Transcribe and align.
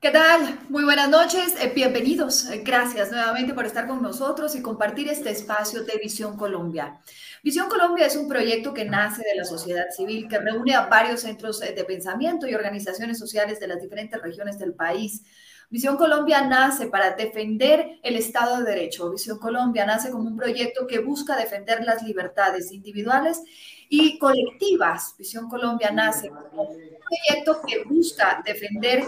¿Qué 0.00 0.12
tal? 0.12 0.60
Muy 0.68 0.84
buenas 0.84 1.10
noches, 1.10 1.56
eh, 1.60 1.72
bienvenidos. 1.74 2.48
Gracias 2.62 3.10
nuevamente 3.10 3.52
por 3.52 3.66
estar 3.66 3.88
con 3.88 4.00
nosotros 4.00 4.54
y 4.54 4.62
compartir 4.62 5.08
este 5.08 5.30
espacio 5.30 5.82
de 5.82 5.98
Visión 6.00 6.36
Colombia. 6.36 7.00
Visión 7.42 7.68
Colombia 7.68 8.06
es 8.06 8.14
un 8.14 8.28
proyecto 8.28 8.72
que 8.72 8.84
nace 8.84 9.22
de 9.22 9.34
la 9.34 9.44
sociedad 9.44 9.86
civil, 9.90 10.28
que 10.28 10.38
reúne 10.38 10.74
a 10.74 10.86
varios 10.86 11.22
centros 11.22 11.60
eh, 11.62 11.72
de 11.74 11.84
pensamiento 11.84 12.46
y 12.46 12.54
organizaciones 12.54 13.18
sociales 13.18 13.58
de 13.58 13.66
las 13.66 13.82
diferentes 13.82 14.22
regiones 14.22 14.56
del 14.58 14.72
país. 14.72 15.24
Visión 15.70 15.98
Colombia 15.98 16.40
nace 16.42 16.86
para 16.86 17.10
defender 17.14 17.98
el 18.02 18.16
Estado 18.16 18.58
de 18.58 18.70
Derecho. 18.70 19.10
Visión 19.10 19.38
Colombia 19.38 19.84
nace 19.84 20.10
como 20.10 20.24
un 20.24 20.36
proyecto 20.36 20.86
que 20.86 21.00
busca 21.00 21.36
defender 21.36 21.84
las 21.84 22.02
libertades 22.02 22.72
individuales 22.72 23.42
y 23.90 24.18
colectivas. 24.18 25.14
Visión 25.18 25.46
Colombia 25.48 25.90
nace 25.90 26.30
como 26.30 26.62
un 26.62 26.78
proyecto 26.78 27.60
que 27.66 27.84
busca 27.84 28.42
defender 28.46 29.04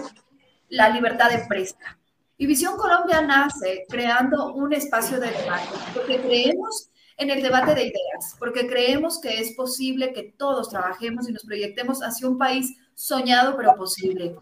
la 0.69 0.91
libertad 0.91 1.31
de 1.31 1.37
empresa. 1.37 1.99
Y 2.37 2.47
Visión 2.47 2.77
Colombia 2.77 3.23
nace 3.23 3.87
creando 3.89 4.53
un 4.53 4.75
espacio 4.75 5.19
de 5.19 5.31
debate, 5.31 5.69
porque 5.95 6.21
creemos 6.21 6.91
en 7.17 7.31
el 7.31 7.43
debate 7.43 7.75
de 7.75 7.85
ideas, 7.85 8.37
porque 8.39 8.67
creemos 8.67 9.19
que 9.21 9.41
es 9.41 9.53
posible 9.55 10.13
que 10.13 10.35
todos 10.37 10.69
trabajemos 10.69 11.29
y 11.29 11.33
nos 11.33 11.45
proyectemos 11.45 12.01
hacia 12.01 12.29
un 12.29 12.39
país 12.39 12.77
soñado 12.95 13.57
pero 13.57 13.75
posible. 13.77 14.37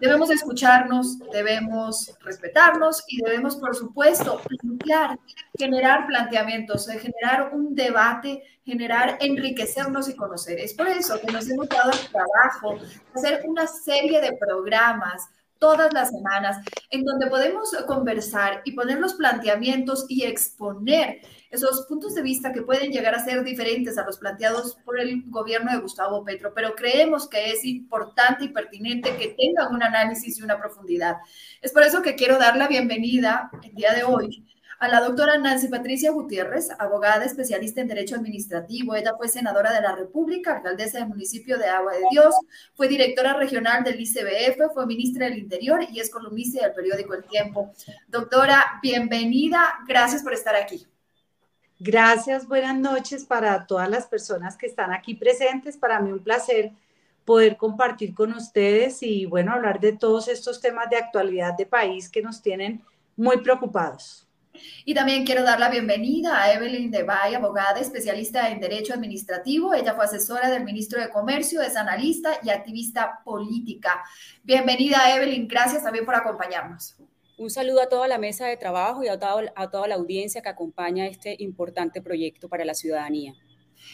Debemos 0.00 0.30
escucharnos, 0.30 1.18
debemos 1.32 2.12
respetarnos 2.20 3.04
y 3.08 3.22
debemos, 3.22 3.56
por 3.56 3.74
supuesto, 3.74 4.40
plantear, 4.40 5.18
generar 5.58 6.06
planteamientos, 6.06 6.86
generar 6.88 7.54
un 7.54 7.74
debate, 7.74 8.42
generar, 8.64 9.16
enriquecernos 9.20 10.08
y 10.08 10.16
conocer. 10.16 10.58
Es 10.58 10.74
por 10.74 10.88
eso 10.88 11.20
que 11.20 11.32
nos 11.32 11.48
hemos 11.48 11.68
dado 11.68 11.90
el 11.92 12.08
trabajo 12.10 12.78
de 12.78 12.98
hacer 13.14 13.42
una 13.46 13.66
serie 13.66 14.20
de 14.20 14.36
programas 14.36 15.28
todas 15.58 15.92
las 15.94 16.10
semanas, 16.10 16.58
en 16.90 17.04
donde 17.04 17.26
podemos 17.26 17.70
conversar 17.86 18.60
y 18.64 18.72
poner 18.72 18.98
los 18.98 19.14
planteamientos 19.14 20.04
y 20.08 20.24
exponer 20.24 21.20
esos 21.54 21.86
puntos 21.86 22.14
de 22.14 22.22
vista 22.22 22.52
que 22.52 22.62
pueden 22.62 22.90
llegar 22.90 23.14
a 23.14 23.24
ser 23.24 23.42
diferentes 23.44 23.96
a 23.96 24.04
los 24.04 24.18
planteados 24.18 24.76
por 24.84 25.00
el 25.00 25.22
gobierno 25.26 25.72
de 25.72 25.78
Gustavo 25.78 26.24
Petro, 26.24 26.52
pero 26.54 26.74
creemos 26.74 27.28
que 27.28 27.50
es 27.50 27.64
importante 27.64 28.44
y 28.44 28.48
pertinente 28.48 29.16
que 29.16 29.36
tengan 29.38 29.72
un 29.74 29.82
análisis 29.82 30.38
y 30.38 30.42
una 30.42 30.58
profundidad. 30.58 31.16
Es 31.60 31.72
por 31.72 31.82
eso 31.82 32.02
que 32.02 32.14
quiero 32.14 32.38
dar 32.38 32.56
la 32.56 32.68
bienvenida 32.68 33.50
el 33.62 33.74
día 33.74 33.94
de 33.94 34.04
hoy 34.04 34.44
a 34.80 34.88
la 34.88 35.00
doctora 35.00 35.38
Nancy 35.38 35.68
Patricia 35.68 36.10
Gutiérrez, 36.10 36.68
abogada 36.78 37.24
especialista 37.24 37.80
en 37.80 37.88
Derecho 37.88 38.16
Administrativo. 38.16 38.94
Ella 38.94 39.14
fue 39.16 39.28
senadora 39.28 39.72
de 39.72 39.80
la 39.80 39.94
República, 39.94 40.56
alcaldesa 40.56 40.98
del 40.98 41.08
municipio 41.08 41.56
de 41.56 41.66
Agua 41.66 41.92
de 41.92 42.02
Dios, 42.10 42.34
fue 42.74 42.88
directora 42.88 43.34
regional 43.34 43.84
del 43.84 44.00
ICBF, 44.00 44.74
fue 44.74 44.86
ministra 44.86 45.26
del 45.26 45.38
Interior 45.38 45.86
y 45.90 46.00
es 46.00 46.10
columnista 46.10 46.62
del 46.62 46.74
periódico 46.74 47.14
El 47.14 47.24
Tiempo. 47.24 47.72
Doctora, 48.08 48.78
bienvenida. 48.82 49.78
Gracias 49.86 50.22
por 50.22 50.34
estar 50.34 50.54
aquí. 50.54 50.86
Gracias, 51.86 52.48
buenas 52.48 52.78
noches 52.78 53.26
para 53.26 53.66
todas 53.66 53.90
las 53.90 54.06
personas 54.06 54.56
que 54.56 54.64
están 54.64 54.90
aquí 54.90 55.14
presentes. 55.14 55.76
Para 55.76 56.00
mí 56.00 56.12
un 56.12 56.24
placer 56.24 56.72
poder 57.26 57.58
compartir 57.58 58.14
con 58.14 58.32
ustedes 58.32 59.02
y, 59.02 59.26
bueno, 59.26 59.52
hablar 59.52 59.80
de 59.80 59.92
todos 59.92 60.28
estos 60.28 60.62
temas 60.62 60.88
de 60.88 60.96
actualidad 60.96 61.52
de 61.58 61.66
país 61.66 62.08
que 62.08 62.22
nos 62.22 62.40
tienen 62.40 62.82
muy 63.18 63.42
preocupados. 63.42 64.26
Y 64.86 64.94
también 64.94 65.26
quiero 65.26 65.42
dar 65.42 65.60
la 65.60 65.68
bienvenida 65.68 66.40
a 66.40 66.54
Evelyn 66.54 66.90
Debay, 66.90 67.34
abogada 67.34 67.78
especialista 67.80 68.48
en 68.48 68.60
Derecho 68.60 68.94
Administrativo. 68.94 69.74
Ella 69.74 69.92
fue 69.92 70.06
asesora 70.06 70.48
del 70.48 70.64
ministro 70.64 70.98
de 70.98 71.10
Comercio, 71.10 71.60
es 71.60 71.76
analista 71.76 72.38
y 72.42 72.48
activista 72.48 73.20
política. 73.22 74.02
Bienvenida, 74.42 75.14
Evelyn. 75.14 75.46
Gracias 75.46 75.82
también 75.82 76.06
por 76.06 76.14
acompañarnos. 76.14 76.96
Un 77.36 77.50
saludo 77.50 77.82
a 77.82 77.88
toda 77.88 78.06
la 78.06 78.18
mesa 78.18 78.46
de 78.46 78.56
trabajo 78.56 79.02
y 79.02 79.08
a 79.08 79.18
toda, 79.18 79.88
la 79.88 79.94
audiencia 79.96 80.40
que 80.40 80.48
acompaña 80.48 81.06
este 81.06 81.34
importante 81.40 82.00
proyecto 82.00 82.48
para 82.48 82.64
la 82.64 82.74
ciudadanía. 82.74 83.34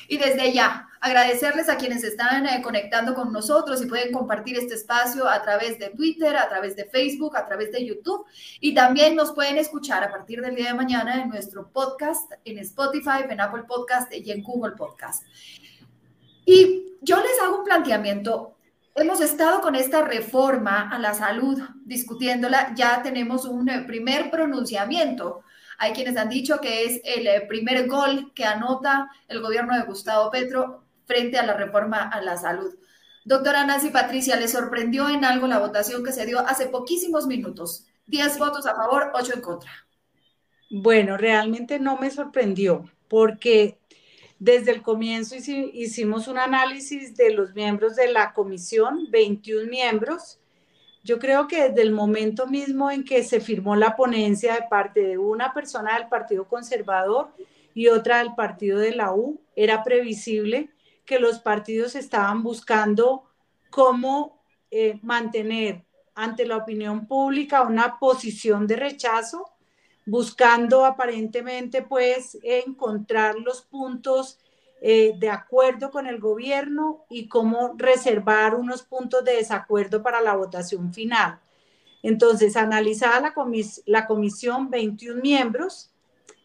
Y 0.08 0.18
desde 0.18 0.52
ya, 0.52 0.88
agradecerles 1.00 1.68
a 1.68 1.76
quienes 1.76 2.04
están 2.04 2.46
eh, 2.46 2.60
conectando 2.62 3.14
con 3.14 3.32
nosotros 3.32 3.82
y 3.82 3.86
pueden 3.86 4.12
compartir 4.12 4.56
este 4.56 4.74
espacio 4.74 5.26
a 5.26 5.42
través 5.42 5.78
de 5.78 5.88
Twitter, 5.90 6.36
a 6.36 6.48
través 6.48 6.76
de 6.76 6.84
Facebook, 6.84 7.36
a 7.36 7.46
través 7.46 7.72
de 7.72 7.84
YouTube. 7.84 8.24
Y 8.60 8.74
también 8.74 9.16
nos 9.16 9.32
pueden 9.32 9.56
escuchar 9.56 10.04
a 10.04 10.10
partir 10.10 10.42
del 10.42 10.54
día 10.54 10.68
de 10.68 10.74
mañana 10.74 11.22
en 11.22 11.28
nuestro 11.28 11.70
podcast, 11.72 12.30
en 12.44 12.58
Spotify, 12.58 13.24
en 13.28 13.40
Apple 13.40 13.64
Podcast 13.66 14.12
y 14.14 14.30
en 14.30 14.42
Google 14.42 14.76
Podcast. 14.76 15.24
Y 16.44 16.96
yo 17.00 17.16
les 17.16 17.40
hago 17.42 17.58
un 17.58 17.64
planteamiento. 17.64 18.56
Hemos 18.94 19.20
estado 19.20 19.60
con 19.60 19.74
esta 19.74 20.02
reforma 20.04 20.90
a 20.90 20.98
la 20.98 21.14
salud 21.14 21.60
discutiéndola, 21.84 22.74
ya 22.74 23.02
tenemos 23.02 23.44
un 23.44 23.68
eh, 23.68 23.82
primer 23.86 24.30
pronunciamiento 24.30 25.42
hay 25.82 25.94
quienes 25.94 26.18
han 26.18 26.28
dicho 26.28 26.58
que 26.60 26.84
es 26.84 27.00
el 27.04 27.26
eh, 27.26 27.40
primer 27.48 27.88
gol 27.88 28.32
que 28.34 28.44
anota 28.44 29.10
el 29.28 29.40
gobierno 29.40 29.74
de 29.74 29.84
Gustavo 29.84 30.30
Petro 30.30 30.84
frente 31.06 31.38
a 31.38 31.46
la 31.46 31.54
reforma 31.54 32.06
a 32.06 32.20
la 32.20 32.36
salud. 32.36 32.74
Doctora 33.24 33.64
Nancy 33.64 33.88
Patricia, 33.88 34.36
¿le 34.36 34.46
sorprendió 34.46 35.08
en 35.08 35.24
algo 35.24 35.46
la 35.46 35.58
votación 35.58 36.04
que 36.04 36.12
se 36.12 36.26
dio 36.26 36.38
hace 36.40 36.66
poquísimos 36.66 37.26
minutos? 37.26 37.86
10 38.08 38.38
votos 38.38 38.66
a 38.66 38.74
favor, 38.74 39.10
8 39.14 39.32
en 39.36 39.40
contra. 39.40 39.70
Bueno, 40.68 41.16
realmente 41.16 41.80
no 41.80 41.96
me 41.96 42.10
sorprendió 42.10 42.84
porque 43.08 43.79
desde 44.40 44.72
el 44.72 44.82
comienzo 44.82 45.36
hicimos 45.36 46.26
un 46.26 46.38
análisis 46.38 47.14
de 47.14 47.30
los 47.30 47.54
miembros 47.54 47.94
de 47.94 48.10
la 48.10 48.32
comisión, 48.32 49.06
21 49.10 49.68
miembros, 49.68 50.40
yo 51.04 51.18
creo 51.18 51.46
que 51.46 51.68
desde 51.68 51.82
el 51.82 51.92
momento 51.92 52.46
mismo 52.46 52.90
en 52.90 53.04
que 53.04 53.22
se 53.22 53.40
firmó 53.40 53.76
la 53.76 53.94
ponencia 53.96 54.54
de 54.54 54.62
parte 54.68 55.00
de 55.00 55.18
una 55.18 55.52
persona 55.52 55.98
del 55.98 56.08
Partido 56.08 56.48
Conservador 56.48 57.28
y 57.74 57.88
otra 57.88 58.18
del 58.18 58.34
Partido 58.34 58.78
de 58.78 58.94
la 58.94 59.12
U, 59.12 59.40
era 59.54 59.84
previsible 59.84 60.70
que 61.04 61.18
los 61.18 61.40
partidos 61.40 61.94
estaban 61.94 62.42
buscando 62.42 63.24
cómo 63.68 64.42
eh, 64.70 64.98
mantener 65.02 65.84
ante 66.14 66.46
la 66.46 66.56
opinión 66.56 67.06
pública 67.06 67.62
una 67.62 67.98
posición 67.98 68.66
de 68.66 68.76
rechazo, 68.76 69.50
buscando 70.10 70.84
aparentemente 70.84 71.82
pues 71.82 72.36
encontrar 72.42 73.36
los 73.36 73.62
puntos 73.62 74.40
eh, 74.82 75.12
de 75.20 75.30
acuerdo 75.30 75.92
con 75.92 76.08
el 76.08 76.18
gobierno 76.18 77.04
y 77.08 77.28
cómo 77.28 77.74
reservar 77.76 78.56
unos 78.56 78.82
puntos 78.82 79.24
de 79.24 79.36
desacuerdo 79.36 80.02
para 80.02 80.20
la 80.20 80.34
votación 80.34 80.92
final. 80.92 81.38
Entonces, 82.02 82.56
analizada 82.56 83.20
la, 83.20 83.34
la 83.86 84.06
comisión, 84.08 84.68
21 84.68 85.22
miembros, 85.22 85.92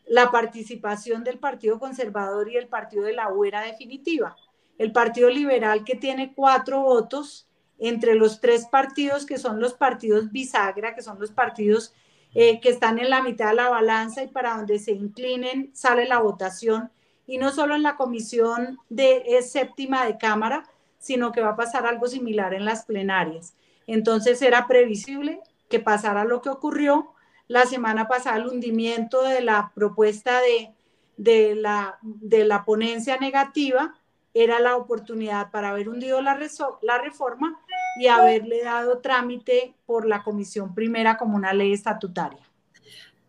la 0.05 0.29
participación 0.29 1.23
del 1.23 1.39
Partido 1.39 1.79
Conservador 1.79 2.51
y 2.51 2.57
el 2.57 2.67
Partido 2.67 3.05
de 3.05 3.13
la 3.13 3.33
U 3.33 3.45
era 3.45 3.61
definitiva. 3.61 4.35
El 4.77 4.91
Partido 4.91 5.27
Liberal, 5.31 5.83
que 5.83 5.95
tiene 5.95 6.35
cuatro 6.35 6.81
votos, 6.81 7.47
entre 7.79 8.13
los 8.13 8.39
tres 8.39 8.67
partidos 8.67 9.25
que 9.25 9.39
son 9.39 9.59
los 9.59 9.73
partidos 9.73 10.31
bisagra, 10.31 10.93
que 10.93 11.01
son 11.01 11.19
los 11.19 11.31
partidos 11.31 11.93
eh, 12.35 12.59
que 12.59 12.69
están 12.69 12.99
en 12.99 13.09
la 13.09 13.23
mitad 13.23 13.49
de 13.49 13.55
la 13.55 13.69
balanza 13.69 14.21
y 14.21 14.27
para 14.27 14.57
donde 14.57 14.77
se 14.77 14.91
inclinen 14.91 15.71
sale 15.73 16.07
la 16.07 16.19
votación, 16.19 16.91
y 17.25 17.39
no 17.39 17.51
solo 17.51 17.73
en 17.73 17.81
la 17.81 17.95
comisión 17.95 18.77
de 18.89 19.41
séptima 19.41 20.05
de 20.05 20.17
Cámara, 20.17 20.69
sino 20.99 21.31
que 21.31 21.41
va 21.41 21.49
a 21.49 21.55
pasar 21.55 21.87
algo 21.87 22.07
similar 22.07 22.53
en 22.53 22.65
las 22.65 22.85
plenarias. 22.85 23.55
Entonces 23.87 24.41
era 24.41 24.67
previsible 24.67 25.39
que 25.69 25.79
pasara 25.79 26.23
lo 26.23 26.41
que 26.41 26.49
ocurrió 26.49 27.13
la 27.47 27.65
semana 27.65 28.07
pasada, 28.07 28.37
el 28.37 28.47
hundimiento 28.47 29.21
de 29.23 29.41
la 29.41 29.71
propuesta 29.73 30.39
de, 30.41 30.73
de, 31.17 31.55
la, 31.55 31.99
de 32.01 32.43
la 32.43 32.65
ponencia 32.65 33.17
negativa, 33.17 33.95
era 34.33 34.59
la 34.59 34.75
oportunidad 34.75 35.51
para 35.51 35.69
haber 35.69 35.87
hundido 35.87 36.21
la, 36.21 36.37
la 36.81 36.97
reforma 36.97 37.61
y 37.97 38.07
haberle 38.07 38.63
dado 38.63 38.99
trámite 38.99 39.75
por 39.85 40.05
la 40.05 40.23
comisión 40.23 40.73
primera 40.73 41.17
como 41.17 41.35
una 41.35 41.53
ley 41.53 41.73
estatutaria. 41.73 42.45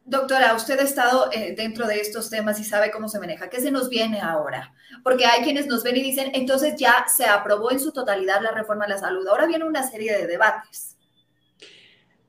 Doctora, 0.04 0.54
usted 0.54 0.78
ha 0.78 0.84
estado 0.84 1.30
eh, 1.32 1.54
dentro 1.56 1.84
de 1.88 1.98
estos 1.98 2.30
temas 2.30 2.60
y 2.60 2.64
sabe 2.64 2.92
cómo 2.92 3.08
se 3.08 3.18
maneja. 3.18 3.50
¿Qué 3.50 3.60
se 3.60 3.72
nos 3.72 3.88
viene 3.88 4.20
ahora? 4.20 4.72
Porque 5.02 5.26
hay 5.26 5.42
quienes 5.42 5.66
nos 5.66 5.82
ven 5.82 5.96
y 5.96 6.02
dicen, 6.02 6.30
entonces 6.32 6.76
ya 6.76 7.06
se 7.08 7.24
aprobó 7.24 7.72
en 7.72 7.80
su 7.80 7.90
totalidad 7.90 8.40
la 8.40 8.52
reforma 8.52 8.84
a 8.84 8.88
la 8.88 8.98
salud. 8.98 9.26
Ahora 9.26 9.46
viene 9.46 9.64
una 9.64 9.82
serie 9.82 10.16
de 10.16 10.28
debates. 10.28 10.96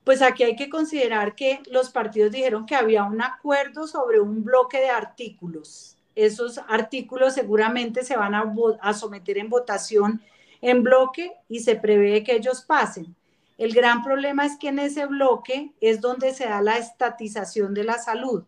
Pues 0.03 0.23
aquí 0.23 0.43
hay 0.43 0.55
que 0.55 0.69
considerar 0.69 1.35
que 1.35 1.61
los 1.69 1.91
partidos 1.91 2.31
dijeron 2.31 2.65
que 2.65 2.75
había 2.75 3.03
un 3.03 3.21
acuerdo 3.21 3.85
sobre 3.85 4.19
un 4.19 4.43
bloque 4.43 4.79
de 4.79 4.89
artículos. 4.89 5.97
Esos 6.15 6.59
artículos 6.67 7.35
seguramente 7.35 8.03
se 8.03 8.17
van 8.17 8.33
a, 8.33 8.51
a 8.81 8.93
someter 8.95 9.37
en 9.37 9.49
votación 9.49 10.23
en 10.61 10.83
bloque 10.83 11.33
y 11.47 11.59
se 11.59 11.75
prevé 11.75 12.23
que 12.23 12.35
ellos 12.35 12.61
pasen. 12.61 13.15
El 13.57 13.73
gran 13.73 14.03
problema 14.03 14.45
es 14.45 14.57
que 14.57 14.69
en 14.69 14.79
ese 14.79 15.05
bloque 15.05 15.73
es 15.81 15.99
donde 15.99 16.33
se 16.33 16.45
da 16.45 16.61
la 16.61 16.77
estatización 16.77 17.73
de 17.73 17.83
la 17.83 17.97
salud. 17.97 18.43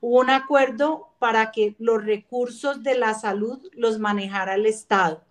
hubo 0.00 0.20
un 0.20 0.28
acuerdo 0.28 1.08
para 1.18 1.50
que 1.50 1.76
los 1.78 2.04
recursos 2.04 2.82
de 2.82 2.94
la 2.98 3.14
salud 3.14 3.58
los 3.72 3.98
manejara 3.98 4.54
el 4.54 4.66
Estado. 4.66 5.22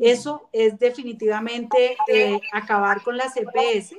Eso 0.00 0.50
es 0.52 0.78
definitivamente 0.78 1.96
eh, 2.08 2.38
acabar 2.52 3.02
con 3.02 3.16
la 3.16 3.30
CPS 3.30 3.96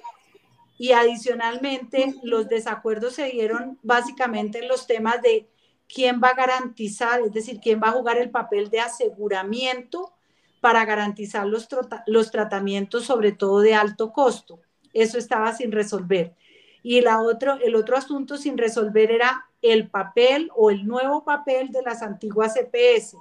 y 0.78 0.92
adicionalmente 0.92 2.14
los 2.22 2.48
desacuerdos 2.48 3.16
se 3.16 3.26
dieron 3.26 3.80
básicamente 3.82 4.60
en 4.60 4.68
los 4.68 4.86
temas 4.86 5.22
de 5.24 5.48
quién 5.94 6.22
va 6.24 6.30
a 6.30 6.36
garantizar, 6.36 7.22
es 7.22 7.34
decir, 7.34 7.60
quién 7.60 7.82
va 7.82 7.90
a 7.90 7.94
jugar 7.94 8.18
el 8.18 8.30
papel 8.30 8.70
de 8.70 8.82
aseguramiento 8.82 10.14
para 10.60 10.86
garantizar 10.86 11.48
los, 11.48 11.68
los 12.06 12.32
tratamientos, 12.32 13.06
sobre 13.06 13.32
todo 13.32 13.62
de 13.62 13.76
alto 13.76 14.12
costo. 14.12 14.60
Eso 14.94 15.18
estaba 15.18 15.54
sin 15.54 15.72
resolver. 15.72 16.36
Y 16.82 17.02
la 17.02 17.22
otro, 17.22 17.60
el 17.62 17.76
otro 17.76 17.98
asunto 17.98 18.38
sin 18.38 18.58
resolver 18.58 19.12
era 19.12 19.46
el 19.62 19.90
papel 19.90 20.50
o 20.56 20.72
el 20.72 20.86
nuevo 20.86 21.24
papel 21.24 21.70
de 21.70 21.82
las 21.82 22.02
antiguas 22.02 22.54
CPS. 22.54 23.18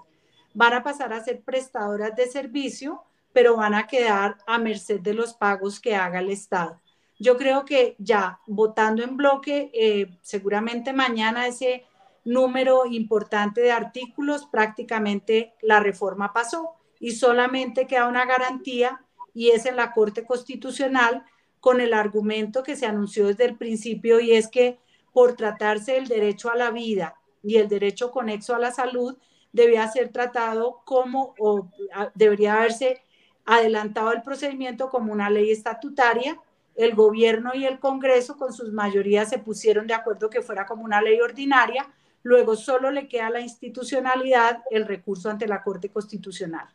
Van 0.55 0.73
a 0.73 0.83
pasar 0.83 1.13
a 1.13 1.23
ser 1.23 1.41
prestadoras 1.41 2.15
de 2.17 2.27
servicio, 2.27 3.03
pero 3.33 3.57
van 3.57 3.75
a 3.75 3.87
quedar 3.87 4.37
a 4.47 4.59
merced 4.59 5.01
de 5.01 5.15
los 5.15 5.35
pagos 5.35 5.81
que 5.81 5.97
haga 5.97 6.21
el 6.21 6.31
Estado. 6.31 6.81
Yo 7.19 7.37
creo 7.37 7.65
que 7.65 7.97
ya 7.99 8.41
votando 8.47 9.03
en 9.03 9.17
bloque, 9.17 9.71
eh, 9.75 10.19
seguramente 10.23 10.93
mañana 10.93 11.49
ese 11.49 11.85
número 12.25 12.87
importante 12.87 13.61
de 13.61 13.73
artículos, 13.73 14.47
prácticamente 14.47 15.55
la 15.63 15.81
reforma 15.81 16.33
pasó 16.33 16.78
y 17.01 17.13
solamente 17.13 17.87
queda 17.87 18.09
una 18.09 18.25
garantía 18.25 19.01
y 19.35 19.51
es 19.51 19.67
en 19.67 19.77
la 19.77 19.93
Corte 19.93 20.25
Constitucional 20.25 21.25
con 21.61 21.81
el 21.81 21.95
argumento 21.95 22.63
que 22.63 22.77
se 22.77 22.87
anunció 22.87 23.27
desde 23.27 23.45
el 23.45 23.57
principio 23.57 24.21
y 24.21 24.33
es 24.33 24.49
que 24.49 24.79
por 25.13 25.35
tratarse 25.35 25.93
del 25.93 26.09
derecho 26.09 26.51
a 26.51 26.57
la 26.57 26.71
vida 26.71 27.17
y 27.43 27.57
el 27.57 27.69
derecho 27.69 28.11
conexo 28.11 28.55
a 28.55 28.59
la 28.59 28.73
salud, 28.73 29.17
debía 29.53 29.89
ser 29.89 30.11
tratado 30.11 30.83
como 30.85 31.35
o 31.39 31.69
debería 32.15 32.55
haberse 32.55 33.03
adelantado 33.45 34.13
el 34.13 34.23
procedimiento 34.23 34.91
como 34.91 35.13
una 35.13 35.31
ley 35.31 35.51
estatutaria. 35.51 36.39
El 36.75 36.95
gobierno 36.95 37.53
y 37.55 37.65
el 37.65 37.81
Congreso 37.81 38.37
con 38.37 38.53
sus 38.53 38.73
mayorías 38.73 39.31
se 39.31 39.39
pusieron 39.39 39.87
de 39.87 39.95
acuerdo 39.95 40.31
que 40.31 40.43
fuera 40.43 40.67
como 40.67 40.85
una 40.85 41.01
ley 41.01 41.21
ordinaria. 41.21 41.89
Luego 42.23 42.57
solo 42.57 42.91
le 42.91 43.09
queda 43.09 43.31
la 43.31 43.41
institucionalidad, 43.41 44.63
el 44.71 44.87
recurso 44.87 45.31
ante 45.31 45.49
la 45.49 45.63
Corte 45.63 45.91
Constitucional. 45.91 46.69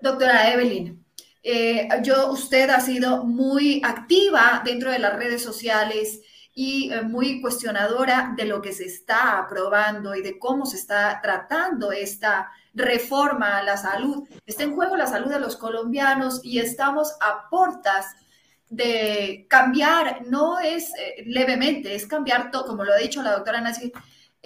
Doctora 0.00 0.52
Evelyn, 0.52 1.04
eh, 1.42 1.88
yo, 2.02 2.30
usted 2.32 2.70
ha 2.70 2.80
sido 2.80 3.24
muy 3.24 3.82
activa 3.84 4.62
dentro 4.64 4.90
de 4.90 4.98
las 4.98 5.14
redes 5.14 5.42
sociales 5.42 6.20
y 6.54 6.92
eh, 6.92 7.02
muy 7.02 7.42
cuestionadora 7.42 8.32
de 8.36 8.46
lo 8.46 8.62
que 8.62 8.72
se 8.72 8.84
está 8.84 9.38
aprobando 9.38 10.14
y 10.14 10.22
de 10.22 10.38
cómo 10.38 10.64
se 10.64 10.76
está 10.76 11.20
tratando 11.22 11.92
esta 11.92 12.50
reforma 12.72 13.58
a 13.58 13.62
la 13.62 13.76
salud. 13.76 14.26
Está 14.46 14.62
en 14.62 14.74
juego 14.74 14.96
la 14.96 15.06
salud 15.06 15.30
de 15.30 15.40
los 15.40 15.56
colombianos 15.56 16.40
y 16.42 16.60
estamos 16.60 17.12
a 17.20 17.48
portas 17.50 18.06
de 18.70 19.46
cambiar, 19.48 20.22
no 20.26 20.58
es 20.58 20.90
eh, 20.98 21.24
levemente, 21.26 21.94
es 21.94 22.06
cambiar 22.06 22.50
todo, 22.50 22.66
como 22.66 22.84
lo 22.84 22.92
ha 22.92 22.98
dicho 22.98 23.22
la 23.22 23.32
doctora 23.32 23.60
Nancy, 23.60 23.92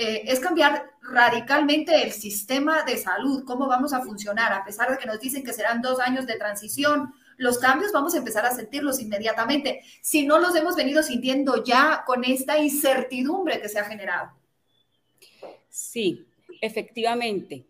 eh, 0.01 0.23
es 0.31 0.39
cambiar 0.39 0.93
radicalmente 1.03 2.05
el 2.05 2.13
sistema 2.13 2.85
de 2.85 2.97
salud, 2.97 3.43
cómo 3.45 3.67
vamos 3.67 3.93
a 3.93 4.01
funcionar, 4.01 4.53
a 4.53 4.65
pesar 4.65 4.89
de 4.89 4.97
que 4.97 5.09
nos 5.09 5.19
dicen 5.19 5.43
que 5.43 5.53
serán 5.53 5.83
dos 5.83 5.99
años 5.99 6.25
de 6.25 6.37
transición, 6.37 7.13
los 7.37 7.59
cambios 7.59 7.91
vamos 7.91 8.15
a 8.15 8.19
empezar 8.19 8.47
a 8.47 8.55
sentirlos 8.55 9.01
inmediatamente, 9.01 9.81
si 10.01 10.25
no 10.25 10.39
los 10.39 10.55
hemos 10.55 10.77
venido 10.77 11.03
sintiendo 11.03 11.65
ya 11.65 12.05
con 12.07 12.23
esta 12.23 12.59
incertidumbre 12.59 13.61
que 13.61 13.69
se 13.69 13.81
ha 13.81 13.87
generado. 13.87 14.31
Sí, 15.69 16.29
efectivamente. 16.61 17.67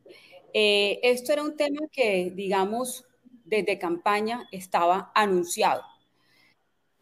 Eh, 0.52 1.00
esto 1.02 1.32
era 1.32 1.42
un 1.42 1.56
tema 1.56 1.80
que, 1.90 2.30
digamos, 2.34 3.06
desde 3.46 3.78
campaña 3.78 4.46
estaba 4.52 5.12
anunciado. 5.14 5.82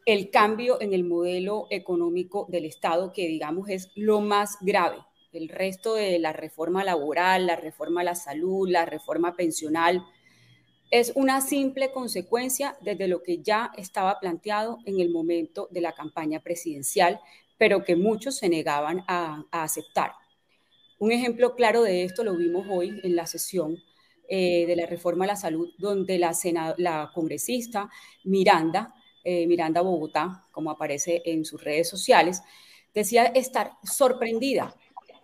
El 0.05 0.31
cambio 0.31 0.81
en 0.81 0.94
el 0.94 1.02
modelo 1.02 1.67
económico 1.70 2.46
del 2.49 2.64
Estado, 2.64 3.12
que 3.12 3.26
digamos 3.26 3.69
es 3.69 3.90
lo 3.96 4.20
más 4.20 4.58
grave. 4.61 4.99
El 5.36 5.50
resto 5.50 5.96
de 5.96 6.18
la 6.18 6.32
reforma 6.32 6.82
laboral, 6.82 7.46
la 7.46 7.56
reforma 7.56 8.00
a 8.00 8.04
la 8.04 8.14
salud, 8.14 8.66
la 8.70 8.86
reforma 8.86 9.36
pensional, 9.36 10.02
es 10.90 11.12
una 11.14 11.42
simple 11.42 11.92
consecuencia 11.92 12.78
desde 12.80 13.06
lo 13.06 13.22
que 13.22 13.42
ya 13.42 13.70
estaba 13.76 14.18
planteado 14.18 14.78
en 14.86 14.98
el 14.98 15.10
momento 15.10 15.68
de 15.70 15.82
la 15.82 15.92
campaña 15.92 16.40
presidencial, 16.40 17.20
pero 17.58 17.84
que 17.84 17.96
muchos 17.96 18.38
se 18.38 18.48
negaban 18.48 19.04
a, 19.08 19.44
aceptar. 19.50 20.12
Un 20.98 21.12
ejemplo 21.12 21.54
claro 21.54 21.82
de 21.82 22.04
esto 22.04 22.24
lo 22.24 22.34
vimos 22.34 22.66
hoy 22.70 22.98
en 23.02 23.14
la 23.14 23.26
sesión 23.26 23.76
eh, 24.30 24.64
de 24.66 24.74
la 24.74 24.86
reforma 24.86 25.24
a 25.24 25.28
la 25.28 25.36
salud, 25.36 25.68
donde 25.76 26.18
la, 26.18 26.32
la 26.78 27.10
congresista 27.14 27.90
Miranda, 28.24 28.94
eh, 29.22 29.46
Miranda 29.46 29.82
Bogotá, 29.82 30.46
como 30.50 30.70
aparece 30.70 31.20
en 31.26 31.44
sus 31.44 31.62
redes 31.62 31.90
sociales, 31.90 32.40
decía 32.94 33.26
estar 33.26 33.72
sorprendida 33.84 34.74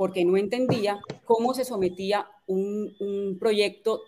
porque 0.03 0.25
no 0.25 0.37
entendía 0.37 1.01
cómo 1.25 1.55
se 1.55 1.65
sometía 1.65 2.27
un, 2.49 3.37
proyecto 3.39 4.03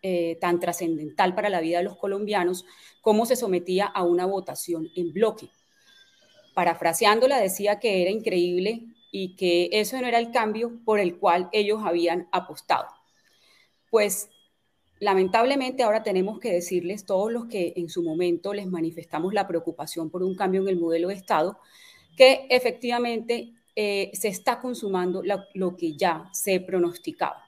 eh, 0.00 0.38
tan 0.40 0.60
trascendental 0.60 1.34
para 1.34 1.48
la 1.48 1.60
vida 1.60 1.78
de 1.78 1.82
los 1.82 1.96
colombianos, 1.96 2.64
cómo 3.00 3.26
se 3.26 3.34
sometía 3.34 3.86
a 3.86 4.04
una 4.04 4.26
votación 4.26 4.90
en 4.94 5.12
bloque. 5.12 5.48
Parafraseándola, 6.54 7.40
decía 7.40 7.80
que 7.80 8.00
era 8.00 8.12
increíble 8.12 8.94
y 9.10 9.34
que 9.34 9.70
eso 9.72 10.00
no 10.00 10.06
era 10.06 10.20
el 10.20 10.30
cambio 10.30 10.78
por 10.84 11.00
el 11.00 11.18
cual 11.18 11.48
ellos 11.50 11.80
habían 11.84 12.28
apostado. 12.30 12.86
Pues 13.90 14.28
lamentablemente 15.00 15.82
ahora 15.82 16.04
tenemos 16.04 16.38
que 16.38 16.52
decirles, 16.52 17.06
todos 17.06 17.32
los 17.32 17.46
que 17.46 17.72
en 17.74 17.88
su 17.88 18.04
momento 18.04 18.54
les 18.54 18.68
manifestamos 18.68 19.34
la 19.34 19.48
preocupación 19.48 20.10
por 20.10 20.22
un 20.22 20.36
cambio 20.36 20.62
en 20.62 20.68
el 20.68 20.78
modelo 20.78 21.08
de 21.08 21.14
Estado, 21.14 21.58
que 22.16 22.46
efectivamente 22.50 23.56
eh, 23.82 24.10
se 24.12 24.28
está 24.28 24.60
consumando 24.60 25.22
lo 25.54 25.74
que 25.74 25.96
ya 25.96 26.28
se 26.34 26.60
pronosticaba. 26.60 27.46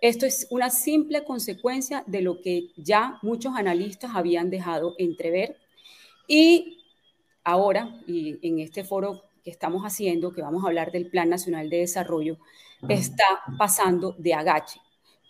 Esto 0.00 0.24
es 0.24 0.46
una 0.48 0.70
simple 0.70 1.24
consecuencia 1.24 2.04
de 2.06 2.22
lo 2.22 2.40
que 2.40 2.68
ya 2.76 3.18
muchos 3.22 3.56
analistas 3.56 4.12
habían 4.14 4.48
dejado 4.48 4.94
entrever 4.96 5.56
y 6.28 6.78
ahora, 7.42 8.00
y 8.06 8.38
en 8.46 8.60
este 8.60 8.84
foro 8.84 9.24
que 9.42 9.50
estamos 9.50 9.82
haciendo, 9.82 10.30
que 10.30 10.40
vamos 10.40 10.62
a 10.62 10.68
hablar 10.68 10.92
del 10.92 11.10
Plan 11.10 11.28
Nacional 11.28 11.68
de 11.68 11.78
Desarrollo, 11.78 12.38
está 12.88 13.24
pasando 13.58 14.14
de 14.18 14.34
agache, 14.34 14.80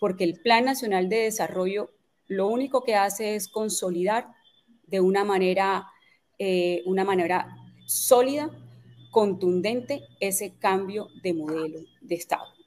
porque 0.00 0.24
el 0.24 0.38
Plan 0.38 0.66
Nacional 0.66 1.08
de 1.08 1.16
Desarrollo 1.16 1.92
lo 2.26 2.46
único 2.46 2.84
que 2.84 2.94
hace 2.94 3.36
es 3.36 3.48
consolidar 3.48 4.28
de 4.86 5.00
una 5.00 5.24
manera, 5.24 5.86
eh, 6.38 6.82
una 6.84 7.04
manera 7.04 7.56
sólida, 7.86 8.50
contundente, 9.10 10.02
ese 10.20 10.54
cambio 10.58 11.08
de 11.22 11.34
modelo 11.34 11.80
de 12.00 12.14
Estado 12.14 12.60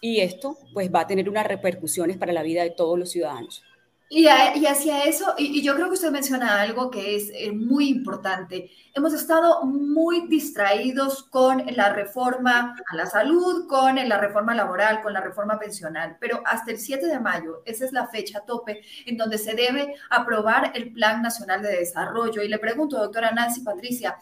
y 0.00 0.20
esto 0.20 0.56
pues 0.72 0.92
va 0.92 1.00
a 1.00 1.06
tener 1.06 1.28
unas 1.28 1.46
repercusiones 1.46 2.16
para 2.16 2.32
la 2.32 2.42
vida 2.42 2.62
de 2.62 2.70
todos 2.70 2.98
los 2.98 3.10
ciudadanos. 3.10 3.62
Y, 4.08 4.28
hacia 4.28 5.02
eso, 5.02 5.34
y, 5.36 5.64
yo 5.64 5.74
creo 5.74 5.88
que 5.88 5.94
usted 5.94 6.12
menciona 6.12 6.60
algo 6.60 6.92
que 6.92 7.16
es 7.16 7.28
eh, 7.34 7.50
muy 7.50 7.88
importante. 7.88 8.70
Hemos 8.94 9.12
estado 9.12 9.64
muy 9.64 10.28
distraídos 10.28 11.24
con 11.24 11.64
la 11.74 11.92
reforma 11.92 12.76
a 12.88 12.94
la 12.94 13.06
salud, 13.06 13.66
con 13.66 13.96
la 13.96 14.16
reforma 14.16 14.54
laboral, 14.54 15.02
con 15.02 15.12
la 15.12 15.20
reforma 15.20 15.58
pensional, 15.58 16.18
pero 16.20 16.40
hasta 16.46 16.70
el 16.70 16.78
7 16.78 17.04
de 17.04 17.18
mayo, 17.18 17.62
esa 17.64 17.84
es 17.84 17.90
la 17.90 18.06
fecha 18.06 18.44
tope 18.46 18.80
en 19.06 19.16
donde 19.16 19.38
se 19.38 19.54
debe 19.54 19.96
aprobar 20.08 20.70
el 20.76 20.92
Plan 20.92 21.20
Nacional 21.20 21.60
de 21.62 21.76
Desarrollo. 21.76 22.44
Y 22.44 22.48
le 22.48 22.60
pregunto, 22.60 22.98
doctora 22.98 23.32
Nancy 23.32 23.62
Patricia, 23.62 24.16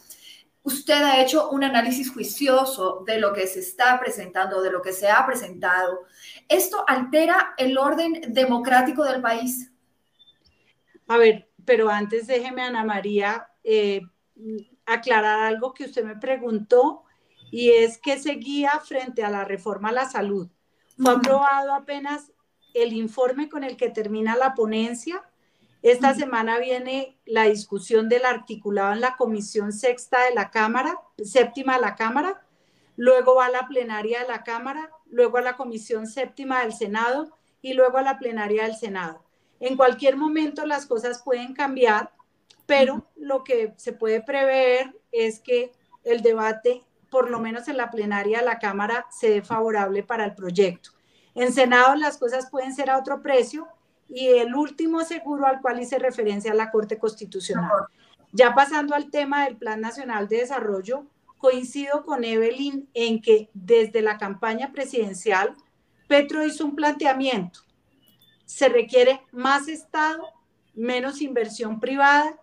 usted 0.64 1.02
ha 1.02 1.20
hecho 1.20 1.50
un 1.50 1.62
análisis 1.62 2.10
juicioso 2.10 3.04
de 3.06 3.18
lo 3.18 3.32
que 3.32 3.46
se 3.46 3.60
está 3.60 4.00
presentando, 4.00 4.62
de 4.62 4.72
lo 4.72 4.82
que 4.82 4.92
se 4.92 5.08
ha 5.08 5.24
presentado. 5.24 6.00
¿Esto 6.48 6.84
altera 6.88 7.54
el 7.58 7.78
orden 7.78 8.32
democrático 8.32 9.04
del 9.04 9.20
país? 9.20 9.70
A 11.06 11.18
ver, 11.18 11.48
pero 11.64 11.90
antes 11.90 12.26
déjeme, 12.26 12.62
Ana 12.62 12.82
María, 12.82 13.46
eh, 13.62 14.00
aclarar 14.86 15.40
algo 15.40 15.74
que 15.74 15.84
usted 15.84 16.02
me 16.02 16.16
preguntó 16.16 17.04
y 17.50 17.70
es 17.70 17.98
que 17.98 18.18
seguía 18.18 18.80
frente 18.80 19.22
a 19.22 19.30
la 19.30 19.44
reforma 19.44 19.90
a 19.90 19.92
la 19.92 20.08
salud. 20.08 20.48
Fue 20.96 21.12
aprobado 21.12 21.74
apenas 21.74 22.32
el 22.72 22.94
informe 22.94 23.50
con 23.50 23.64
el 23.64 23.76
que 23.76 23.90
termina 23.90 24.34
la 24.34 24.54
ponencia 24.54 25.22
esta 25.90 26.14
semana 26.14 26.58
viene 26.58 27.18
la 27.26 27.44
discusión 27.44 28.08
del 28.08 28.24
articulado 28.24 28.92
en 28.92 29.00
la 29.00 29.16
comisión 29.16 29.72
sexta 29.72 30.24
de 30.24 30.34
la 30.34 30.50
Cámara, 30.50 30.98
séptima 31.22 31.76
de 31.76 31.82
la 31.82 31.94
Cámara, 31.94 32.42
luego 32.96 33.36
va 33.36 33.46
a 33.46 33.50
la 33.50 33.68
plenaria 33.68 34.20
de 34.20 34.28
la 34.28 34.42
Cámara, 34.42 34.90
luego 35.06 35.38
a 35.38 35.42
la 35.42 35.56
comisión 35.56 36.06
séptima 36.06 36.62
del 36.62 36.72
Senado 36.72 37.36
y 37.60 37.74
luego 37.74 37.98
a 37.98 38.02
la 38.02 38.18
plenaria 38.18 38.64
del 38.64 38.74
Senado. 38.74 39.22
En 39.60 39.76
cualquier 39.76 40.16
momento 40.16 40.66
las 40.66 40.86
cosas 40.86 41.22
pueden 41.22 41.54
cambiar, 41.54 42.12
pero 42.66 43.06
lo 43.16 43.44
que 43.44 43.74
se 43.76 43.92
puede 43.92 44.22
prever 44.22 44.98
es 45.12 45.38
que 45.38 45.70
el 46.02 46.22
debate 46.22 46.82
por 47.14 47.30
lo 47.30 47.38
menos 47.38 47.68
en 47.68 47.76
la 47.76 47.92
plenaria 47.92 48.40
de 48.40 48.44
la 48.44 48.58
Cámara, 48.58 49.06
se 49.08 49.30
dé 49.30 49.40
favorable 49.40 50.02
para 50.02 50.24
el 50.24 50.34
proyecto. 50.34 50.90
En 51.36 51.52
Senado 51.52 51.94
las 51.94 52.18
cosas 52.18 52.50
pueden 52.50 52.74
ser 52.74 52.90
a 52.90 52.98
otro 52.98 53.22
precio 53.22 53.68
y 54.08 54.26
el 54.26 54.54
último 54.54 55.04
seguro 55.04 55.46
al 55.46 55.60
cual 55.60 55.80
hice 55.80 55.98
referencia 55.98 56.52
a 56.52 56.54
la 56.54 56.70
Corte 56.70 56.98
Constitucional. 56.98 57.70
Ya 58.32 58.54
pasando 58.54 58.94
al 58.94 59.10
tema 59.10 59.44
del 59.44 59.56
Plan 59.56 59.80
Nacional 59.80 60.28
de 60.28 60.38
Desarrollo, 60.38 61.06
coincido 61.38 62.04
con 62.04 62.24
Evelyn 62.24 62.88
en 62.94 63.20
que 63.20 63.50
desde 63.54 64.02
la 64.02 64.18
campaña 64.18 64.72
presidencial, 64.72 65.54
Petro 66.08 66.44
hizo 66.44 66.64
un 66.64 66.74
planteamiento. 66.74 67.60
Se 68.44 68.68
requiere 68.68 69.22
más 69.30 69.68
Estado, 69.68 70.22
menos 70.74 71.22
inversión 71.22 71.80
privada 71.80 72.38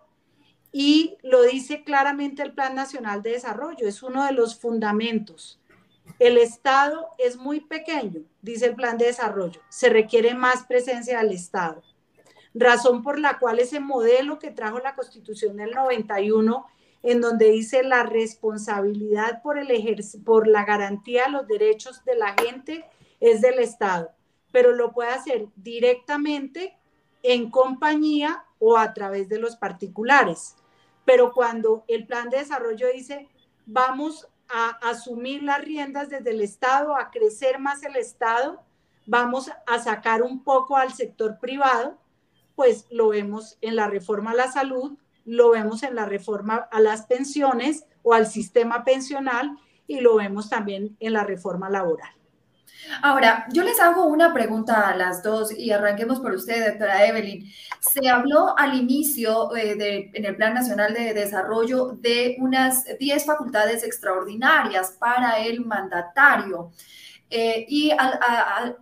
y 0.72 1.16
lo 1.22 1.42
dice 1.42 1.84
claramente 1.84 2.42
el 2.42 2.54
Plan 2.54 2.74
Nacional 2.74 3.22
de 3.22 3.32
Desarrollo, 3.32 3.86
es 3.86 4.02
uno 4.02 4.24
de 4.24 4.32
los 4.32 4.58
fundamentos. 4.58 5.60
El 6.18 6.38
Estado 6.38 7.08
es 7.18 7.36
muy 7.36 7.60
pequeño, 7.60 8.22
dice 8.42 8.66
el 8.66 8.74
Plan 8.74 8.98
de 8.98 9.06
Desarrollo, 9.06 9.60
se 9.68 9.88
requiere 9.88 10.34
más 10.34 10.64
presencia 10.66 11.18
del 11.18 11.32
Estado. 11.32 11.82
Razón 12.54 13.02
por 13.02 13.18
la 13.18 13.38
cual 13.38 13.58
ese 13.58 13.80
modelo 13.80 14.38
que 14.38 14.50
trajo 14.50 14.78
la 14.78 14.94
Constitución 14.94 15.56
del 15.56 15.70
91, 15.70 16.66
en 17.02 17.20
donde 17.20 17.50
dice 17.50 17.82
la 17.82 18.04
responsabilidad 18.04 19.42
por, 19.42 19.58
el 19.58 19.68
por 20.24 20.46
la 20.46 20.64
garantía 20.64 21.24
de 21.24 21.30
los 21.30 21.48
derechos 21.48 22.04
de 22.04 22.14
la 22.14 22.34
gente 22.34 22.84
es 23.20 23.40
del 23.40 23.58
Estado, 23.58 24.10
pero 24.52 24.72
lo 24.72 24.92
puede 24.92 25.10
hacer 25.10 25.46
directamente 25.56 26.76
en 27.22 27.50
compañía 27.50 28.44
o 28.58 28.76
a 28.76 28.92
través 28.94 29.28
de 29.28 29.38
los 29.38 29.56
particulares. 29.56 30.56
Pero 31.04 31.32
cuando 31.32 31.84
el 31.88 32.06
plan 32.06 32.30
de 32.30 32.38
desarrollo 32.38 32.86
dice, 32.92 33.28
vamos 33.66 34.28
a 34.52 34.68
asumir 34.90 35.42
las 35.42 35.64
riendas 35.64 36.10
desde 36.10 36.30
el 36.30 36.40
Estado, 36.40 36.96
a 36.96 37.10
crecer 37.10 37.58
más 37.58 37.82
el 37.82 37.96
Estado, 37.96 38.62
vamos 39.06 39.50
a 39.66 39.78
sacar 39.78 40.22
un 40.22 40.44
poco 40.44 40.76
al 40.76 40.92
sector 40.92 41.38
privado, 41.40 41.98
pues 42.54 42.86
lo 42.90 43.08
vemos 43.08 43.56
en 43.60 43.76
la 43.76 43.88
reforma 43.88 44.32
a 44.32 44.34
la 44.34 44.52
salud, 44.52 44.98
lo 45.24 45.50
vemos 45.50 45.82
en 45.82 45.94
la 45.94 46.04
reforma 46.04 46.68
a 46.70 46.80
las 46.80 47.06
pensiones 47.06 47.86
o 48.02 48.12
al 48.12 48.26
sistema 48.26 48.84
pensional 48.84 49.58
y 49.86 50.00
lo 50.00 50.16
vemos 50.16 50.50
también 50.50 50.96
en 51.00 51.12
la 51.12 51.24
reforma 51.24 51.70
laboral. 51.70 52.12
Ahora, 53.02 53.46
yo 53.52 53.62
les 53.62 53.80
hago 53.80 54.04
una 54.04 54.32
pregunta 54.32 54.88
a 54.88 54.96
las 54.96 55.22
dos 55.22 55.56
y 55.56 55.70
arranquemos 55.70 56.20
por 56.20 56.32
usted, 56.32 56.70
doctora 56.70 57.06
Evelyn. 57.06 57.50
Se 57.80 58.08
habló 58.08 58.58
al 58.58 58.74
inicio 58.74 59.54
eh, 59.56 60.10
en 60.12 60.24
el 60.24 60.36
Plan 60.36 60.54
Nacional 60.54 60.92
de 60.94 61.14
Desarrollo 61.14 61.96
de 62.00 62.36
unas 62.38 62.84
10 62.98 63.24
facultades 63.24 63.84
extraordinarias 63.84 64.96
para 64.98 65.38
el 65.38 65.64
mandatario. 65.64 66.72
Eh, 67.30 67.64
y 67.68 67.90
al, 67.90 68.76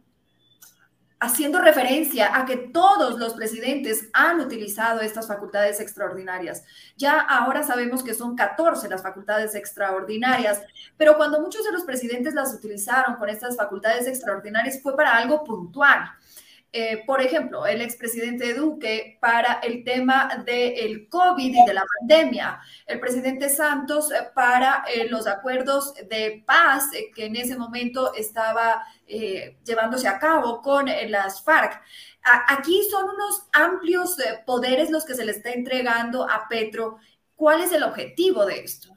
haciendo 1.20 1.60
referencia 1.60 2.34
a 2.34 2.46
que 2.46 2.56
todos 2.56 3.18
los 3.18 3.34
presidentes 3.34 4.08
han 4.14 4.40
utilizado 4.40 5.02
estas 5.02 5.28
facultades 5.28 5.78
extraordinarias. 5.78 6.64
Ya 6.96 7.20
ahora 7.20 7.62
sabemos 7.62 8.02
que 8.02 8.14
son 8.14 8.34
14 8.34 8.88
las 8.88 9.02
facultades 9.02 9.54
extraordinarias, 9.54 10.62
pero 10.96 11.18
cuando 11.18 11.40
muchos 11.40 11.62
de 11.64 11.72
los 11.72 11.84
presidentes 11.84 12.32
las 12.32 12.54
utilizaron 12.54 13.16
con 13.16 13.28
estas 13.28 13.54
facultades 13.56 14.06
extraordinarias 14.06 14.80
fue 14.82 14.96
para 14.96 15.14
algo 15.14 15.44
puntual. 15.44 16.10
Eh, 16.72 17.02
por 17.04 17.20
ejemplo, 17.20 17.66
el 17.66 17.80
expresidente 17.80 18.54
Duque 18.54 19.18
para 19.20 19.54
el 19.54 19.82
tema 19.82 20.44
del 20.44 21.08
COVID 21.08 21.52
y 21.52 21.66
de 21.66 21.74
la 21.74 21.82
pandemia, 21.98 22.60
el 22.86 23.00
presidente 23.00 23.48
Santos 23.48 24.12
eh, 24.12 24.28
para 24.32 24.84
eh, 24.86 25.08
los 25.08 25.26
acuerdos 25.26 25.94
de 26.08 26.44
paz 26.46 26.90
que 27.12 27.26
en 27.26 27.34
ese 27.34 27.56
momento 27.56 28.14
estaba 28.14 28.84
llevándose 29.64 30.06
a 30.06 30.20
cabo 30.20 30.62
con 30.62 30.86
las 31.08 31.42
FARC. 31.42 31.82
aquí 32.46 32.80
son 32.88 33.10
unos 33.10 33.42
amplios 33.52 34.16
poderes 34.46 34.88
los 34.90 35.04
que 35.04 35.16
se 35.16 35.24
le 35.24 35.32
está 35.32 35.50
entregando 35.50 36.30
a 36.30 36.46
Petro. 36.48 36.98
¿Cuál 37.34 37.60
es 37.62 37.72
el 37.72 37.82
objetivo 37.82 38.46
de 38.46 38.60
esto? 38.60 38.94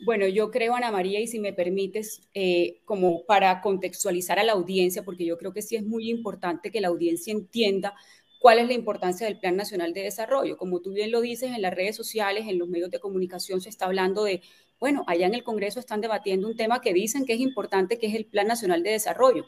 Bueno, 0.00 0.28
yo 0.28 0.50
creo, 0.52 0.74
Ana 0.76 0.92
María, 0.92 1.18
y 1.20 1.26
si 1.26 1.40
me 1.40 1.52
permites, 1.52 2.22
eh, 2.32 2.80
como 2.84 3.24
para 3.26 3.60
contextualizar 3.60 4.38
a 4.38 4.44
la 4.44 4.52
audiencia, 4.52 5.04
porque 5.04 5.24
yo 5.24 5.36
creo 5.38 5.52
que 5.52 5.62
sí 5.62 5.74
es 5.74 5.84
muy 5.84 6.08
importante 6.08 6.70
que 6.70 6.80
la 6.80 6.88
audiencia 6.88 7.32
entienda 7.32 7.94
cuál 8.38 8.60
es 8.60 8.68
la 8.68 8.74
importancia 8.74 9.26
del 9.26 9.40
Plan 9.40 9.56
Nacional 9.56 9.92
de 9.94 10.02
Desarrollo. 10.02 10.56
Como 10.56 10.80
tú 10.80 10.92
bien 10.92 11.10
lo 11.10 11.20
dices, 11.20 11.50
en 11.52 11.62
las 11.62 11.74
redes 11.74 11.96
sociales, 11.96 12.46
en 12.46 12.58
los 12.58 12.68
medios 12.68 12.90
de 12.90 13.00
comunicación 13.00 13.60
se 13.60 13.70
está 13.70 13.86
hablando 13.86 14.22
de, 14.22 14.40
bueno, 14.78 15.02
allá 15.08 15.26
en 15.26 15.34
el 15.34 15.42
Congreso 15.42 15.80
están 15.80 16.00
debatiendo 16.00 16.46
un 16.46 16.56
tema 16.56 16.80
que 16.80 16.92
dicen 16.94 17.24
que 17.26 17.34
es 17.34 17.40
importante, 17.40 17.98
que 17.98 18.06
es 18.06 18.14
el 18.14 18.26
Plan 18.26 18.46
Nacional 18.46 18.84
de 18.84 18.90
Desarrollo, 18.90 19.46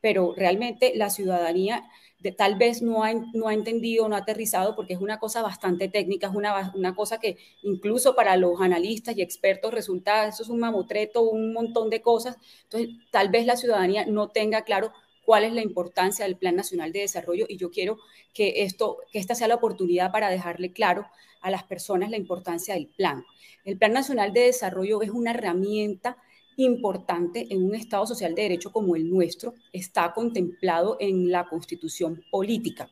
pero 0.00 0.34
realmente 0.36 0.92
la 0.96 1.10
ciudadanía 1.10 1.84
tal 2.30 2.56
vez 2.56 2.82
no 2.82 3.02
ha, 3.02 3.12
no 3.32 3.48
ha 3.48 3.54
entendido, 3.54 4.08
no 4.08 4.14
ha 4.14 4.20
aterrizado, 4.20 4.76
porque 4.76 4.94
es 4.94 5.00
una 5.00 5.18
cosa 5.18 5.42
bastante 5.42 5.88
técnica, 5.88 6.28
es 6.28 6.34
una, 6.34 6.72
una 6.76 6.94
cosa 6.94 7.18
que 7.18 7.38
incluso 7.62 8.14
para 8.14 8.36
los 8.36 8.60
analistas 8.60 9.16
y 9.16 9.22
expertos 9.22 9.74
resulta, 9.74 10.28
eso 10.28 10.44
es 10.44 10.48
un 10.48 10.60
mamotreto, 10.60 11.22
un 11.22 11.52
montón 11.52 11.90
de 11.90 12.00
cosas. 12.00 12.36
Entonces, 12.64 12.90
tal 13.10 13.30
vez 13.30 13.46
la 13.46 13.56
ciudadanía 13.56 14.06
no 14.06 14.28
tenga 14.28 14.62
claro 14.62 14.92
cuál 15.24 15.44
es 15.44 15.52
la 15.52 15.62
importancia 15.62 16.24
del 16.24 16.36
Plan 16.36 16.56
Nacional 16.56 16.92
de 16.92 17.00
Desarrollo 17.00 17.46
y 17.48 17.56
yo 17.56 17.70
quiero 17.70 17.98
que, 18.34 18.62
esto, 18.62 18.98
que 19.12 19.18
esta 19.18 19.34
sea 19.34 19.48
la 19.48 19.56
oportunidad 19.56 20.12
para 20.12 20.30
dejarle 20.30 20.72
claro 20.72 21.06
a 21.40 21.50
las 21.50 21.64
personas 21.64 22.10
la 22.10 22.16
importancia 22.16 22.74
del 22.74 22.86
plan. 22.86 23.24
El 23.64 23.78
Plan 23.78 23.92
Nacional 23.92 24.32
de 24.32 24.42
Desarrollo 24.42 25.02
es 25.02 25.10
una 25.10 25.30
herramienta 25.30 26.16
importante 26.56 27.46
en 27.50 27.62
un 27.64 27.74
Estado 27.74 28.06
social 28.06 28.34
de 28.34 28.42
derecho 28.42 28.72
como 28.72 28.96
el 28.96 29.08
nuestro, 29.08 29.54
está 29.72 30.12
contemplado 30.12 30.96
en 31.00 31.30
la 31.30 31.48
constitución 31.48 32.24
política. 32.30 32.90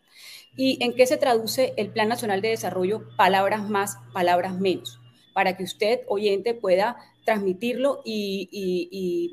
¿Y 0.56 0.82
en 0.82 0.94
qué 0.94 1.06
se 1.06 1.16
traduce 1.16 1.74
el 1.76 1.90
Plan 1.90 2.08
Nacional 2.08 2.40
de 2.40 2.48
Desarrollo? 2.48 3.08
Palabras 3.16 3.68
más, 3.68 3.98
palabras 4.12 4.58
menos, 4.58 5.00
para 5.32 5.56
que 5.56 5.64
usted, 5.64 6.00
oyente, 6.08 6.54
pueda 6.54 6.96
transmitirlo 7.24 8.02
y, 8.04 8.48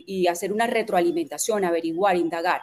y 0.05 0.27
hacer 0.27 0.51
una 0.51 0.67
retroalimentación, 0.67 1.65
averiguar, 1.65 2.17
indagar. 2.17 2.61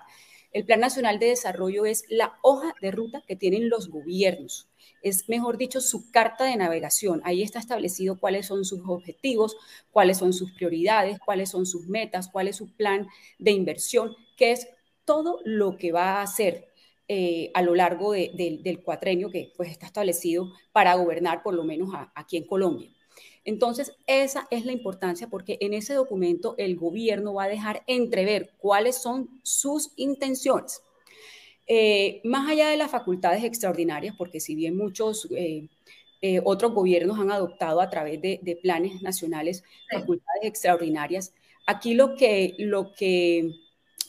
El 0.53 0.65
Plan 0.65 0.81
Nacional 0.81 1.19
de 1.19 1.27
Desarrollo 1.27 1.85
es 1.85 2.05
la 2.09 2.39
hoja 2.43 2.75
de 2.81 2.93
ruta 2.93 3.23
que 3.27 3.35
tienen 3.35 3.69
los 3.69 3.89
gobiernos 3.89 4.69
es, 5.05 5.29
mejor 5.29 5.59
dicho, 5.59 5.81
su 5.81 6.11
carta 6.11 6.45
de 6.45 6.57
navegación. 6.57 7.21
Ahí 7.25 7.43
está 7.43 7.59
establecido 7.61 8.19
cuáles 8.19 8.47
son 8.47 8.65
sus 8.65 8.81
objetivos, 8.87 9.57
cuáles 9.93 10.19
son 10.19 10.33
sus 10.33 10.53
prioridades, 10.53 11.19
cuáles 11.21 11.51
son 11.51 11.67
sus 11.67 11.87
metas, 11.87 12.29
cuál 12.29 12.49
es 12.49 12.57
su 12.57 12.75
plan 12.75 13.07
de 13.39 13.53
inversión, 13.53 14.17
que 14.37 14.53
es 14.53 14.67
todo 15.05 15.41
lo 15.45 15.77
que 15.77 15.93
va 15.93 16.15
a 16.15 16.23
hacer 16.23 16.69
eh, 17.07 17.51
a 17.53 17.61
lo 17.61 17.75
largo 17.75 18.13
del 18.13 18.83
cuatrenio 18.83 19.31
que 19.31 19.53
pues, 19.57 19.71
está 19.71 19.87
establecido 19.87 20.53
para 20.73 20.95
gobernar, 20.95 21.43
por 21.43 21.55
lo 21.55 21.63
menos 21.63 21.91
aquí 22.15 22.39
en 22.39 22.47
Colombia. 22.47 22.91
Entonces, 23.45 23.93
esa 24.07 24.49
es 24.51 24.65
la 24.65 24.73
importancia 24.73 25.29
porque 25.29 25.59
en 25.61 25.75
ese 25.75 25.93
documento 25.93 26.55
el 26.57 26.77
gobierno 26.77 27.35
va 27.35 27.45
a 27.45 27.49
dejar 27.49 27.83
entrever 27.87 28.55
cuáles 28.57 28.97
son 29.03 29.29
sus 29.43 29.93
intenciones. 29.97 30.83
Eh, 31.67 32.21
más 32.25 32.49
allá 32.51 32.69
de 32.69 32.77
las 32.77 32.91
facultades 32.91 33.43
extraordinarias, 33.43 34.15
porque 34.17 34.41
si 34.41 34.55
bien 34.55 34.77
muchos 34.77 35.29
eh, 35.31 35.69
eh, 36.21 36.41
otros 36.45 36.73
gobiernos 36.73 37.19
han 37.19 37.31
adoptado 37.31 37.81
a 37.81 37.89
través 37.89 38.21
de, 38.21 38.59
planes 38.63 39.01
nacionales 39.03 39.65
facultades 39.91 40.43
extraordinarias, 40.43 41.33
aquí 41.67 41.95
lo 41.95 42.17
que, 42.17 42.55
lo 42.59 42.93
que 42.93 43.51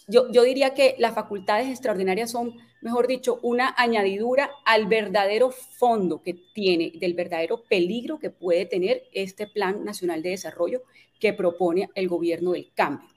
yo, 0.07 0.31
yo 0.31 0.43
diría 0.43 0.73
que 0.73 0.95
las 0.99 1.15
facultades 1.15 1.69
extraordinarias 1.69 2.29
son, 2.31 2.55
mejor 2.81 3.07
dicho, 3.07 3.39
una 3.41 3.73
añadidura 3.77 4.51
al 4.65 4.87
verdadero 4.87 5.51
fondo 5.51 6.21
que 6.21 6.35
tiene, 6.53 6.91
del 6.99 7.13
verdadero 7.13 7.63
peligro 7.63 8.19
que 8.19 8.29
puede 8.29 8.65
tener 8.65 9.03
este 9.13 9.47
Plan 9.47 9.85
Nacional 9.85 10.21
de 10.21 10.31
Desarrollo 10.31 10.83
que 11.19 11.33
propone 11.33 11.89
el 11.95 12.09
gobierno 12.09 12.51
del 12.51 12.71
cambio. 12.73 13.09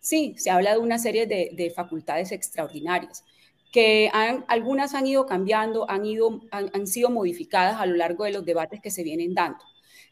Sí, 0.00 0.34
se 0.38 0.50
habla 0.50 0.72
de 0.72 0.78
una 0.78 0.98
serie 0.98 1.26
de, 1.26 1.50
de 1.52 1.70
facultades 1.70 2.32
extraordinarias, 2.32 3.24
que 3.72 4.10
algunas 4.48 4.94
han 4.94 5.06
ido 5.06 5.26
cambiando, 5.26 5.90
han, 5.90 6.06
ido, 6.06 6.40
han, 6.50 6.86
sido 6.86 7.10
modificadas 7.10 7.80
a 7.80 7.86
lo 7.86 7.96
largo 7.96 8.24
de 8.24 8.32
los 8.32 8.44
debates 8.44 8.80
que 8.80 8.90
se 8.90 9.02
vienen 9.02 9.34
dando. 9.34 9.58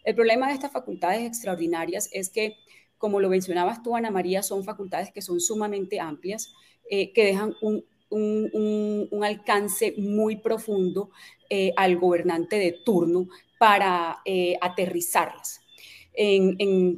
El 0.02 0.14
problema 0.14 0.48
de 0.48 0.54
estas 0.54 0.72
facultades 0.72 1.22
extraordinarias 1.22 2.08
es 2.12 2.28
que, 2.28 2.56
como 2.98 3.20
lo 3.20 3.28
mencionabas 3.28 3.82
tú, 3.82 3.96
Ana 3.96 4.10
María, 4.10 4.42
son 4.42 4.64
facultades 4.64 5.12
que 5.12 5.22
son 5.22 5.40
sumamente 5.40 6.00
amplias, 6.00 6.52
eh, 6.90 7.12
que 7.12 7.24
dejan 7.24 7.54
un, 7.60 7.84
alcance 9.24 9.94
muy 9.96 10.36
profundo 10.36 11.10
eh, 11.50 11.72
al 11.76 11.96
gobernante 11.96 12.56
de 12.56 12.72
turno 12.84 13.26
para 13.58 14.18
eh, 14.24 14.56
aterrizarlas. 14.60 15.62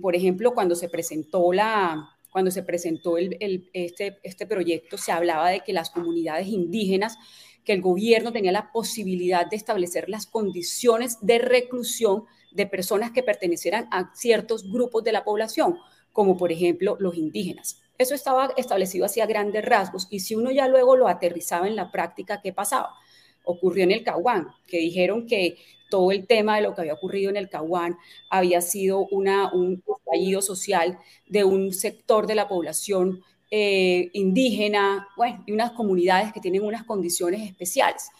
por 0.02 0.14
ejemplo, 0.14 0.52
cuando 0.52 0.74
se 0.74 0.90
presentó 0.90 1.52
la, 1.52 2.15
cuando 2.36 2.50
se 2.50 2.62
presentó 2.62 3.16
este, 3.16 4.18
este 4.22 4.46
proyecto, 4.46 4.98
se 4.98 5.10
hablaba 5.10 5.48
de 5.48 5.60
que 5.60 5.72
las 5.72 5.88
comunidades 5.88 6.48
indígenas, 6.48 7.16
que 7.64 7.72
el 7.72 7.80
gobierno 7.80 8.30
tenía 8.30 8.52
la 8.52 8.72
posibilidad 8.72 9.46
de 9.46 9.56
establecer 9.56 10.10
las 10.10 10.26
condiciones 10.26 11.16
de 11.22 11.38
reclusión 11.38 12.24
de 12.52 12.66
personas 12.66 13.12
que 13.12 13.22
pertenecieran 13.22 13.88
a 13.90 14.14
ciertos 14.14 14.70
grupos 14.70 15.02
de 15.02 15.12
la 15.12 15.24
población, 15.24 15.78
como 16.12 16.36
por 16.36 16.52
ejemplo 16.52 16.98
los 17.00 17.16
indígenas. 17.16 17.80
Eso 17.96 18.14
estaba 18.14 18.50
establecido 18.58 19.06
hacia 19.06 19.24
grandes 19.24 19.64
rasgos 19.64 20.06
y 20.10 20.20
si 20.20 20.34
uno 20.34 20.50
ya 20.50 20.68
luego 20.68 20.94
lo 20.94 21.08
aterrizaba 21.08 21.66
en 21.66 21.74
la 21.74 21.90
práctica, 21.90 22.42
¿qué 22.42 22.52
pasaba? 22.52 22.90
Ocurrió 23.46 23.84
en 23.84 23.92
el 23.92 24.04
Caguán, 24.04 24.48
que 24.66 24.78
dijeron 24.78 25.26
que 25.26 25.56
todo 25.88 26.12
el 26.12 26.26
tema 26.26 26.56
de 26.56 26.62
lo 26.62 26.74
que 26.74 26.82
había 26.82 26.94
ocurrido 26.94 27.30
en 27.30 27.36
el 27.36 27.48
Caguán 27.48 27.96
había 28.28 28.60
sido 28.60 29.06
un 29.06 29.82
estallido 30.06 30.42
social 30.42 30.98
de 31.26 31.44
un 31.44 31.72
sector 31.72 32.26
de 32.26 32.34
la 32.34 32.48
población 32.48 33.22
eh, 33.50 34.10
indígena, 34.12 35.08
bueno, 35.16 35.44
y 35.46 35.52
unas 35.52 35.72
comunidades 35.72 36.32
que 36.32 36.40
tienen 36.40 36.62
unas 36.62 36.84
condiciones 36.84 37.42
especiales. 37.42 38.10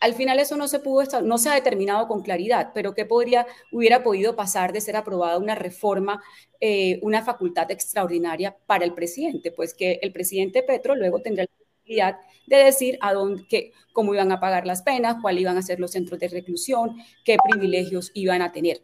Al 0.00 0.14
final 0.14 0.38
eso 0.40 0.56
no 0.56 0.66
se 0.68 0.80
pudo, 0.80 1.22
no 1.22 1.38
se 1.38 1.48
ha 1.48 1.54
determinado 1.54 2.08
con 2.08 2.22
claridad, 2.22 2.70
pero 2.74 2.94
¿qué 2.94 3.04
podría, 3.04 3.46
hubiera 3.70 4.02
podido 4.02 4.34
pasar 4.34 4.72
de 4.72 4.80
ser 4.80 4.96
aprobada 4.96 5.38
una 5.38 5.54
reforma, 5.54 6.22
eh, 6.60 6.98
una 7.02 7.22
facultad 7.22 7.70
extraordinaria 7.70 8.56
para 8.66 8.84
el 8.84 8.94
presidente? 8.94 9.52
Pues 9.52 9.74
que 9.74 10.00
el 10.02 10.12
presidente 10.12 10.62
Petro 10.62 10.96
luego 10.96 11.20
tendría 11.22 11.44
la 11.44 11.61
de 11.96 12.56
decir 12.56 12.98
a 13.00 13.12
dónde, 13.12 13.72
cómo 13.92 14.14
iban 14.14 14.32
a 14.32 14.40
pagar 14.40 14.66
las 14.66 14.82
penas, 14.82 15.16
cuáles 15.20 15.42
iban 15.42 15.56
a 15.56 15.62
ser 15.62 15.80
los 15.80 15.92
centros 15.92 16.18
de 16.20 16.28
reclusión, 16.28 16.96
qué 17.24 17.36
privilegios 17.50 18.10
iban 18.14 18.42
a 18.42 18.52
tener. 18.52 18.82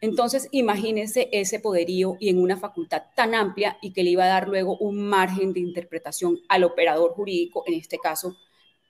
Entonces, 0.00 0.48
imagínense 0.50 1.28
ese 1.32 1.60
poderío 1.60 2.16
y 2.18 2.28
en 2.28 2.40
una 2.40 2.56
facultad 2.56 3.02
tan 3.14 3.34
amplia 3.34 3.78
y 3.80 3.92
que 3.92 4.02
le 4.02 4.10
iba 4.10 4.24
a 4.24 4.28
dar 4.28 4.48
luego 4.48 4.76
un 4.78 5.08
margen 5.08 5.52
de 5.52 5.60
interpretación 5.60 6.38
al 6.48 6.64
operador 6.64 7.12
jurídico, 7.12 7.64
en 7.66 7.74
este 7.74 7.98
caso 7.98 8.36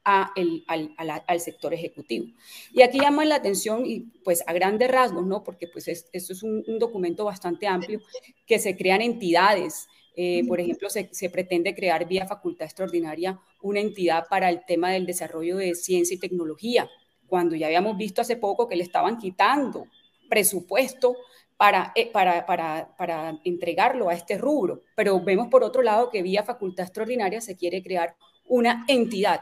al, 0.04 1.40
sector 1.40 1.74
ejecutivo. 1.74 2.26
Y 2.72 2.82
aquí 2.82 2.98
llama 2.98 3.24
la 3.24 3.36
atención, 3.36 3.84
y 3.84 4.00
pues 4.24 4.42
a 4.46 4.52
grandes 4.52 4.90
rasgos, 4.90 5.26
¿no? 5.26 5.42
Porque 5.42 5.68
pues 5.68 5.88
esto 5.88 6.10
es 6.12 6.42
un, 6.42 6.64
documento 6.78 7.24
bastante 7.24 7.66
amplio, 7.66 8.00
que 8.46 8.58
se 8.58 8.76
crean 8.76 9.02
entidades. 9.02 9.88
Eh, 10.22 10.44
por 10.46 10.60
ejemplo, 10.60 10.90
se, 10.90 11.08
se, 11.12 11.30
pretende 11.30 11.74
crear 11.74 12.06
vía 12.06 12.26
facultad 12.26 12.66
extraordinaria 12.66 13.40
una 13.62 13.80
entidad 13.80 14.26
para 14.28 14.50
el 14.50 14.64
tema 14.66 14.90
del 14.90 15.06
desarrollo 15.06 15.56
de 15.56 15.74
ciencia 15.74 16.14
y 16.14 16.18
tecnología, 16.18 16.90
cuando 17.26 17.56
ya 17.56 17.68
habíamos 17.68 17.96
visto 17.96 18.20
hace 18.20 18.36
poco 18.36 18.68
que 18.68 18.76
le 18.76 18.82
estaban 18.82 19.16
quitando 19.16 19.86
presupuesto 20.28 21.16
para, 21.56 21.92
eh, 21.94 22.10
para, 22.12 22.44
para, 22.44 22.94
para, 22.98 23.40
entregarlo 23.44 24.10
a 24.10 24.14
este 24.14 24.36
rubro. 24.36 24.82
Pero 24.94 25.20
vemos 25.20 25.48
por 25.48 25.64
otro 25.64 25.80
lado 25.80 26.10
que 26.10 26.22
vía 26.22 26.42
facultad 26.42 26.84
extraordinaria 26.84 27.40
se 27.40 27.56
quiere 27.56 27.82
crear 27.82 28.14
una 28.44 28.84
entidad 28.88 29.40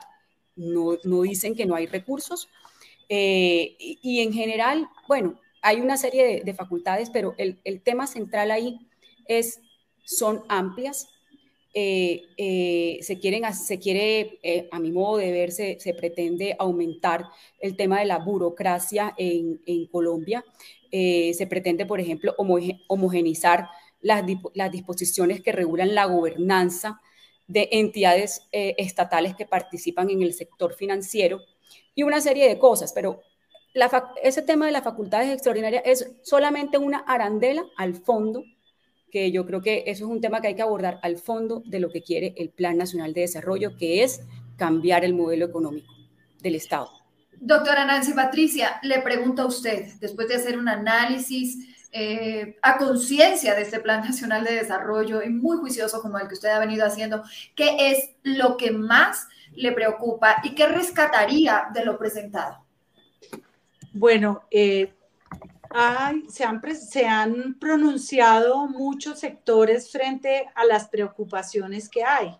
no, 0.58 1.22
dicen 1.22 1.54
que 1.54 1.66
no 1.66 1.74
hay 1.74 1.86
recursos. 1.86 2.48
Eh, 3.08 3.76
y, 3.78 4.20
en 4.20 4.32
general, 4.32 4.88
bueno, 5.06 5.40
hay 5.62 5.80
una 5.80 5.96
serie 5.96 6.42
de, 6.44 6.54
facultades, 6.54 7.10
pero 7.10 7.34
el, 7.38 7.80
tema 7.82 8.06
central 8.06 8.50
ahí 8.50 8.78
es, 9.26 9.60
son 10.08 10.42
amplias. 10.48 11.08
Eh, 11.74 12.22
eh, 12.38 12.98
se, 13.02 13.18
quieren, 13.18 13.52
se 13.54 13.78
quiere, 13.78 14.38
a 14.72 14.80
mi 14.80 14.90
modo 14.90 15.18
de 15.18 15.30
ver, 15.30 15.52
se, 15.52 15.94
pretende 15.96 16.56
aumentar 16.58 17.24
el 17.60 17.76
tema 17.76 18.00
de 18.00 18.06
la 18.06 18.18
burocracia 18.18 19.14
en, 19.18 19.86
Colombia. 19.92 20.44
se 20.90 21.46
pretende, 21.48 21.84
por 21.86 22.00
ejemplo, 22.00 22.34
homogenizar 22.88 23.68
las, 24.00 24.24
las 24.54 24.72
disposiciones 24.72 25.42
que 25.42 25.52
regulan 25.52 25.94
la 25.94 26.06
gobernanza 26.06 27.00
de 27.48 27.68
entidades 27.72 28.46
eh, 28.52 28.74
estatales 28.78 29.34
que 29.34 29.46
participan 29.46 30.10
en 30.10 30.22
el 30.22 30.34
sector 30.34 30.74
financiero 30.74 31.40
y 31.94 32.04
una 32.04 32.20
serie 32.20 32.46
de 32.46 32.58
cosas, 32.58 32.92
pero 32.92 33.22
ese 34.22 34.42
tema 34.42 34.66
de 34.66 34.72
las 34.72 34.84
facultades 34.84 35.30
extraordinarias 35.30 35.82
es 35.84 36.10
solamente 36.22 36.78
una 36.78 36.98
arandela 36.98 37.64
al 37.76 37.94
fondo, 37.94 38.44
que 39.10 39.30
yo 39.32 39.46
creo 39.46 39.60
que 39.60 39.84
eso 39.86 40.04
es 40.04 40.10
un 40.10 40.20
tema 40.20 40.40
que 40.40 40.48
hay 40.48 40.54
que 40.54 40.62
abordar 40.62 40.98
al 41.02 41.16
fondo 41.18 41.62
de 41.66 41.80
lo 41.80 41.90
que 41.90 42.02
quiere 42.02 42.34
el 42.36 42.50
Plan 42.50 42.76
Nacional 42.76 43.14
de 43.14 43.22
Desarrollo, 43.22 43.76
que 43.76 44.02
es 44.02 44.20
cambiar 44.56 45.04
el 45.04 45.14
modelo 45.14 45.46
económico 45.46 45.92
del 46.40 46.54
Estado. 46.54 46.90
Doctora 47.40 47.84
Nancy 47.84 48.12
Patricia, 48.12 48.80
le 48.82 49.00
pregunto 49.00 49.42
a 49.42 49.46
usted, 49.46 49.86
después 50.00 50.28
de 50.28 50.34
hacer 50.34 50.58
un 50.58 50.68
análisis 50.68 51.58
eh, 51.92 52.56
a 52.62 52.76
conciencia 52.76 53.54
de 53.54 53.62
este 53.62 53.80
Plan 53.80 54.02
Nacional 54.02 54.44
de 54.44 54.54
Desarrollo 54.54 55.22
y 55.22 55.30
muy 55.30 55.56
juicioso 55.56 56.02
como 56.02 56.18
el 56.18 56.28
que 56.28 56.34
usted 56.34 56.50
ha 56.50 56.58
venido 56.58 56.84
haciendo, 56.84 57.22
¿qué 57.54 57.92
es 57.92 58.10
lo 58.22 58.56
que 58.56 58.72
más 58.72 59.26
le 59.54 59.72
preocupa 59.72 60.36
y 60.42 60.54
qué 60.54 60.66
rescataría 60.66 61.68
de 61.72 61.84
lo 61.84 61.98
presentado? 61.98 62.64
Bueno, 63.92 64.42
eh, 64.50 64.92
se, 66.28 66.44
han, 66.44 66.76
se 66.76 67.06
han 67.06 67.58
pronunciado 67.58 68.66
muchos 68.66 69.20
sectores 69.20 69.90
frente 69.90 70.46
a 70.54 70.64
las 70.64 70.88
preocupaciones 70.88 71.88
que 71.88 72.04
hay. 72.04 72.36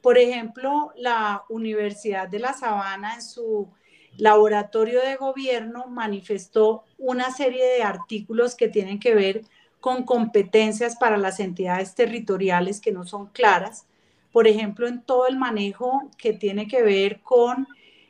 Por 0.00 0.18
ejemplo, 0.18 0.92
la 0.96 1.44
Universidad 1.48 2.28
de 2.28 2.40
La 2.40 2.52
Sabana 2.52 3.14
en 3.14 3.22
su 3.22 3.68
laboratorio 4.16 5.00
de 5.00 5.16
gobierno 5.16 5.86
manifestó 5.86 6.84
una 6.98 7.30
serie 7.30 7.64
de 7.64 7.82
artículos 7.82 8.54
que 8.54 8.68
tienen 8.68 8.98
que 8.98 9.14
ver 9.14 9.42
con 9.80 10.04
competencias 10.04 10.96
para 10.96 11.16
las 11.16 11.40
entidades 11.40 11.94
territoriales 11.94 12.80
que 12.80 12.92
no 12.92 13.04
son 13.06 13.26
claras. 13.28 13.86
Por 14.30 14.46
ejemplo, 14.46 14.86
en 14.86 15.02
todo 15.02 15.26
el 15.26 15.36
manejo 15.36 16.10
que 16.16 16.32
tiene 16.32 16.68
que 16.68 16.82
ver 16.82 17.20
con 17.20 17.66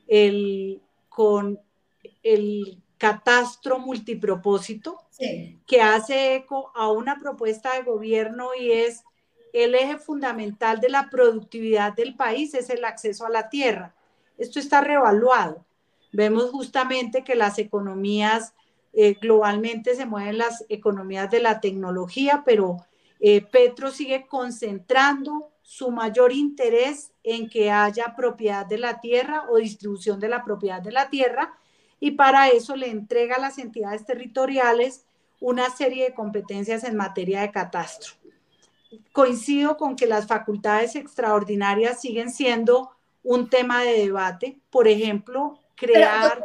el, 0.07 0.81
con 1.09 1.61
el 2.23 2.82
catastro 3.03 3.81
multipropósito, 3.81 4.97
que 5.67 5.83
hace 5.83 6.37
eco 6.37 6.71
a 6.73 6.89
una 6.93 7.19
propuesta 7.19 7.75
de 7.75 7.83
gobierno 7.83 8.51
y 8.57 8.71
es 8.71 9.03
el 9.53 9.75
eje 9.75 9.99
fundamental 9.99 10.79
de 10.81 10.89
la 10.89 11.11
productividad 11.11 11.95
del 11.95 12.15
país, 12.15 12.55
es 12.55 12.71
el 12.71 12.85
acceso 12.85 13.27
a 13.27 13.31
la 13.31 13.49
tierra. 13.49 13.93
Esto 14.39 14.61
está 14.61 14.83
revaluado. 14.83 15.67
Vemos 16.13 16.53
justamente 16.53 17.25
que 17.25 17.35
las 17.35 17.59
economías 17.59 18.55
eh, 18.93 19.15
globalmente 19.21 19.97
se 19.97 20.07
mueven 20.07 20.39
las 20.39 20.65
economías 20.69 21.29
de 21.29 21.41
la 21.41 21.59
tecnología, 21.59 22.45
pero 22.47 22.87
eh, 23.19 23.41
Petro 23.41 23.91
sigue 23.91 24.29
concentrando 24.29 25.51
su 25.61 25.91
mayor 25.91 26.31
interés 26.31 27.11
en 27.25 27.51
que 27.51 27.69
haya 27.69 28.15
propiedad 28.17 28.65
de 28.65 28.79
la 28.79 29.01
tierra 29.01 29.47
o 29.51 29.57
distribución 29.57 30.21
de 30.21 30.29
la 30.29 30.45
propiedad 30.45 30.81
de 30.81 30.93
la 30.93 31.11
tierra 31.11 31.59
y 32.03 32.11
para 32.11 32.49
eso 32.49 32.75
le 32.75 32.89
entrega 32.89 33.37
a 33.37 33.41
las 33.41 33.59
entidades 33.59 34.05
territoriales 34.05 35.05
una 35.39 35.71
serie 35.71 36.07
de 36.07 36.15
competencias 36.15 36.83
en 36.83 36.97
materia 36.97 37.43
de 37.43 37.53
catastro. 37.53 38.15
Coincido 39.13 39.77
con 39.77 39.95
que 39.95 40.09
las 40.09 40.27
facultades 40.27 40.97
extraordinarias 40.97 42.01
siguen 42.01 42.33
siendo 42.33 42.91
un 43.23 43.49
tema 43.49 43.85
de 43.85 43.93
debate. 43.99 44.59
Por 44.69 44.89
ejemplo, 44.89 45.61
crear, 45.77 46.45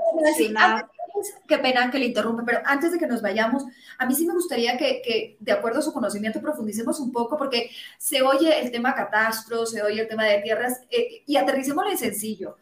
Qué 1.48 1.58
pena 1.58 1.90
que 1.90 1.98
le 1.98 2.06
interrumpa, 2.06 2.44
pero 2.46 2.60
antes 2.64 2.92
de 2.92 3.00
que 3.00 3.08
nos 3.08 3.24
vayamos, 3.24 3.64
a 3.98 4.06
mí 4.06 4.14
sí 4.14 4.28
me 4.28 4.36
gustaría 4.36 4.78
que, 4.78 5.38
de 5.40 5.52
acuerdo 5.52 5.80
a 5.80 5.82
su 5.82 5.92
conocimiento, 5.92 6.40
profundicemos 6.40 7.00
un 7.00 7.12
poco, 7.12 7.36
porque 7.36 7.72
se 7.98 8.22
oye 8.22 8.60
el 8.60 8.72
tema 8.72 8.94
catastro, 8.94 9.66
se 9.66 9.82
oye 9.82 10.02
el 10.02 10.08
tema 10.08 10.26
de 10.26 10.38
tierras, 10.42 10.84
eh, 10.92 11.24
y 11.26 11.36
aterricémoslo 11.36 11.90
en 11.90 11.98
sencillo. 11.98 12.58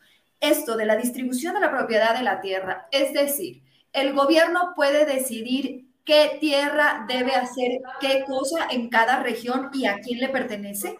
Esto 0.49 0.77
de 0.77 0.85
la 0.85 0.95
distribución 0.95 1.55
de 1.55 1.59
la 1.59 1.71
propiedad 1.71 2.15
de 2.15 2.23
la 2.23 2.39
tierra, 2.39 2.87
es 2.91 3.13
decir, 3.13 3.63
el 3.93 4.13
gobierno 4.13 4.73
puede 4.75 5.05
decidir 5.05 5.85
qué 6.03 6.37
tierra 6.39 7.05
debe 7.07 7.33
hacer 7.33 7.81
qué 7.99 8.23
cosa 8.27 8.67
en 8.69 8.89
cada 8.89 9.23
región 9.23 9.69
y 9.73 9.87
a 9.87 9.99
quién 9.99 10.19
le 10.19 10.29
pertenece. 10.29 10.99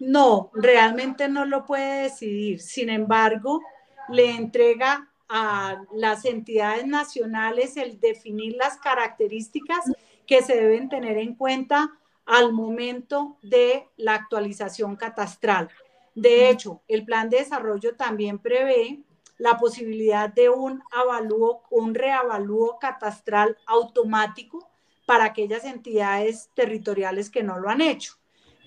No, 0.00 0.50
realmente 0.54 1.28
no 1.28 1.44
lo 1.44 1.64
puede 1.64 2.02
decidir. 2.02 2.60
Sin 2.60 2.90
embargo, 2.90 3.62
le 4.08 4.30
entrega 4.32 5.08
a 5.28 5.82
las 5.94 6.24
entidades 6.24 6.86
nacionales 6.86 7.76
el 7.76 8.00
definir 8.00 8.56
las 8.56 8.76
características 8.78 9.84
que 10.26 10.42
se 10.42 10.56
deben 10.56 10.88
tener 10.88 11.16
en 11.18 11.34
cuenta 11.34 11.92
al 12.26 12.52
momento 12.52 13.38
de 13.42 13.86
la 13.96 14.14
actualización 14.14 14.96
catastral. 14.96 15.68
De 16.16 16.48
hecho, 16.48 16.80
el 16.88 17.04
plan 17.04 17.28
de 17.28 17.36
desarrollo 17.36 17.94
también 17.94 18.38
prevé 18.38 19.00
la 19.36 19.58
posibilidad 19.58 20.32
de 20.32 20.48
un 20.48 20.82
avalúo, 20.90 21.62
un 21.70 21.94
reavalúo 21.94 22.78
catastral 22.78 23.58
automático 23.66 24.66
para 25.04 25.26
aquellas 25.26 25.66
entidades 25.66 26.48
territoriales 26.54 27.28
que 27.28 27.42
no 27.42 27.58
lo 27.58 27.68
han 27.68 27.82
hecho. 27.82 28.14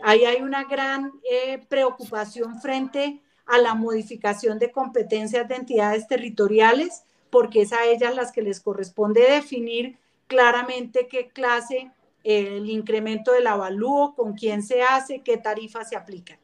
Ahí 0.04 0.26
hay 0.26 0.44
una 0.44 0.66
gran 0.66 1.12
eh, 1.28 1.66
preocupación 1.68 2.62
frente 2.62 3.20
a 3.48 3.58
la 3.58 3.74
modificación 3.74 4.60
de 4.60 4.72
competencias 4.72 5.48
de 5.48 5.56
entidades 5.56 6.08
territoriales, 6.08 7.04
porque 7.32 7.64
es 7.64 7.74
a 7.74 7.84
ellas 7.86 8.14
las 8.14 8.32
que 8.32 8.44
les 8.44 8.60
corresponde 8.60 9.22
definir 9.22 9.98
claramente 10.28 11.08
qué 11.08 11.30
clase, 11.30 11.92
el 12.24 12.70
incremento 12.70 13.32
del 13.32 13.48
avalúo, 13.48 14.14
con 14.14 14.34
quién 14.34 14.62
se 14.62 14.84
hace, 14.84 15.24
qué 15.24 15.38
tarifas 15.38 15.90
se 15.90 15.96
aplican. 15.96 16.38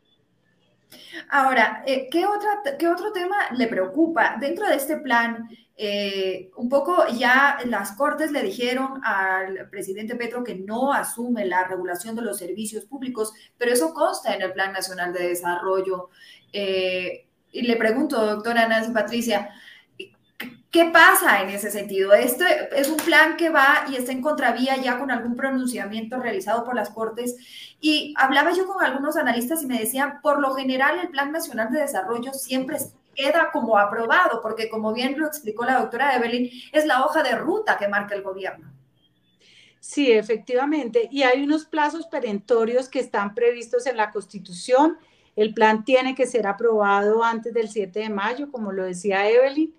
Ahora, 1.29 1.84
eh, 1.86 2.08
¿qué, 2.12 2.25
¿qué 2.79 2.88
otro 2.88 3.12
tema 3.12 3.36
le 3.51 3.67
preocupa? 3.67 4.38
Dentro 4.39 4.67
de 4.67 4.75
este 4.75 4.97
plan, 4.97 5.47
eh, 5.77 6.51
un 6.55 6.69
poco 6.69 7.05
ya 7.17 7.58
las 7.65 7.91
Cortes 7.93 8.31
le 8.31 8.41
dijeron 8.41 9.01
al 9.03 9.69
presidente 9.69 10.15
Petro 10.15 10.43
que 10.43 10.55
no 10.55 10.93
asume 10.93 11.45
la 11.45 11.65
regulación 11.65 12.15
de 12.15 12.21
los 12.21 12.38
servicios 12.38 12.86
públicos, 12.86 13.34
pero 13.58 13.73
eso 13.73 13.93
consta 13.93 14.34
en 14.34 14.41
el 14.41 14.53
Plan 14.53 14.71
Nacional 14.71 15.12
de 15.12 15.27
Desarrollo. 15.27 16.10
Eh, 16.53 17.27
y 17.51 17.62
le 17.63 17.75
pregunto, 17.75 18.25
doctora 18.25 18.67
Nancy 18.67 18.91
Patricia, 18.91 19.49
¿Qué 20.75 20.83
pasa 20.91 21.41
en 21.41 21.51
ese 21.51 21.71
sentido? 21.71 22.11
Este 22.11 22.43
es 22.75 22.89
un 22.89 22.97
plan 22.97 23.38
que 23.38 23.47
va 23.47 23.85
y 23.89 23.95
está 23.95 24.11
en 24.11 24.21
contravía 24.21 24.75
ya 24.75 24.99
con 24.99 25.09
algún 25.09 25.38
pronunciamiento 25.38 26.19
realizado 26.19 26.65
por 26.65 26.75
las 26.75 26.89
Cortes. 26.89 27.38
Y 27.79 28.13
hablaba 28.17 28.51
yo 28.51 28.67
con 28.67 28.83
algunos 28.83 29.15
analistas 29.15 29.63
y 29.63 29.67
me 29.67 29.79
decían, 29.79 30.19
por 30.21 30.41
lo 30.41 30.53
general 30.53 30.99
el 30.99 31.07
Plan 31.07 31.31
Nacional 31.31 31.71
de 31.71 31.79
Desarrollo 31.79 32.33
siempre 32.33 32.75
queda 33.15 33.51
como 33.53 33.77
aprobado, 33.77 34.41
porque 34.41 34.67
como 34.67 34.93
bien 34.93 35.17
lo 35.17 35.27
explicó 35.27 35.63
la 35.63 35.79
doctora 35.79 36.13
Evelyn, 36.17 36.51
es 36.73 36.85
la 36.85 37.05
hoja 37.05 37.23
de 37.23 37.38
ruta 37.38 37.77
que 37.77 37.88
marca 37.88 38.13
el 38.13 38.21
gobierno. 38.21 38.69
Sí, 39.79 40.11
efectivamente. 40.11 41.07
Y 41.09 41.23
hay 41.23 41.41
unos 41.41 41.63
plazos 41.63 42.05
perentorios 42.07 42.89
que 42.89 42.99
están 42.99 43.33
previstos 43.33 43.88
en 43.88 43.95
la 43.95 44.11
Constitución. 44.11 44.97
El 45.38 45.53
plan 45.53 45.85
tiene 45.85 46.15
que 46.15 46.27
ser 46.27 46.45
aprobado 46.45 47.23
antes 47.23 47.53
del 47.53 47.69
7 47.69 47.97
de 47.97 48.09
mayo, 48.09 48.51
como 48.51 48.73
lo 48.73 48.83
decía 48.83 49.29
Evelyn 49.29 49.73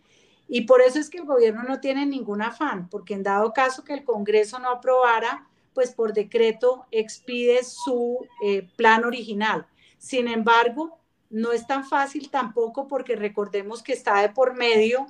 y 0.48 0.62
por 0.62 0.80
eso 0.80 0.98
es 0.98 1.10
que 1.10 1.18
el 1.18 1.24
gobierno 1.24 1.62
no 1.64 1.80
tiene 1.80 2.06
ningún 2.06 2.42
afán, 2.42 2.88
porque 2.88 3.14
en 3.14 3.22
dado 3.22 3.52
caso 3.52 3.84
que 3.84 3.94
el 3.94 4.04
Congreso 4.04 4.58
no 4.58 4.70
aprobara, 4.70 5.48
pues 5.74 5.92
por 5.92 6.12
decreto 6.12 6.86
expide 6.90 7.64
su 7.64 8.26
eh, 8.42 8.68
plan 8.76 9.04
original. 9.04 9.66
Sin 9.98 10.28
embargo, 10.28 10.98
no 11.30 11.52
es 11.52 11.66
tan 11.66 11.84
fácil 11.84 12.30
tampoco 12.30 12.86
porque 12.86 13.16
recordemos 13.16 13.82
que 13.82 13.92
está 13.92 14.20
de 14.22 14.28
por 14.28 14.54
medio 14.54 15.06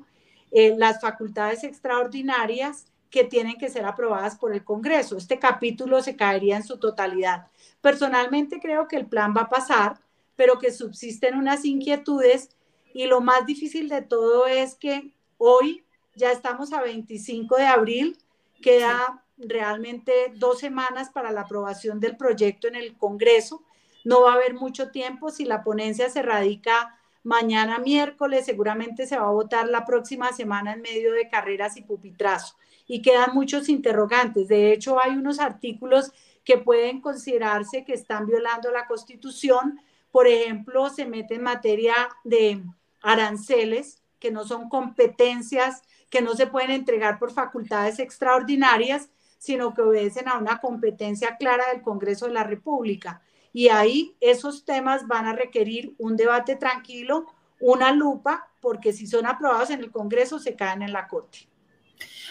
eh, 0.51 0.75
las 0.77 1.01
facultades 1.01 1.65
extraordinarias 1.65 2.87
que 3.11 3.25
tienen 3.25 3.57
que 3.57 3.69
ser 3.69 3.85
aprobadas 3.85 4.37
por 4.37 4.53
el 4.53 4.65
Congreso. 4.65 5.17
Este 5.17 5.39
capítulo 5.39 6.03
se 6.03 6.17
caería 6.17 6.57
en 6.57 6.65
su 6.65 6.79
totalidad. 6.79 7.47
Personalmente 7.81 8.59
creo 8.61 8.89
que 8.89 8.97
el 8.97 9.07
plan 9.07 9.35
va 9.37 9.43
a 9.43 9.49
pasar, 9.49 10.01
pero 10.35 10.59
que 10.59 10.73
subsisten 10.73 11.37
unas 11.37 11.65
inquietudes 11.65 12.57
y 12.93 13.07
lo 13.07 13.21
más 13.21 13.47
difícil 13.47 13.89
de 13.89 14.03
todo 14.03 14.47
es 14.47 14.75
que 14.75 15.16
Hoy 15.39 15.85
ya 16.15 16.33
estamos 16.33 16.73
a 16.73 16.81
25 16.81 17.57
de 17.57 17.67
abril, 17.67 18.19
queda 18.63 19.23
realmente 19.37 20.33
dos 20.35 20.61
semanas 20.61 21.11
para 21.11 21.31
la 21.31 21.43
aprobación 21.43 22.01
del 22.01 22.17
proyecto 22.17 22.69
en 22.69 22.75
el 22.75 22.97
Congreso. 22.97 23.63
No 24.05 24.23
va 24.23 24.33
a 24.33 24.35
haber 24.37 24.55
mucho 24.55 24.91
tiempo 24.91 25.31
si 25.31 25.45
la 25.45 25.63
ponencia 25.63 26.09
se 26.09 26.23
radica 26.23 26.99
mañana 27.23 27.79
miércoles, 27.79 28.47
seguramente 28.47 29.07
se 29.07 29.19
va 29.19 29.27
a 29.27 29.33
votar 29.33 29.69
la 29.69 29.85
próxima 29.85 30.33
semana 30.33 30.73
en 30.73 30.81
medio 30.81 31.13
de 31.13 31.29
carreras 31.29 31.77
y 31.77 31.83
pupitrazo. 31.83 32.57
Y 32.87 33.03
quedan 33.03 33.35
muchos 33.35 33.69
interrogantes. 33.69 34.49
De 34.49 34.73
hecho, 34.73 35.03
hay 35.03 35.17
unos 35.17 35.41
artículos 35.41 36.13
que 36.45 36.57
pueden 36.57 37.01
considerarse 37.01 37.85
que 37.85 37.93
están 37.93 38.27
violando 38.27 38.71
la 38.71 38.87
Constitución. 38.87 39.81
Por 40.13 40.29
ejemplo, 40.29 40.89
se 40.89 41.05
mete 41.05 41.35
en 41.35 41.43
materia 41.43 41.95
de 42.23 42.63
aranceles 43.03 44.03
que 44.19 44.31
no 44.31 44.45
son 44.45 44.69
competencias 44.69 45.83
que 46.11 46.23
no 46.23 46.35
se 46.35 46.47
pueden 46.47 46.71
entregar 46.71 47.19
por 47.19 47.33
facultades 47.33 47.99
extraordinarias, 47.99 49.11
sino 49.39 49.75
que 49.75 49.83
obedecen 49.83 50.29
a 50.29 50.39
una 50.39 50.61
competencia 50.61 51.37
clara 51.37 51.65
del 51.73 51.83
Congreso 51.83 52.27
de 52.27 52.33
la 52.33 52.45
República. 52.45 53.23
Y 53.53 53.69
ahí 53.69 54.17
esos 54.21 54.65
temas 54.65 55.07
van 55.07 55.27
a 55.27 55.33
requerir 55.33 55.95
un 55.99 56.17
debate 56.17 56.57
tranquilo, 56.57 57.27
una 57.61 57.93
lupa, 57.93 58.49
porque 58.61 58.93
si 58.93 59.07
son 59.07 59.27
aprobados 59.27 59.71
en 59.71 59.81
el 59.81 59.91
Congreso 59.91 60.39
se 60.39 60.55
caen 60.55 60.83
en 60.83 60.93
la 60.93 61.09
Corte. 61.09 61.49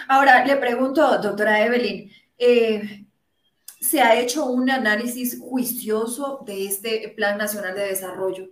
Ahora, 0.07 0.45
le 0.45 0.55
pregunto, 0.57 1.17
doctora 1.19 1.65
Evelyn, 1.65 2.11
eh, 2.37 3.05
¿se 3.79 4.01
ha 4.01 4.19
hecho 4.19 4.45
un 4.45 4.69
análisis 4.69 5.39
juicioso 5.39 6.43
de 6.45 6.67
este 6.67 7.13
Plan 7.15 7.37
Nacional 7.37 7.75
de 7.75 7.87
Desarrollo? 7.87 8.49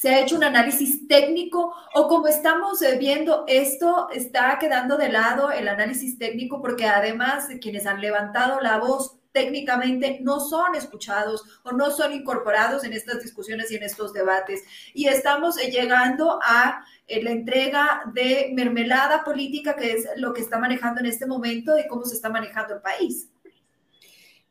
Se 0.00 0.08
ha 0.08 0.20
hecho 0.20 0.34
un 0.34 0.44
análisis 0.44 1.06
técnico 1.08 1.74
o 1.94 2.08
como 2.08 2.26
estamos 2.26 2.80
eh, 2.80 2.96
viendo, 2.96 3.44
esto 3.46 4.08
está 4.10 4.56
quedando 4.58 4.96
de 4.96 5.10
lado 5.10 5.50
el 5.50 5.68
análisis 5.68 6.16
técnico 6.16 6.62
porque 6.62 6.86
además 6.86 7.48
quienes 7.60 7.84
han 7.84 8.00
levantado 8.00 8.60
la 8.62 8.78
voz 8.78 9.18
técnicamente 9.32 10.20
no 10.22 10.40
son 10.40 10.74
escuchados 10.74 11.60
o 11.64 11.72
no 11.72 11.90
son 11.90 12.14
incorporados 12.14 12.82
en 12.84 12.94
estas 12.94 13.22
discusiones 13.22 13.70
y 13.70 13.76
en 13.76 13.82
estos 13.82 14.14
debates. 14.14 14.62
Y 14.94 15.06
estamos 15.06 15.58
eh, 15.58 15.70
llegando 15.70 16.40
a 16.42 16.82
eh, 17.06 17.22
la 17.22 17.32
entrega 17.32 18.10
de 18.14 18.52
mermelada 18.54 19.22
política, 19.22 19.76
que 19.76 19.92
es 19.92 20.08
lo 20.16 20.32
que 20.32 20.40
está 20.40 20.58
manejando 20.58 21.00
en 21.00 21.06
este 21.06 21.26
momento 21.26 21.78
y 21.78 21.86
cómo 21.86 22.06
se 22.06 22.14
está 22.14 22.30
manejando 22.30 22.76
el 22.76 22.80
país. 22.80 23.28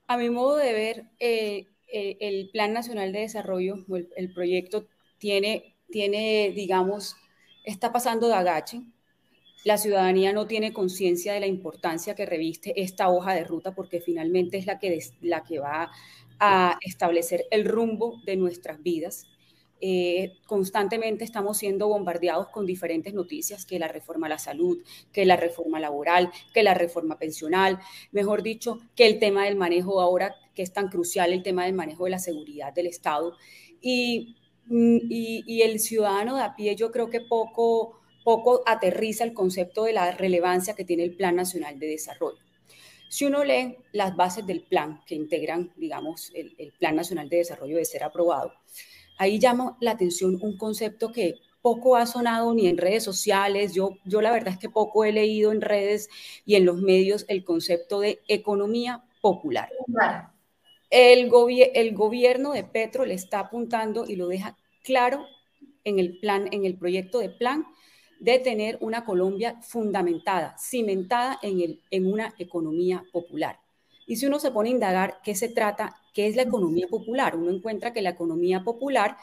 A 0.05 0.15
mi 0.15 0.29
modo 0.29 0.57
de 0.57 0.73
ver, 0.73 1.05
el 1.17 2.49
Plan 2.51 2.71
Nacional 2.71 3.11
de 3.11 3.21
Desarrollo, 3.21 3.77
el 4.15 4.31
proyecto 4.31 4.87
tiene, 5.19 5.75
tiene, 5.89 6.51
digamos, 6.55 7.15
está 7.63 7.91
pasando 7.91 8.27
de 8.27 8.33
agache. 8.33 8.81
La 9.65 9.77
ciudadanía 9.77 10.33
no 10.33 10.47
tiene 10.47 10.73
conciencia 10.73 11.33
de 11.33 11.41
la 11.41 11.47
importancia 11.47 12.15
que 12.15 12.25
reviste 12.25 12.81
esta 12.81 13.09
hoja 13.09 13.33
de 13.33 13.43
ruta 13.43 13.75
porque 13.75 13.99
finalmente 13.99 14.57
es 14.57 14.65
la 14.65 14.79
que, 14.79 14.99
la 15.21 15.43
que 15.43 15.59
va 15.59 15.91
a 16.39 16.79
establecer 16.81 17.45
el 17.51 17.65
rumbo 17.65 18.21
de 18.25 18.37
nuestras 18.37 18.81
vidas. 18.81 19.27
Eh, 19.81 20.33
constantemente 20.45 21.23
estamos 21.23 21.57
siendo 21.57 21.87
bombardeados 21.87 22.49
con 22.49 22.65
diferentes 22.65 23.13
noticias, 23.13 23.65
que 23.65 23.79
la 23.79 23.87
reforma 23.87 24.27
a 24.27 24.31
la 24.31 24.39
salud, 24.39 24.77
que 25.11 25.25
la 25.25 25.37
reforma 25.37 25.79
laboral, 25.79 26.31
que 26.53 26.63
la 26.63 26.73
reforma 26.73 27.17
pensional, 27.17 27.79
mejor 28.11 28.43
dicho, 28.43 28.79
que 28.95 29.07
el 29.07 29.19
tema 29.19 29.45
del 29.45 29.55
manejo 29.55 30.01
ahora, 30.01 30.35
que 30.53 30.63
es 30.63 30.73
tan 30.73 30.89
crucial, 30.89 31.31
el 31.31 31.43
tema 31.43 31.65
del 31.65 31.73
manejo 31.73 32.05
de 32.05 32.11
la 32.11 32.19
seguridad 32.19 32.73
del 32.73 32.87
Estado. 32.87 33.37
Y 33.81 34.35
Mm, 34.69 34.97
y, 35.09 35.61
el 35.63 35.79
ciudadano 35.79 36.35
de 36.35 36.43
a 36.43 36.55
pie 36.55 36.75
yo 36.75 36.91
creo 36.91 37.09
que 37.09 37.21
poco, 37.21 37.99
poco 38.23 38.61
aterriza 38.67 39.23
el 39.23 39.33
concepto 39.33 39.85
de 39.85 39.93
la 39.93 40.11
relevancia 40.11 40.75
que 40.75 40.85
tiene 40.85 41.03
el 41.03 41.15
Plan 41.15 41.35
Nacional 41.35 41.79
de 41.79 41.87
Desarrollo. 41.87 42.37
Si 43.09 43.25
uno 43.25 43.43
lee 43.43 43.77
las 43.91 44.15
bases 44.15 44.45
del 44.45 44.61
plan 44.61 45.01
que 45.07 45.15
integran, 45.15 45.73
digamos, 45.75 46.31
el, 46.35 46.71
Plan 46.77 46.95
Nacional 46.95 47.27
de 47.27 47.37
Desarrollo 47.37 47.77
de 47.77 47.85
ser 47.85 48.03
aprobado, 48.03 48.53
ahí 49.17 49.39
llama 49.39 49.75
la 49.81 49.91
atención 49.91 50.37
un 50.41 50.55
concepto 50.57 51.11
que 51.11 51.35
poco 51.63 51.95
ha 51.95 52.05
sonado 52.05 52.53
ni 52.53 52.67
en 52.67 52.77
redes 52.77 53.03
sociales. 53.03 53.73
Yo, 53.73 53.97
yo 54.05 54.21
la 54.21 54.31
verdad 54.31 54.53
es 54.53 54.59
que 54.59 54.69
poco 54.69 55.03
he 55.03 55.11
leído 55.11 55.51
en 55.51 55.61
redes 55.61 56.09
y 56.45 56.55
en 56.55 56.65
los 56.65 56.77
medios 56.77 57.25
el 57.27 57.43
concepto 57.43 57.99
de 58.01 58.19
economía 58.27 59.03
popular. 59.21 59.69
El, 60.91 61.31
el 61.73 61.95
gobierno 61.95 62.51
de 62.53 62.63
Petro 62.63 63.05
le 63.05 63.15
está 63.15 63.39
apuntando 63.39 64.05
y 64.07 64.15
lo 64.15 64.27
deja 64.27 64.55
claro 64.83 65.25
en 65.83 65.99
el 65.99 66.17
plan, 66.19 66.47
en 66.51 66.65
el 66.65 66.77
proyecto 66.77 67.19
de 67.19 67.29
plan 67.29 67.65
de 68.19 68.37
tener 68.39 68.77
una 68.81 69.05
Colombia 69.05 69.59
fundamentada, 69.61 70.55
cimentada 70.59 71.39
en, 71.41 71.61
el, 71.61 71.81
en 71.89 72.11
una 72.11 72.33
economía 72.37 73.03
popular. 73.11 73.59
Y 74.05 74.17
si 74.17 74.25
uno 74.25 74.39
se 74.39 74.51
pone 74.51 74.69
a 74.69 74.73
indagar 74.73 75.19
qué 75.23 75.35
se 75.35 75.49
trata, 75.49 75.95
qué 76.13 76.27
es 76.27 76.35
la 76.35 76.41
economía 76.41 76.87
popular, 76.87 77.35
uno 77.35 77.51
encuentra 77.51 77.93
que 77.93 78.01
la 78.01 78.09
economía 78.09 78.63
popular 78.63 79.17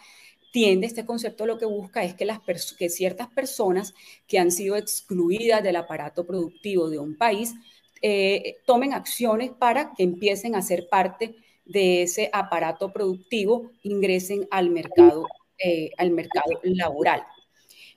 tiende, 0.53 0.87
este 0.87 1.05
concepto 1.05 1.45
lo 1.45 1.59
que 1.59 1.67
busca 1.67 2.05
es 2.05 2.15
que, 2.15 2.25
las 2.25 2.41
que 2.79 2.89
ciertas 2.89 3.29
personas 3.29 3.95
que 4.27 4.39
han 4.39 4.51
sido 4.51 4.77
excluidas 4.77 5.63
del 5.63 5.77
aparato 5.77 6.27
productivo 6.27 6.89
de 6.89 6.99
un 6.99 7.17
país 7.17 7.55
eh, 8.01 8.57
tomen 8.65 8.95
acciones 8.95 9.51
para 9.51 9.93
que 9.95 10.05
empiecen 10.05 10.55
a 10.55 10.63
ser 10.63 10.89
parte 10.89 11.35
de 11.67 12.03
ese 12.03 12.31
aparato 12.33 12.93
productivo, 12.93 13.71
ingresen 13.83 14.47
al 14.51 14.71
mercado 14.71 15.27
eh, 15.59 15.91
al 15.99 16.11
mercado 16.11 16.61
laboral. 16.63 17.23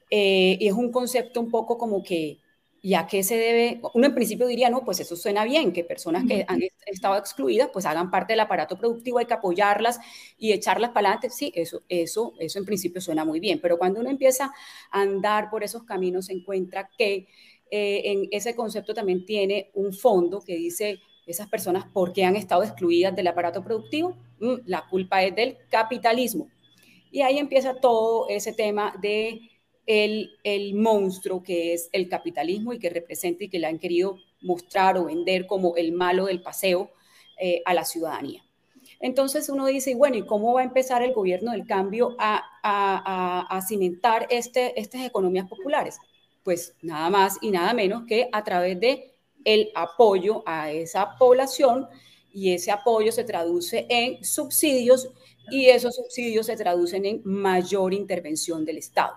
Eh, 0.09 0.57
y 0.59 0.67
es 0.67 0.73
un 0.73 0.91
concepto 0.91 1.39
un 1.39 1.51
poco 1.51 1.77
como 1.77 2.03
que, 2.03 2.39
ya 2.81 3.07
que 3.07 3.23
se 3.23 3.35
debe, 3.37 3.81
uno 3.93 4.07
en 4.07 4.15
principio 4.15 4.47
diría, 4.47 4.69
no, 4.69 4.85
pues 4.85 4.99
eso 4.99 5.15
suena 5.15 5.43
bien, 5.43 5.73
que 5.73 5.83
personas 5.83 6.23
que 6.25 6.45
han 6.47 6.61
estado 6.85 7.17
excluidas, 7.17 7.69
pues 7.73 7.85
hagan 7.85 8.09
parte 8.09 8.33
del 8.33 8.39
aparato 8.39 8.77
productivo, 8.77 9.19
hay 9.19 9.25
que 9.25 9.33
apoyarlas 9.33 9.99
y 10.37 10.53
echarlas 10.53 10.91
para 10.91 11.09
adelante. 11.09 11.29
Sí, 11.29 11.51
eso, 11.55 11.81
eso, 11.89 12.33
eso 12.39 12.59
en 12.59 12.65
principio 12.65 13.01
suena 13.01 13.25
muy 13.25 13.39
bien, 13.39 13.59
pero 13.61 13.77
cuando 13.77 13.99
uno 13.99 14.09
empieza 14.09 14.51
a 14.91 15.01
andar 15.01 15.49
por 15.49 15.63
esos 15.63 15.83
caminos, 15.83 16.27
se 16.27 16.33
encuentra 16.33 16.89
que 16.97 17.27
eh, 17.71 18.01
en 18.05 18.27
ese 18.31 18.55
concepto 18.55 18.93
también 18.93 19.25
tiene 19.25 19.69
un 19.73 19.93
fondo 19.93 20.41
que 20.41 20.55
dice, 20.55 20.99
esas 21.27 21.47
personas, 21.47 21.85
¿por 21.85 22.13
qué 22.13 22.23
han 22.25 22.35
estado 22.35 22.63
excluidas 22.63 23.15
del 23.15 23.27
aparato 23.27 23.63
productivo? 23.63 24.17
Mm, 24.39 24.55
la 24.65 24.87
culpa 24.89 25.23
es 25.23 25.35
del 25.35 25.57
capitalismo. 25.69 26.49
Y 27.11 27.21
ahí 27.21 27.37
empieza 27.37 27.75
todo 27.75 28.27
ese 28.29 28.53
tema 28.53 28.95
de 29.01 29.49
el, 29.85 30.31
el 30.43 30.75
monstruo 30.75 31.41
que 31.41 31.73
es 31.73 31.89
el 31.91 32.07
capitalismo 32.07 32.73
y 32.73 32.79
que 32.79 32.89
representa 32.89 33.43
y 33.43 33.49
que 33.49 33.59
le 33.59 33.67
han 33.67 33.79
querido 33.79 34.17
mostrar 34.41 34.97
o 34.97 35.05
vender 35.05 35.47
como 35.47 35.75
el 35.75 35.91
malo 35.91 36.25
del 36.25 36.41
paseo 36.41 36.91
eh, 37.37 37.61
a 37.65 37.73
la 37.73 37.85
ciudadanía. 37.85 38.43
Entonces 38.99 39.49
uno 39.49 39.65
dice, 39.65 39.95
bueno, 39.95 40.17
¿y 40.17 40.25
cómo 40.25 40.53
va 40.53 40.61
a 40.61 40.65
empezar 40.65 41.01
el 41.01 41.13
gobierno 41.13 41.51
del 41.51 41.65
cambio 41.65 42.15
a, 42.19 42.43
a, 42.63 43.61
cimentar 43.61 44.27
este, 44.29 44.79
estas 44.79 45.05
economías 45.05 45.47
populares? 45.47 45.97
Pues 46.43 46.75
nada 46.81 47.09
más 47.09 47.37
y 47.41 47.51
nada 47.51 47.73
menos 47.73 48.03
que 48.07 48.29
a 48.31 48.43
través 48.43 48.79
de 48.79 49.13
el 49.45 49.71
apoyo 49.73 50.43
a 50.45 50.71
esa 50.71 51.15
población 51.17 51.87
y 52.33 52.53
ese 52.53 52.71
apoyo 52.71 53.11
se 53.11 53.23
traduce 53.23 53.85
en 53.89 54.23
subsidios 54.23 55.09
y 55.49 55.65
esos 55.67 55.95
subsidios 55.95 56.45
se 56.45 56.55
traducen 56.55 57.05
en 57.05 57.21
mayor 57.23 57.93
intervención 57.93 58.65
del 58.65 58.77
Estado. 58.77 59.13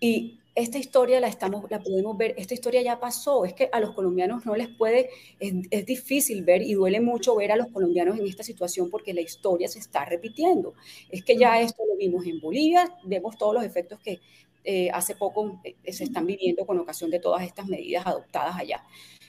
Y 0.00 0.40
esta 0.54 0.78
historia 0.78 1.20
la, 1.20 1.28
estamos, 1.28 1.70
la 1.70 1.80
podemos 1.80 2.16
ver, 2.16 2.34
esta 2.36 2.54
historia 2.54 2.82
ya 2.82 2.98
pasó, 2.98 3.44
es 3.44 3.54
que 3.54 3.68
a 3.72 3.80
los 3.80 3.92
colombianos 3.92 4.44
no 4.44 4.56
les 4.56 4.68
puede, 4.68 5.10
es, 5.38 5.86
difícil 5.86 6.42
ver 6.44 6.62
y 6.62 6.74
duele 6.74 7.00
mucho 7.00 7.36
ver 7.36 7.52
a 7.52 7.56
los 7.56 7.68
colombianos 7.68 8.18
en 8.18 8.26
esta 8.26 8.42
situación 8.42 8.90
porque 8.90 9.14
la 9.14 9.20
historia 9.20 9.68
se 9.68 9.78
está 9.78 10.04
repitiendo. 10.04 10.74
Es 11.10 11.24
que 11.24 11.36
ya 11.36 11.60
esto 11.60 11.82
lo 11.88 11.96
vimos 11.96 12.26
en 12.26 12.40
Bolivia, 12.40 12.94
vemos 13.04 13.38
todos 13.38 13.54
los 13.54 13.64
efectos 13.64 14.00
que 14.00 14.20
eh, 14.64 14.90
hace 14.90 15.14
poco 15.14 15.60
eh, 15.64 15.92
se 15.92 16.04
están 16.04 16.26
viviendo 16.26 16.66
con 16.66 16.78
ocasión 16.78 17.10
de 17.10 17.20
todas 17.20 17.42
estas 17.44 17.66
medidas 17.66 18.06
adoptadas 18.06 18.56
allá. 18.56 18.84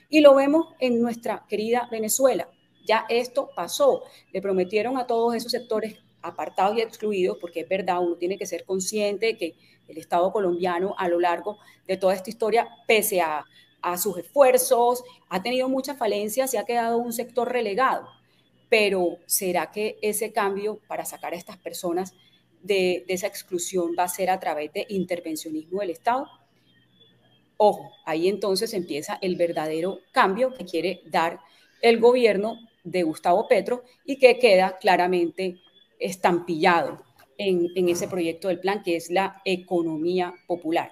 Y 0.09 0.21
lo 0.21 0.35
vemos 0.35 0.67
en 0.79 1.01
nuestra 1.01 1.45
querida 1.47 1.87
Venezuela. 1.91 2.49
Ya 2.85 3.05
esto 3.09 3.49
pasó. 3.55 4.03
Le 4.31 4.41
prometieron 4.41 4.97
a 4.97 5.07
todos 5.07 5.35
esos 5.35 5.51
sectores 5.51 5.97
apartados 6.21 6.77
y 6.77 6.81
excluidos, 6.81 7.37
porque 7.39 7.61
es 7.61 7.69
verdad, 7.69 8.01
uno 8.01 8.15
tiene 8.15 8.37
que 8.37 8.45
ser 8.45 8.65
consciente 8.65 9.27
de 9.27 9.37
que 9.37 9.55
el 9.87 9.97
Estado 9.97 10.31
colombiano 10.31 10.95
a 10.97 11.07
lo 11.07 11.19
largo 11.19 11.57
de 11.87 11.97
toda 11.97 12.13
esta 12.13 12.29
historia, 12.29 12.67
pese 12.87 13.21
a, 13.21 13.45
sus 13.97 14.15
esfuerzos, 14.19 15.03
ha 15.27 15.41
tenido 15.41 15.67
muchas 15.67 15.97
falencias 15.97 16.53
y 16.53 16.57
ha 16.57 16.65
quedado 16.65 16.99
un 16.99 17.11
sector 17.11 17.51
relegado. 17.51 18.07
Pero 18.69 19.17
¿será 19.25 19.71
que 19.71 19.97
ese 20.03 20.31
cambio 20.31 20.79
para 20.87 21.03
sacar 21.03 21.33
a 21.33 21.35
estas 21.35 21.57
personas 21.57 22.13
de, 22.61 23.03
de 23.07 23.13
esa 23.15 23.25
exclusión 23.25 23.95
va 23.97 24.03
a 24.03 24.07
ser 24.07 24.29
a 24.29 24.39
través 24.39 24.71
de 24.71 24.85
intervencionismo 24.87 25.79
del 25.79 25.89
Estado? 25.89 26.27
Ojo, 27.57 27.91
ahí 28.05 28.27
entonces 28.27 28.71
empieza 28.75 29.17
el 29.19 29.35
verdadero 29.35 29.99
cambio 30.11 30.53
que 30.53 30.65
quiere 30.65 31.01
dar 31.07 31.39
el 31.81 31.99
gobierno 31.99 32.59
de 32.83 33.03
Gustavo 33.03 33.47
Petro 33.47 33.83
y 34.05 34.17
que 34.17 34.39
queda 34.39 34.77
claramente 34.77 35.59
estampillado 35.99 37.03
en, 37.37 37.89
ese 37.89 38.07
proyecto 38.07 38.47
del 38.47 38.59
plan, 38.59 38.83
que 38.83 38.95
es 38.95 39.09
la 39.09 39.41
economía 39.45 40.33
popular. 40.47 40.91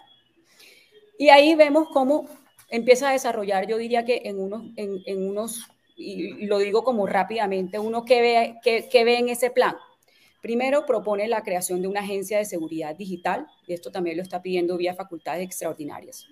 Y 1.18 1.30
ahí 1.30 1.56
vemos 1.56 1.88
cómo 1.94 2.28
empieza 2.70 3.10
a 3.10 3.14
desarrollar, 3.14 3.68
yo 3.68 3.78
diría 3.78 4.06
que 4.06 4.22
en 4.26 4.40
unos, 4.40 4.64
en, 4.76 5.28
unos 5.28 5.68
y 5.96 6.46
lo 6.46 6.60
digo 6.60 6.84
como 6.84 7.06
rápidamente, 7.06 7.78
uno 7.78 8.06
que 8.06 8.22
ve, 8.22 8.56
que, 8.64 9.04
ve 9.04 9.18
en 9.18 9.30
ese 9.30 9.52
plan. 9.52 9.76
Primero, 10.42 10.86
propone 10.86 11.28
la 11.28 11.44
creación 11.44 11.82
de 11.82 11.90
una 11.90 12.00
agencia 12.00 12.38
de 12.38 12.46
seguridad 12.46 12.96
digital, 12.96 13.48
y 13.68 13.74
esto 13.74 13.92
también 13.92 14.16
lo 14.16 14.24
está 14.24 14.42
pidiendo 14.42 14.78
vía 14.78 14.94
facultades 14.96 15.44
extraordinarias. 15.44 16.28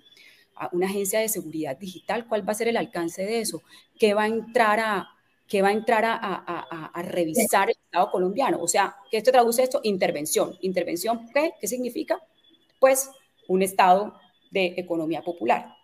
Una 0.72 0.86
agencia 0.86 1.20
de 1.20 1.28
seguridad 1.28 1.76
digital, 1.76 2.26
¿cuál 2.26 2.48
va 2.48 2.52
a 2.52 2.56
ser 2.56 2.68
el 2.68 2.76
alcance 2.78 3.24
de 3.24 3.40
eso? 3.40 3.62
¿Qué 3.98 4.14
va 4.14 4.22
a 4.22 4.28
entrar 4.28 4.80
a, 4.80 5.08
que 5.48 5.62
va 5.62 5.68
a 5.68 5.72
entrar 5.72 6.04
a, 6.06 7.02
revisar 7.02 7.70
el 7.70 7.76
Estado 7.82 8.10
colombiano. 8.10 8.60
O 8.60 8.68
sea, 8.68 8.96
¿qué 9.10 9.16
esto 9.16 9.32
traduce 9.32 9.62
esto? 9.62 9.80
Intervención. 9.82 10.56
¿Intervención 10.60 11.28
qué? 11.32 11.52
¿Qué 11.58 11.66
significa? 11.66 12.20
Pues 12.78 13.10
un 13.48 13.62
Estado 13.62 14.14
de 14.50 14.74
economía 14.76 15.22
popular. 15.22 15.74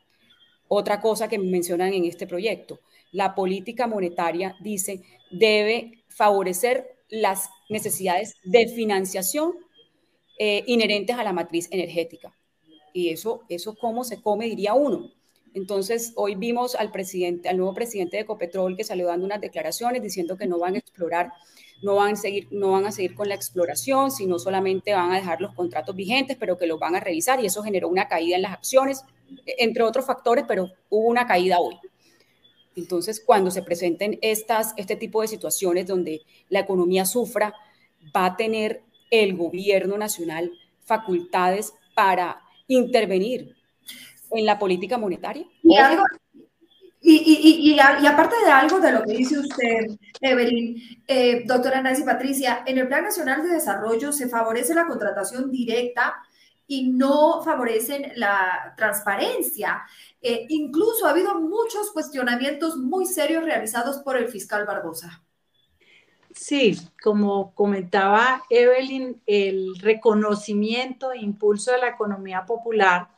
Otra 0.68 1.00
cosa 1.00 1.28
que 1.28 1.38
mencionan 1.38 1.94
en 1.94 2.04
este 2.04 2.26
proyecto, 2.26 2.80
la 3.12 3.34
política 3.34 3.86
monetaria 3.86 4.56
dice 4.60 5.02
debe 5.30 6.04
favorecer 6.08 6.96
las 7.08 7.48
necesidades 7.68 8.34
de 8.44 8.68
financiación 8.68 9.54
eh, 10.38 10.64
inherentes 10.66 11.16
a 11.16 11.24
la 11.24 11.32
matriz 11.32 11.68
energética. 11.70 12.34
Y 12.92 13.10
eso, 13.10 13.42
eso 13.48 13.76
cómo 13.76 14.04
se 14.04 14.20
come, 14.20 14.46
diría 14.46 14.74
uno. 14.74 15.10
Entonces, 15.54 16.12
hoy 16.16 16.34
vimos 16.34 16.74
al 16.74 16.90
presidente, 16.90 17.48
al 17.48 17.56
nuevo 17.56 17.74
presidente 17.74 18.16
de 18.16 18.24
Ecopetrol 18.24 18.76
que 18.76 18.82
salió 18.82 19.06
dando 19.06 19.24
unas 19.24 19.40
declaraciones 19.40 20.02
diciendo 20.02 20.36
que 20.36 20.48
no 20.48 20.58
van 20.58 20.74
a 20.74 20.78
explorar, 20.78 21.32
no 21.80 21.94
van 21.94 22.14
a 22.14 22.16
seguir, 22.16 22.48
no 22.50 22.72
van 22.72 22.86
a 22.86 22.92
seguir 22.92 23.14
con 23.14 23.28
la 23.28 23.36
exploración, 23.36 24.10
sino 24.10 24.40
solamente 24.40 24.92
van 24.92 25.12
a 25.12 25.16
dejar 25.16 25.40
los 25.40 25.54
contratos 25.54 25.94
vigentes, 25.94 26.36
pero 26.38 26.58
que 26.58 26.66
los 26.66 26.80
van 26.80 26.96
a 26.96 27.00
revisar 27.00 27.40
y 27.40 27.46
eso 27.46 27.62
generó 27.62 27.88
una 27.88 28.08
caída 28.08 28.34
en 28.34 28.42
las 28.42 28.52
acciones, 28.52 29.04
entre 29.58 29.84
otros 29.84 30.04
factores, 30.04 30.44
pero 30.48 30.72
hubo 30.90 31.08
una 31.08 31.24
caída 31.24 31.60
hoy. 31.60 31.78
Entonces, 32.74 33.22
cuando 33.24 33.52
se 33.52 33.62
presenten 33.62 34.18
estas, 34.22 34.74
este 34.76 34.96
tipo 34.96 35.22
de 35.22 35.28
situaciones 35.28 35.86
donde 35.86 36.22
la 36.48 36.60
economía 36.60 37.06
sufra, 37.06 37.54
va 38.14 38.26
a 38.26 38.36
tener 38.36 38.82
el 39.12 39.36
gobierno 39.36 39.96
nacional 39.98 40.50
facultades 40.84 41.74
para 41.94 42.40
intervenir 42.66 43.54
en 44.34 44.46
la 44.46 44.58
política 44.58 44.98
monetaria. 44.98 45.46
Y, 47.06 47.78
aparte 47.78 48.34
de 48.44 48.50
algo 48.50 48.80
de 48.80 48.92
lo 48.92 49.02
que 49.04 49.12
dice 49.12 49.38
usted, 49.38 49.86
Evelyn, 50.20 51.02
eh, 51.06 51.44
doctora 51.44 51.82
Nancy 51.82 52.02
Patricia, 52.02 52.62
en 52.66 52.78
el 52.78 52.88
Plan 52.88 53.04
Nacional 53.04 53.42
de 53.42 53.50
Desarrollo 53.50 54.10
se 54.10 54.28
favorece 54.28 54.74
la 54.74 54.86
contratación 54.86 55.50
directa 55.50 56.14
y 56.66 56.90
no 56.90 57.42
favorecen 57.42 58.12
la 58.16 58.72
transparencia. 58.76 59.82
Eh, 60.22 60.46
incluso 60.48 61.06
ha 61.06 61.10
habido 61.10 61.38
muchos 61.38 61.90
cuestionamientos 61.92 62.78
muy 62.78 63.04
serios 63.04 63.44
realizados 63.44 63.98
por 63.98 64.16
el 64.16 64.28
fiscal 64.28 64.64
Barbosa. 64.64 65.22
Sí, 66.34 66.76
como 67.02 67.54
comentaba 67.54 68.42
Evelyn, 68.50 69.22
el 69.26 69.78
reconocimiento 69.78 71.12
e 71.12 71.18
impulso 71.18 71.70
de 71.70 71.78
la 71.78 71.88
economía 71.88 72.44
popular 72.46 73.13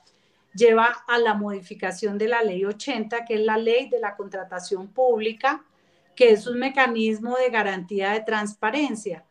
lleva 0.57 1.05
a 1.07 1.19
la 1.19 1.35
modificación 1.35 2.19
de 2.19 2.29
la 2.29 2.43
ley 2.43 2.65
80, 2.65 3.25
que 3.25 3.35
es 3.35 3.41
la 3.41 3.59
ley 3.59 3.89
de 3.89 4.01
la 4.01 4.17
contratación 4.17 4.89
pública, 4.89 5.65
que 6.15 6.31
es 6.31 6.47
un 6.47 6.59
mecanismo 6.59 7.37
de 7.37 7.51
garantía 7.51 8.13
de 8.13 8.21
transparencia, 8.21 9.25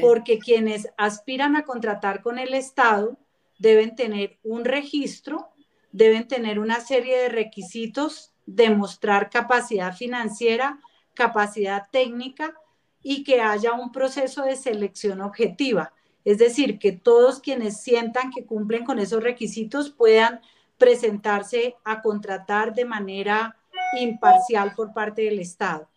porque 0.00 0.38
quienes 0.38 0.88
aspiran 0.96 1.56
a 1.56 1.64
contratar 1.64 2.22
con 2.22 2.38
el 2.38 2.54
Estado 2.54 3.18
deben 3.58 3.94
tener 3.94 4.38
un 4.42 4.64
registro, 4.64 5.50
deben 5.92 6.26
tener 6.26 6.58
una 6.58 6.80
serie 6.80 7.18
de 7.18 7.28
requisitos, 7.28 8.32
demostrar 8.46 9.28
capacidad 9.28 9.94
financiera, 9.94 10.80
capacidad 11.14 11.88
técnica 11.90 12.54
y 13.02 13.24
que 13.24 13.40
haya 13.40 13.72
un 13.72 13.92
proceso 13.92 14.44
de 14.44 14.56
selección 14.56 15.20
objetiva. 15.20 15.92
Es 16.24 16.38
decir, 16.38 16.78
que 16.78 16.92
todos 16.92 17.40
quienes 17.40 17.80
sientan 17.80 18.30
que 18.30 18.44
cumplen 18.44 18.84
con 18.84 18.98
esos 18.98 19.22
requisitos 19.22 19.90
puedan 19.90 20.40
presentarse 20.80 21.76
a 21.84 22.00
contratar 22.00 22.74
de 22.74 22.86
manera 22.86 23.54
imparcial 24.00 24.72
por 24.74 24.94
parte 24.94 25.22
del 25.22 25.38
Estado. 25.38 25.90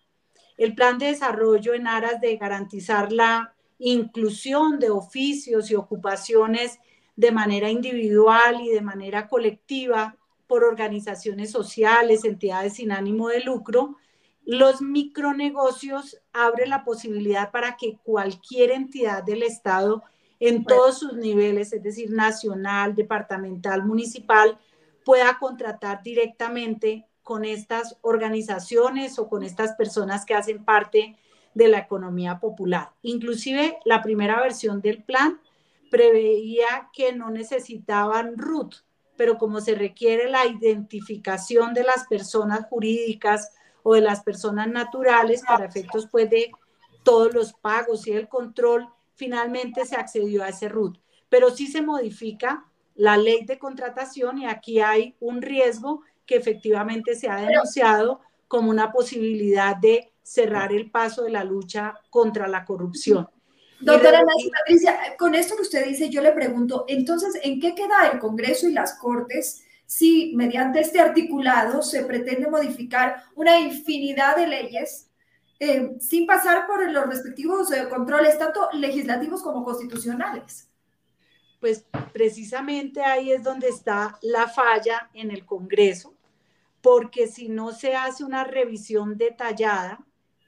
El 0.57 0.75
plan 0.75 0.97
de 0.97 1.05
desarrollo 1.07 1.73
en 1.73 1.87
aras 1.87 2.19
de 2.19 2.35
garantizar 2.35 3.13
la 3.13 3.55
inclusión 3.79 4.79
de 4.79 4.89
oficios 4.89 5.71
y 5.71 5.75
ocupaciones 5.75 6.79
de 7.15 7.31
manera 7.31 7.69
individual 7.69 8.59
y 8.59 8.71
de 8.71 8.81
manera 8.81 9.29
colectiva 9.29 10.17
por 10.47 10.65
organizaciones 10.65 11.49
sociales, 11.49 12.25
entidades 12.25 12.73
sin 12.73 12.91
ánimo 12.91 13.29
de 13.29 13.39
lucro, 13.39 13.95
los 14.45 14.81
micronegocios 14.81 16.21
abre 16.33 16.67
la 16.67 16.83
posibilidad 16.83 17.51
para 17.51 17.77
que 17.77 17.99
cualquier 18.03 18.71
entidad 18.71 19.23
del 19.23 19.43
Estado 19.43 20.03
en 20.41 20.65
todos 20.65 20.99
sus 20.99 21.13
niveles, 21.13 21.71
es 21.71 21.81
decir, 21.81 22.11
nacional, 22.11 22.95
departamental, 22.95 23.85
municipal, 23.85 24.59
pueda 25.05 25.37
contratar 25.39 26.03
directamente 26.03 27.07
con 27.23 27.45
estas 27.45 27.97
organizaciones 28.01 29.17
o 29.17 29.29
con 29.29 29.43
estas 29.43 29.73
personas 29.73 30.25
que 30.25 30.35
hacen 30.35 30.63
parte 30.63 31.17
de 31.53 31.67
la 31.67 31.79
economía 31.79 32.39
popular. 32.39 32.91
Inclusive 33.01 33.77
la 33.85 34.01
primera 34.01 34.41
versión 34.41 34.81
del 34.81 35.03
plan 35.03 35.39
preveía 35.89 36.89
que 36.91 37.13
no 37.13 37.29
necesitaban 37.29 38.37
RUT, 38.37 38.75
pero 39.15 39.37
como 39.37 39.61
se 39.61 39.75
requiere 39.75 40.29
la 40.29 40.45
identificación 40.45 41.73
de 41.73 41.83
las 41.83 42.07
personas 42.07 42.65
jurídicas 42.67 43.51
o 43.83 43.93
de 43.93 44.01
las 44.01 44.23
personas 44.23 44.67
naturales 44.67 45.43
para 45.47 45.65
efectos 45.65 46.07
pues 46.11 46.29
de 46.29 46.51
todos 47.03 47.33
los 47.33 47.53
pagos 47.53 48.07
y 48.07 48.13
el 48.13 48.27
control, 48.27 48.87
finalmente 49.13 49.85
se 49.85 49.95
accedió 49.95 50.43
a 50.43 50.49
ese 50.49 50.69
RUT. 50.69 50.97
Pero 51.29 51.51
sí 51.51 51.67
se 51.67 51.81
modifica 51.81 52.65
la 52.95 53.17
ley 53.17 53.45
de 53.45 53.57
contratación 53.57 54.37
y 54.37 54.45
aquí 54.45 54.79
hay 54.79 55.15
un 55.19 55.41
riesgo 55.41 56.01
que 56.25 56.35
efectivamente 56.35 57.15
se 57.15 57.29
ha 57.29 57.37
denunciado 57.37 58.21
como 58.47 58.69
una 58.69 58.91
posibilidad 58.91 59.75
de 59.75 60.11
cerrar 60.21 60.71
el 60.71 60.89
paso 60.89 61.23
de 61.23 61.31
la 61.31 61.43
lucha 61.43 61.95
contra 62.09 62.47
la 62.47 62.65
corrupción. 62.65 63.27
Doctora 63.79 64.23
Nancy 64.23 64.49
Patricia, 64.49 65.15
con 65.17 65.35
esto 65.35 65.55
que 65.55 65.63
usted 65.63 65.85
dice, 65.85 66.09
yo 66.09 66.21
le 66.21 66.31
pregunto, 66.31 66.85
entonces, 66.87 67.37
¿en 67.43 67.59
qué 67.59 67.75
queda 67.75 68.07
el 68.11 68.19
Congreso 68.19 68.69
y 68.69 68.73
las 68.73 68.97
Cortes 68.97 69.65
si 69.85 70.33
mediante 70.35 70.79
este 70.79 71.01
articulado 71.01 71.81
se 71.81 72.05
pretende 72.05 72.49
modificar 72.49 73.23
una 73.35 73.59
infinidad 73.59 74.37
de 74.37 74.47
leyes 74.47 75.09
eh, 75.59 75.95
sin 75.99 76.25
pasar 76.25 76.65
por 76.65 76.89
los 76.91 77.05
respectivos 77.07 77.71
eh, 77.71 77.87
controles, 77.89 78.39
tanto 78.39 78.69
legislativos 78.73 79.43
como 79.43 79.63
constitucionales. 79.63 80.69
Pues 81.63 81.85
precisamente 82.11 83.03
ahí 83.03 83.31
es 83.31 83.41
donde 83.41 83.69
está 83.69 84.19
la 84.21 84.49
falla 84.49 85.09
en 85.13 85.31
el 85.31 85.45
Congreso, 85.45 86.13
porque 86.81 87.27
si 87.27 87.47
no 87.47 87.71
se 87.71 87.95
hace 87.95 88.25
una 88.25 88.43
revisión 88.43 89.17
detallada 89.17 90.05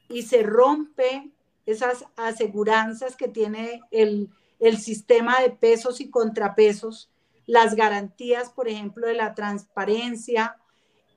y 0.09 0.23
se 0.23 0.43
rompe 0.43 1.31
esas 1.65 2.03
aseguranzas 2.17 3.15
que 3.15 3.29
tiene 3.29 3.79
el, 3.91 4.29
el 4.59 4.77
sistema 4.77 5.39
de 5.39 5.51
pesos 5.51 6.01
y 6.01 6.09
contrapesos, 6.09 7.09
las 7.45 7.75
garantías, 7.75 8.49
por 8.49 8.67
ejemplo, 8.67 9.07
de 9.07 9.13
la 9.13 9.35
transparencia, 9.35 10.57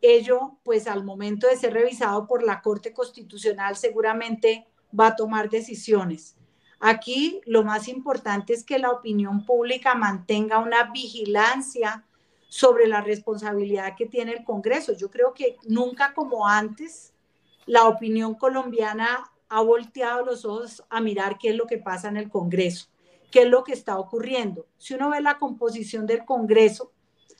ello, 0.00 0.60
pues 0.62 0.86
al 0.86 1.02
momento 1.02 1.48
de 1.48 1.56
ser 1.56 1.72
revisado 1.72 2.28
por 2.28 2.44
la 2.44 2.62
Corte 2.62 2.92
Constitucional, 2.92 3.74
seguramente 3.74 4.64
va 4.96 5.08
a 5.08 5.16
tomar 5.16 5.50
decisiones. 5.50 6.37
Aquí 6.80 7.40
lo 7.44 7.64
más 7.64 7.88
importante 7.88 8.52
es 8.52 8.64
que 8.64 8.78
la 8.78 8.90
opinión 8.90 9.44
pública 9.44 9.94
mantenga 9.94 10.58
una 10.58 10.84
vigilancia 10.92 12.04
sobre 12.48 12.86
la 12.86 13.00
responsabilidad 13.00 13.94
que 13.96 14.06
tiene 14.06 14.32
el 14.32 14.44
Congreso. 14.44 14.92
Yo 14.92 15.10
creo 15.10 15.34
que 15.34 15.56
nunca 15.66 16.14
como 16.14 16.46
antes 16.46 17.12
la 17.66 17.86
opinión 17.86 18.34
colombiana 18.34 19.30
ha 19.48 19.60
volteado 19.60 20.24
los 20.24 20.44
ojos 20.44 20.82
a 20.88 21.00
mirar 21.00 21.38
qué 21.38 21.50
es 21.50 21.56
lo 21.56 21.66
que 21.66 21.78
pasa 21.78 22.08
en 22.08 22.16
el 22.16 22.30
Congreso, 22.30 22.86
qué 23.30 23.42
es 23.42 23.48
lo 23.48 23.64
que 23.64 23.72
está 23.72 23.98
ocurriendo. 23.98 24.66
Si 24.78 24.94
uno 24.94 25.10
ve 25.10 25.20
la 25.20 25.38
composición 25.38 26.06
del 26.06 26.24
Congreso, 26.24 26.92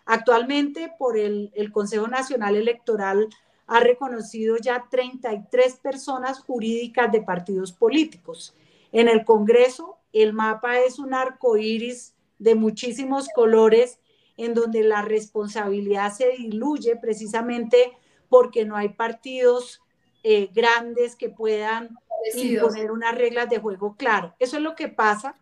actualmente 0.05 0.92
por 0.98 1.16
el, 1.16 1.53
Consejo 1.72 2.09
Nacional 2.09 2.57
Electoral 2.57 3.29
ha 3.66 3.81
reconocido 3.81 4.57
ya 4.57 4.87
33 4.90 5.77
personas 5.77 6.40
jurídicas 6.40 7.12
de 7.12 7.20
partidos 7.20 7.72
políticos. 7.72 8.55
En 8.92 9.09
el 9.09 9.24
Congreso, 9.24 9.98
el 10.12 10.33
mapa 10.33 10.79
es 10.81 10.98
un 10.98 11.14
arco 11.14 11.57
iris 11.57 12.14
de 12.38 12.55
muchísimos 12.55 13.29
colores 13.35 14.01
en 14.37 14.55
donde 14.55 14.83
la 14.83 15.03
responsabilidad 15.03 16.12
se 16.12 16.31
diluye 16.31 16.96
precisamente 16.96 17.92
porque 18.29 18.64
no 18.64 18.77
hay 18.77 18.90
partidos 18.90 19.83
eh, 20.22 20.48
grandes 20.55 21.16
que 21.16 21.29
puedan 21.29 21.96
imponer 22.35 22.90
unas 22.90 23.16
reglas 23.16 23.48
de 23.48 23.59
juego 23.59 23.96
claro. 23.96 24.35
Eso 24.38 24.57
es 24.57 24.62
lo 24.62 24.74
que 24.74 24.88
pasa 24.88 25.35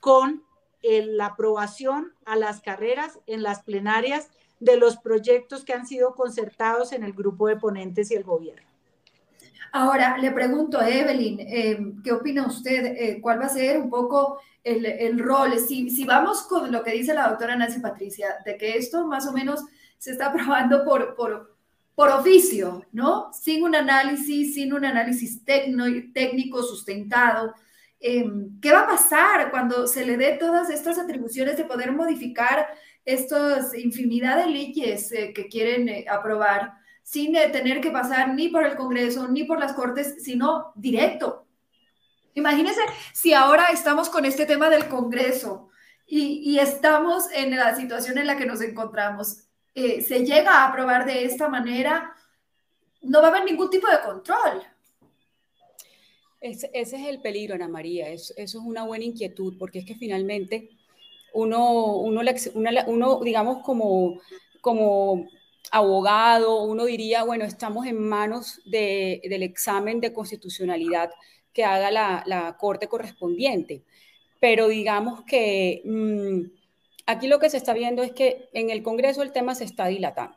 con 0.00 0.44
la 0.82 1.26
aprobación 1.26 2.12
a 2.26 2.36
las 2.36 2.60
carreras 2.60 3.18
en 3.26 3.42
las 3.42 3.62
plenarias 3.62 4.28
de 4.60 4.76
los 4.76 4.98
proyectos 4.98 5.64
que 5.64 5.72
han 5.72 5.86
sido 5.86 6.14
concertados 6.14 6.92
en 6.92 7.04
el 7.04 7.14
grupo 7.14 7.48
de 7.48 7.56
ponentes 7.56 8.10
y 8.10 8.14
el 8.14 8.22
gobierno. 8.22 8.73
Ahora, 9.76 10.16
le 10.18 10.30
pregunto 10.30 10.78
a 10.78 10.88
Evelyn, 10.88 11.40
eh, 11.40 11.78
¿qué 12.04 12.12
opina 12.12 12.46
usted? 12.46 12.94
Eh, 12.96 13.18
¿Cuál 13.20 13.40
va 13.40 13.46
a 13.46 13.48
ser 13.48 13.76
un 13.76 13.90
poco 13.90 14.38
el, 14.62 14.86
el 14.86 15.18
rol? 15.18 15.58
Si, 15.58 15.90
si, 15.90 16.04
vamos 16.04 16.42
con 16.42 16.70
lo 16.70 16.84
que 16.84 16.92
dice 16.92 17.12
la 17.12 17.28
doctora 17.28 17.56
Nancy 17.56 17.80
Patricia, 17.80 18.36
de 18.44 18.56
que 18.56 18.76
esto 18.76 19.04
más 19.08 19.26
o 19.26 19.32
menos 19.32 19.64
se 19.98 20.12
está 20.12 20.26
aprobando 20.30 20.84
por, 20.84 21.16
por, 21.16 21.56
por 21.96 22.08
oficio, 22.10 22.86
¿no? 22.92 23.32
Sin 23.32 23.64
un 23.64 23.74
análisis, 23.74 24.54
sin 24.54 24.72
un 24.72 24.84
análisis 24.84 25.44
técnico 25.44 26.62
sustentado. 26.62 27.52
Em, 27.98 28.60
¿Qué 28.60 28.70
va 28.70 28.82
a 28.82 28.86
pasar 28.86 29.50
cuando 29.50 29.88
se 29.88 30.06
le 30.06 30.16
dé 30.16 30.36
todas 30.38 30.70
estas 30.70 31.00
atribuciones 31.00 31.56
de 31.56 31.64
poder 31.64 31.90
modificar 31.90 32.68
estas 33.04 33.74
infinidad 33.76 34.36
de 34.36 34.52
leyes 34.52 35.10
eh, 35.10 35.32
que 35.34 35.48
quieren 35.48 35.90
aprobar 36.08 36.83
sin 37.04 37.36
eh, 37.36 37.48
tener 37.50 37.80
que 37.80 37.92
pasar 37.92 38.34
ni 38.34 38.48
por 38.48 38.64
el 38.64 38.74
Congreso 38.74 39.28
ni 39.28 39.44
por 39.44 39.60
las 39.60 39.74
Cortes, 39.74 40.16
sino 40.24 40.72
directo? 40.74 41.46
Imagínense 42.34 42.80
si 43.12 43.32
ahora 43.32 43.68
estamos 43.68 44.08
con 44.08 44.24
este 44.24 44.46
tema 44.46 44.68
del 44.68 44.88
Congreso 44.88 45.68
y, 46.04 46.58
estamos 46.58 47.30
en 47.32 47.56
la 47.56 47.76
situación 47.76 48.18
en 48.18 48.26
la 48.26 48.36
que 48.36 48.44
nos 48.44 48.60
encontramos. 48.60 49.44
se 49.74 50.24
llega 50.24 50.58
a 50.58 50.68
aprobar 50.68 51.06
de 51.06 51.24
esta 51.24 51.48
manera, 51.48 52.12
no 53.02 53.20
va 53.20 53.28
a 53.28 53.30
haber 53.30 53.44
ningún 53.44 53.70
tipo 53.70 53.86
de 53.86 54.00
control 54.00 54.64
ese 56.44 56.68
es 56.74 56.92
el 56.92 57.20
peligro, 57.22 57.54
Ana 57.54 57.68
María. 57.68 58.08
eso 58.10 58.34
es 58.36 58.54
una 58.54 58.84
buena 58.84 59.04
inquietud, 59.04 59.56
porque 59.58 59.78
es 59.78 59.86
que 59.86 59.94
finalmente 59.94 60.68
uno, 61.32 61.96
uno, 61.96 62.20
uno 62.86 63.20
digamos, 63.24 63.62
como, 63.64 64.20
como 64.60 65.26
abogado, 65.70 66.62
uno 66.62 66.84
diría, 66.84 67.24
bueno, 67.24 67.44
estamos 67.44 67.86
en 67.86 68.00
manos 68.00 68.60
del 68.64 69.42
examen 69.42 70.00
de 70.00 70.12
constitucionalidad 70.12 71.10
que 71.52 71.64
haga 71.64 71.90
la, 71.90 72.56
corte 72.58 72.88
correspondiente. 72.88 73.84
Pero 74.40 74.68
digamos 74.68 75.22
que 75.24 75.82
mm, 75.84 76.40
aquí 77.06 77.28
lo 77.28 77.38
que 77.38 77.50
se 77.50 77.56
está 77.56 77.72
viendo 77.74 78.02
es 78.02 78.12
que 78.12 78.48
en 78.52 78.70
el 78.70 78.82
Congreso 78.82 79.22
el 79.22 79.32
tema 79.32 79.54
se 79.54 79.64
está 79.64 79.86
dilatando 79.86 80.36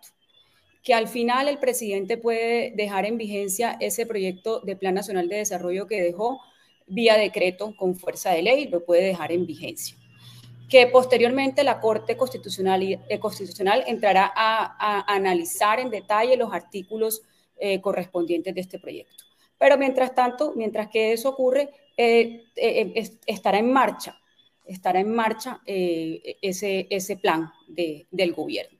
que 0.87 0.93
al 0.93 1.09
final 1.09 1.49
el 1.49 1.57
presidente 1.57 2.15
puede 2.15 2.71
dejar 2.71 3.05
en 3.05 3.17
vigencia 3.17 3.75
ese 3.81 4.05
proyecto 4.05 4.61
de 4.61 4.77
Plan 4.77 4.95
Nacional 4.95 5.27
de 5.27 5.35
Desarrollo 5.35 5.85
que 5.85 6.01
dejó 6.01 6.39
vía 6.85 7.17
decreto 7.17 7.75
con 7.75 7.97
fuerza 7.97 8.31
de 8.31 8.41
ley, 8.41 8.69
lo 8.69 8.85
puede 8.85 9.03
dejar 9.03 9.33
en 9.33 9.45
vigencia. 9.45 9.96
Que 10.69 10.87
posteriormente 10.87 11.63
la 11.63 11.79
Corte 11.79 12.17
Constitucional, 12.17 12.81
eh, 12.83 13.19
Constitucional 13.19 13.83
entrará 13.87 14.31
a, 14.35 15.13
analizar 15.13 15.79
en 15.79 15.89
detalle 15.89 16.35
los 16.37 16.53
artículos 16.53 17.21
eh, 17.57 17.79
correspondientes 17.81 18.53
de 18.53 18.61
este 18.61 18.79
proyecto. 18.79 19.23
Pero 19.57 19.77
mientras 19.77 20.13
tanto, 20.13 20.53
mientras 20.55 20.89
que 20.89 21.13
eso 21.13 21.29
ocurre, 21.29 21.69
eh, 21.95 22.43
estará 23.25 23.57
en 23.57 23.71
marcha, 23.71 24.19
estará 24.65 24.99
en 24.99 25.11
marcha 25.13 25.61
ese, 25.65 26.85
ese 26.89 27.17
plan 27.17 27.51
del 27.67 28.33
gobierno. 28.33 28.77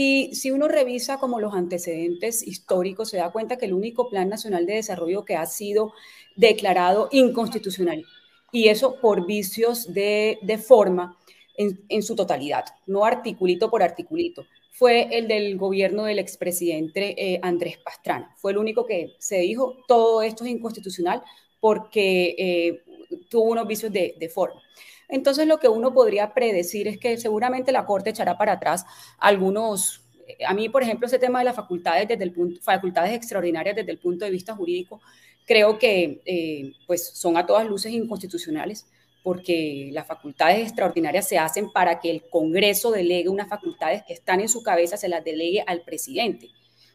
Y 0.00 0.34
si 0.34 0.52
uno 0.52 0.68
revisa 0.68 1.18
como 1.18 1.40
los 1.40 1.54
antecedentes 1.54 2.46
históricos, 2.46 3.10
se 3.10 3.16
da 3.16 3.32
cuenta 3.32 3.58
que 3.58 3.66
el 3.66 3.72
único 3.72 4.08
Plan 4.08 4.28
Nacional 4.28 4.64
de 4.64 4.74
Desarrollo 4.74 5.24
que 5.24 5.34
ha 5.34 5.44
sido 5.46 5.92
declarado 6.36 7.08
inconstitucional, 7.10 8.04
y 8.52 8.68
eso 8.68 9.00
por 9.00 9.26
vicios 9.26 9.92
de, 9.92 10.38
forma 10.64 11.17
en, 11.58 12.02
su 12.02 12.14
totalidad, 12.14 12.64
no 12.86 13.04
articulito 13.04 13.70
por 13.70 13.82
articulito, 13.82 14.46
fue 14.72 15.08
el 15.10 15.26
del 15.26 15.56
gobierno 15.58 16.04
del 16.04 16.20
expresidente 16.20 17.14
eh, 17.18 17.40
Andrés 17.42 17.78
Pastrana. 17.78 18.34
Fue 18.36 18.52
el 18.52 18.58
único 18.58 18.86
que 18.86 19.16
se 19.18 19.40
dijo, 19.40 19.76
todo 19.88 20.22
esto 20.22 20.44
es 20.44 20.50
inconstitucional 20.50 21.22
porque 21.60 22.36
eh, 22.38 22.82
tuvo 23.28 23.50
unos 23.50 23.66
vicios 23.66 23.92
de, 23.92 24.14
de 24.18 24.28
forma. 24.28 24.62
Entonces, 25.08 25.46
lo 25.46 25.58
que 25.58 25.68
uno 25.68 25.92
podría 25.92 26.32
predecir 26.32 26.86
es 26.86 26.98
que 26.98 27.16
seguramente 27.16 27.72
la 27.72 27.86
Corte 27.86 28.10
echará 28.10 28.38
para 28.38 28.52
atrás 28.52 28.84
algunos, 29.18 30.02
a 30.46 30.54
mí, 30.54 30.68
por 30.68 30.82
ejemplo, 30.82 31.06
ese 31.06 31.18
tema 31.18 31.40
de 31.40 31.46
las 31.46 31.56
facultades, 31.56 32.06
desde 32.06 32.22
el 32.24 32.32
punto, 32.32 32.60
facultades 32.62 33.14
extraordinarias 33.14 33.74
desde 33.74 33.90
el 33.90 33.98
punto 33.98 34.24
de 34.24 34.30
vista 34.30 34.54
jurídico, 34.54 35.00
creo 35.44 35.78
que 35.78 36.20
eh, 36.24 36.72
pues 36.86 37.08
son 37.14 37.36
a 37.36 37.46
todas 37.46 37.66
luces 37.66 37.90
inconstitucionales 37.90 38.86
porque 39.22 39.90
las 39.92 40.06
facultades 40.06 40.60
extraordinarias 40.60 41.28
se 41.28 41.38
hacen 41.38 41.70
para 41.70 42.00
que 42.00 42.10
el 42.10 42.28
Congreso 42.28 42.90
delegue 42.90 43.28
unas 43.28 43.48
facultades 43.48 44.02
que 44.06 44.12
están 44.12 44.40
en 44.40 44.48
su 44.48 44.62
cabeza, 44.62 44.96
se 44.96 45.08
las 45.08 45.24
delegue 45.24 45.64
al 45.66 45.82
presidente. 45.82 46.48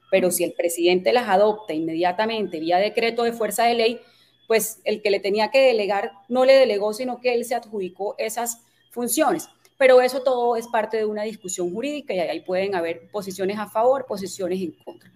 Pero 0.10 0.32
si 0.32 0.44
el 0.44 0.54
presidente 0.54 1.14
las 1.14 1.28
adopta 1.28 1.74
inmediatamente 1.74 2.60
vía 2.60 2.78
decreto 2.78 3.24
de 3.24 3.34
fuerza 3.34 3.66
de 3.66 3.74
ley, 3.74 4.00
pues 4.48 4.80
el 4.84 5.02
que 5.02 5.10
le 5.10 5.20
tenía 5.20 5.50
que 5.50 5.62
delegar 5.62 6.12
no 6.28 6.46
le 6.46 6.54
delegó, 6.54 6.94
sino 6.94 7.20
que 7.20 7.34
él 7.34 7.46
se 7.46 7.56
adjudicó 7.56 8.16
esas 8.18 8.62
funciones. 8.92 9.50
Pero 9.78 10.02
eso 10.02 10.22
todo 10.22 10.56
es 10.56 10.68
parte 10.68 10.98
de 10.98 11.06
una 11.06 11.24
discusión 11.24 11.74
jurídica 11.74 12.14
y 12.14 12.20
ahí 12.20 12.42
pueden 12.42 12.76
haber 12.76 13.10
posiciones 13.10 13.58
a 13.58 13.68
favor, 13.68 14.06
posiciones 14.06 14.62
en 14.62 14.72
contra. 14.84 15.12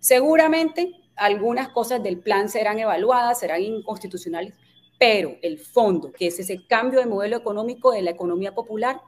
Seguramente 0.00 0.92
algunas 1.16 1.68
cosas 1.68 2.02
del 2.02 2.18
plan 2.18 2.48
serán 2.48 2.78
evaluadas, 2.78 3.40
serán 3.40 3.62
inconstitucionales, 3.62 4.54
pero 5.02 5.36
el 5.42 5.58
fondo, 5.58 6.12
que 6.12 6.28
es 6.28 6.38
ese 6.38 6.64
cambio 6.64 7.00
de 7.00 7.06
modelo 7.06 7.36
económico 7.36 7.90
de 7.90 8.02
la 8.02 8.12
economía 8.12 8.54
popular, 8.54 9.00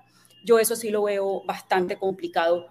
yo 0.44 0.58
eso 0.58 0.74
sí 0.74 0.90
lo 0.90 1.04
veo 1.04 1.44
bastante 1.44 1.96
complicado 1.96 2.66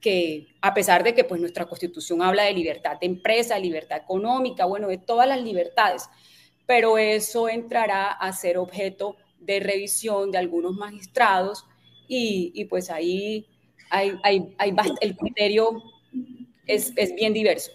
que 0.00 0.46
a 0.62 0.74
pesar 0.74 1.02
de 1.02 1.12
que 1.12 1.24
pues 1.24 1.40
nuestra 1.40 1.66
constitución 1.66 2.22
habla 2.22 2.44
de 2.44 2.52
libertad 2.52 2.96
de 3.00 3.06
empresa, 3.06 3.58
libertad 3.58 3.98
económica, 3.98 4.64
bueno, 4.64 4.86
de 4.86 4.98
todas 4.98 5.26
las 5.26 5.42
libertades, 5.42 6.08
pero 6.66 6.98
eso 6.98 7.48
entrará 7.48 8.12
a 8.12 8.32
ser 8.32 8.58
objeto 8.58 9.16
de 9.40 9.58
revisión 9.58 10.30
de 10.30 10.38
algunos 10.38 10.74
magistrados 10.74 11.66
y, 12.06 12.64
pues 12.66 12.90
ahí 12.90 13.44
hay, 13.90 14.54
el 15.00 15.16
criterio 15.16 15.82
es, 16.64 16.94
bien 17.16 17.34
diverso. 17.34 17.72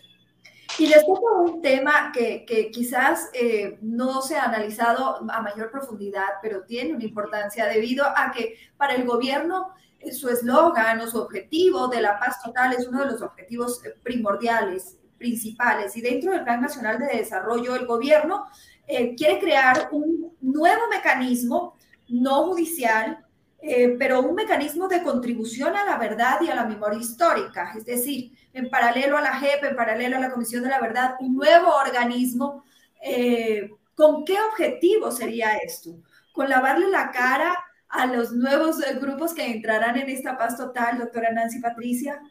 Y 0.80 0.88
les 0.88 1.04
un 1.08 1.62
tema 1.62 2.12
que, 2.14 2.46
que 2.46 2.72
quizás 2.72 3.30
eh, 3.34 3.78
no 3.82 4.22
se 4.22 4.38
ha 4.38 4.46
analizado 4.46 5.30
a 5.30 5.42
mayor 5.42 5.70
profundidad, 5.70 6.40
pero 6.42 6.64
tiene 6.64 6.96
una 6.96 7.04
importancia 7.04 7.68
debido 7.68 8.06
a 8.06 8.32
que 8.32 8.56
para 8.76 8.96
el 8.96 9.06
gobierno 9.06 9.74
eh, 10.00 10.12
su 10.12 10.30
eslogan 10.30 11.00
o 11.02 11.08
su 11.08 11.20
objetivo 11.20 11.88
de 11.88 12.02
la 12.02 12.20
paz 12.20 12.42
total 12.42 12.74
es 12.74 12.88
uno 12.88 13.02
de 13.02 13.12
los 13.12 13.22
objetivos 13.22 13.84
eh, 13.86 13.94
primordiales 14.02 14.98
principales. 15.18 15.96
Y 15.96 16.02
dentro 16.02 16.32
del 16.32 16.44
Plan 16.44 16.62
Nacional 16.62 17.00
de 17.00 17.18
Desarrollo, 17.18 17.76
el 17.76 17.86
gobierno 17.86 18.46
eh, 18.86 19.16
quiere 19.16 19.40
crear 19.40 19.90
un 19.92 20.36
nuevo 20.42 20.82
mecanismo 20.90 21.78
no 22.10 22.48
judicial, 22.48 23.26
eh, 23.62 23.96
pero 23.98 24.22
un 24.22 24.36
mecanismo 24.36 24.90
de 24.90 25.02
contribución 25.02 25.76
a 25.78 25.86
la 25.86 25.98
verdad 25.98 26.42
y 26.42 26.50
a 26.50 26.56
la 26.56 26.66
memoria 26.66 27.00
histórica, 27.00 27.74
es 27.78 27.86
decir, 27.86 28.34
en 28.54 28.70
paralelo 28.70 29.18
a 29.18 29.22
la 29.22 29.40
JEP, 29.40 29.64
en 29.64 29.76
paralelo 29.76 30.18
a 30.18 30.20
la 30.20 30.32
Comisión 30.32 30.64
de 30.64 30.70
la 30.70 30.80
Verdad, 30.80 31.16
un 31.20 31.36
nuevo 31.36 31.76
organismo. 31.76 32.64
Eh, 33.02 33.70
¿Con 33.96 34.24
qué 34.24 34.38
objetivo 34.40 35.12
sería 35.12 35.58
esto? 35.58 35.96
¿Con 36.32 36.50
lavarle 36.50 36.90
la 36.90 37.12
cara 37.12 37.58
a 37.90 38.06
los 38.06 38.32
nuevos 38.32 38.78
grupos 39.00 39.34
que 39.34 39.46
entrarán 39.46 39.98
en 39.98 40.10
esta 40.10 40.38
paz 40.38 40.58
total, 40.58 40.98
doctora 40.98 41.32
Nancy 41.32 41.60
Patricia? 41.60 42.22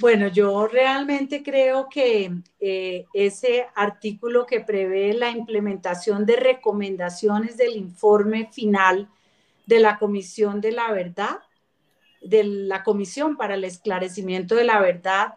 Bueno, 0.00 0.28
yo 0.28 0.66
realmente 0.66 1.42
creo 1.42 1.88
que 1.90 2.32
eh, 2.58 3.04
ese 3.12 3.66
artículo 3.74 4.46
que 4.46 4.60
prevé 4.60 5.12
la 5.12 5.30
implementación 5.30 6.24
de 6.24 6.36
recomendaciones 6.36 7.58
del 7.58 7.76
informe 7.76 8.48
final 8.50 9.10
de 9.66 9.78
la 9.78 9.98
Comisión 9.98 10.62
de 10.62 10.72
la 10.72 10.90
Verdad, 10.90 11.40
de 12.20 12.44
la 12.44 12.82
Comisión 12.82 13.36
para 13.36 13.54
el 13.54 13.64
Esclarecimiento 13.64 14.54
de 14.54 14.64
la 14.64 14.80
Verdad, 14.80 15.34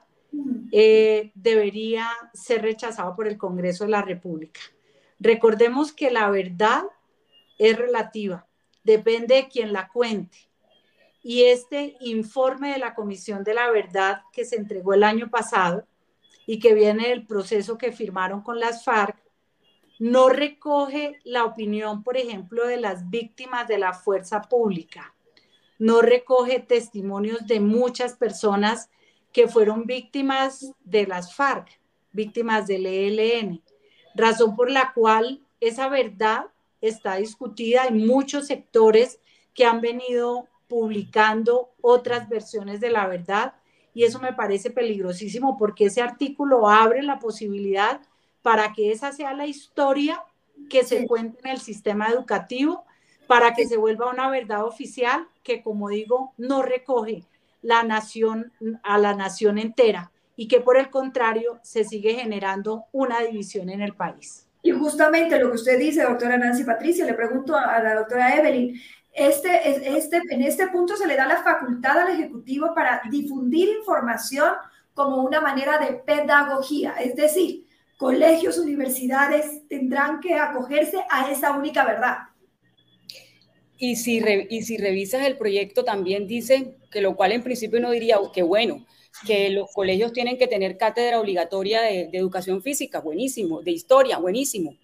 eh, 0.72 1.32
debería 1.36 2.10
ser 2.34 2.64
rechazado 2.64 3.16
por 3.16 3.28
el 3.28 3.38
Congreso 3.38 3.84
de 3.84 3.92
la 3.92 4.02
República. 4.02 4.60
Recordemos 5.20 5.94
que 5.94 6.12
la 6.12 6.30
verdad 6.30 6.84
es 7.58 7.78
relativa, 7.78 8.48
depende 8.84 9.36
de 9.36 9.48
quien 9.48 9.72
la 9.72 9.88
cuente. 9.88 10.38
Y 11.22 11.44
este 11.44 11.96
informe 12.02 12.74
de 12.74 12.80
la 12.80 12.96
Comisión 12.96 13.44
de 13.44 13.54
la 13.54 13.70
Verdad 13.72 14.24
que 14.34 14.44
se 14.44 14.58
entregó 14.58 14.94
el 14.94 15.04
año 15.04 15.30
pasado 15.30 15.88
y 16.46 16.60
que 16.60 16.74
viene 16.74 17.10
del 17.10 17.26
proceso 17.26 17.78
que 17.78 17.94
firmaron 17.94 18.42
con 18.42 18.60
las 18.60 18.84
FARC, 18.84 19.16
no 20.00 20.28
recoge 20.28 21.20
la 21.24 21.46
opinión, 21.46 22.04
por 22.04 22.18
ejemplo, 22.18 22.68
de 22.68 22.78
las 22.78 23.10
víctimas 23.10 23.68
de 23.68 23.78
la 23.78 23.94
fuerza 23.94 24.42
pública, 24.42 25.13
no 25.84 26.02
recoge 26.02 26.60
testimonios 26.60 27.46
de 27.46 27.60
muchas 27.60 28.14
personas 28.14 28.90
que 29.34 29.50
fueron 29.50 29.86
víctimas 29.86 30.72
de 30.86 31.06
las 31.06 31.36
FARC, 31.36 31.78
víctimas 32.14 32.68
del 32.68 32.86
ELN, 32.86 33.62
razón 34.16 34.56
por 34.56 34.72
la 34.72 34.94
cual 34.94 35.46
esa 35.60 35.90
verdad 35.90 36.46
está 36.80 37.18
discutida 37.18 37.86
en 37.86 38.08
muchos 38.08 38.48
sectores 38.48 39.20
que 39.54 39.66
han 39.66 39.82
venido 39.82 40.48
publicando 40.70 41.74
otras 41.82 42.30
versiones 42.30 42.80
de 42.80 42.90
la 42.90 43.06
verdad 43.06 43.56
y 43.94 44.06
eso 44.06 44.22
me 44.22 44.32
parece 44.32 44.70
peligrosísimo 44.72 45.58
porque 45.58 45.88
ese 45.88 46.02
artículo 46.02 46.70
abre 46.70 47.04
la 47.04 47.20
posibilidad 47.20 48.00
para 48.42 48.72
que 48.72 48.94
esa 48.94 49.12
sea 49.12 49.34
la 49.34 49.48
historia 49.48 50.24
que 50.70 50.86
se 50.86 51.06
cuente 51.06 51.40
en 51.44 51.52
el 51.52 51.60
sistema 51.60 52.08
educativo, 52.08 52.86
para 53.28 53.54
que 53.54 53.68
se 53.68 53.76
vuelva 53.76 54.10
una 54.10 54.30
verdad 54.30 54.64
oficial 54.64 55.28
que, 55.44 55.62
como 55.62 55.90
digo, 55.90 56.34
no 56.38 56.62
recoge 56.62 57.24
la 57.62 57.84
nación 57.84 58.52
a 58.84 58.98
la 58.98 59.14
nación 59.14 59.58
entera 59.58 60.12
y 60.36 60.48
que 60.48 60.62
por 60.62 60.78
el 60.78 60.90
contrario 60.90 61.60
se 61.64 61.84
sigue 61.84 62.16
generando 62.16 62.86
una 62.92 63.22
división 63.22 63.70
en 63.70 63.82
el 63.82 63.94
país. 63.94 64.48
Y 64.62 64.72
justamente 64.72 65.40
lo 65.40 65.50
que 65.50 65.56
usted 65.56 65.78
dice, 65.78 66.04
doctora 66.04 66.38
Nancy 66.38 66.64
Patricia, 66.64 67.06
le 67.06 67.14
pregunto 67.14 67.56
a 67.56 67.82
la 67.84 67.96
doctora 67.96 68.36
Evelyn, 68.36 68.80
este, 69.14 69.96
este, 69.96 70.22
en 70.30 70.42
este 70.42 70.68
punto 70.68 70.96
se 70.96 71.06
le 71.06 71.16
da 71.16 71.28
la 71.28 71.44
facultad 71.44 72.00
al 72.00 72.14
Ejecutivo 72.14 72.74
para 72.74 73.02
difundir 73.12 73.70
información 73.70 74.54
como 74.94 75.24
una 75.24 75.42
manera 75.42 75.78
de 75.78 75.94
pedagogía, 75.94 76.96
es 77.00 77.16
decir, 77.16 77.68
colegios, 77.98 78.58
universidades 78.58 79.68
tendrán 79.68 80.20
que 80.20 80.36
acogerse 80.36 81.04
a 81.10 81.32
esa 81.32 81.52
única 81.52 81.86
verdad. 81.86 82.18
Y 83.78 83.96
si, 83.96 84.24
y 84.50 84.62
si 84.62 84.78
revisas 84.78 85.26
el 85.26 85.38
proyecto 85.38 85.84
también 85.84 86.28
dice 86.28 86.76
que 86.92 87.02
lo 87.02 87.16
cual 87.16 87.32
en 87.32 87.44
principio 87.44 87.80
no 87.80 87.92
diría 87.92 88.20
oh, 88.20 88.32
que 88.32 88.44
bueno, 88.44 88.86
que 89.26 89.50
los 89.50 89.72
colegios 89.72 90.14
tienen 90.14 90.38
que 90.38 90.48
tener 90.48 90.78
cátedra 90.78 91.20
obligatoria 91.20 91.82
de 91.82 92.10
educación 92.14 92.62
física, 92.62 93.00
buenísimo, 93.00 93.62
de 93.62 93.72
historia, 93.72 94.18
buenísimo, 94.18 94.78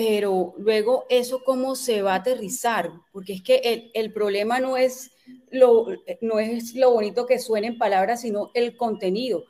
pero 0.00 0.54
luego 0.56 1.04
eso 1.10 1.42
cómo 1.44 1.76
se 1.76 2.00
va 2.00 2.14
a 2.14 2.16
aterrizar, 2.16 2.90
porque 3.12 3.34
es 3.34 3.42
que 3.42 3.90
el, 3.92 4.12
problema 4.14 4.58
no 4.58 4.78
es, 4.78 5.10
lo, 5.50 5.88
no 6.22 6.38
es 6.38 6.74
lo 6.74 6.90
bonito 6.92 7.26
que 7.26 7.38
suenen 7.38 7.76
palabras, 7.76 8.22
sino 8.22 8.50
el 8.54 8.78
contenido. 8.78 9.44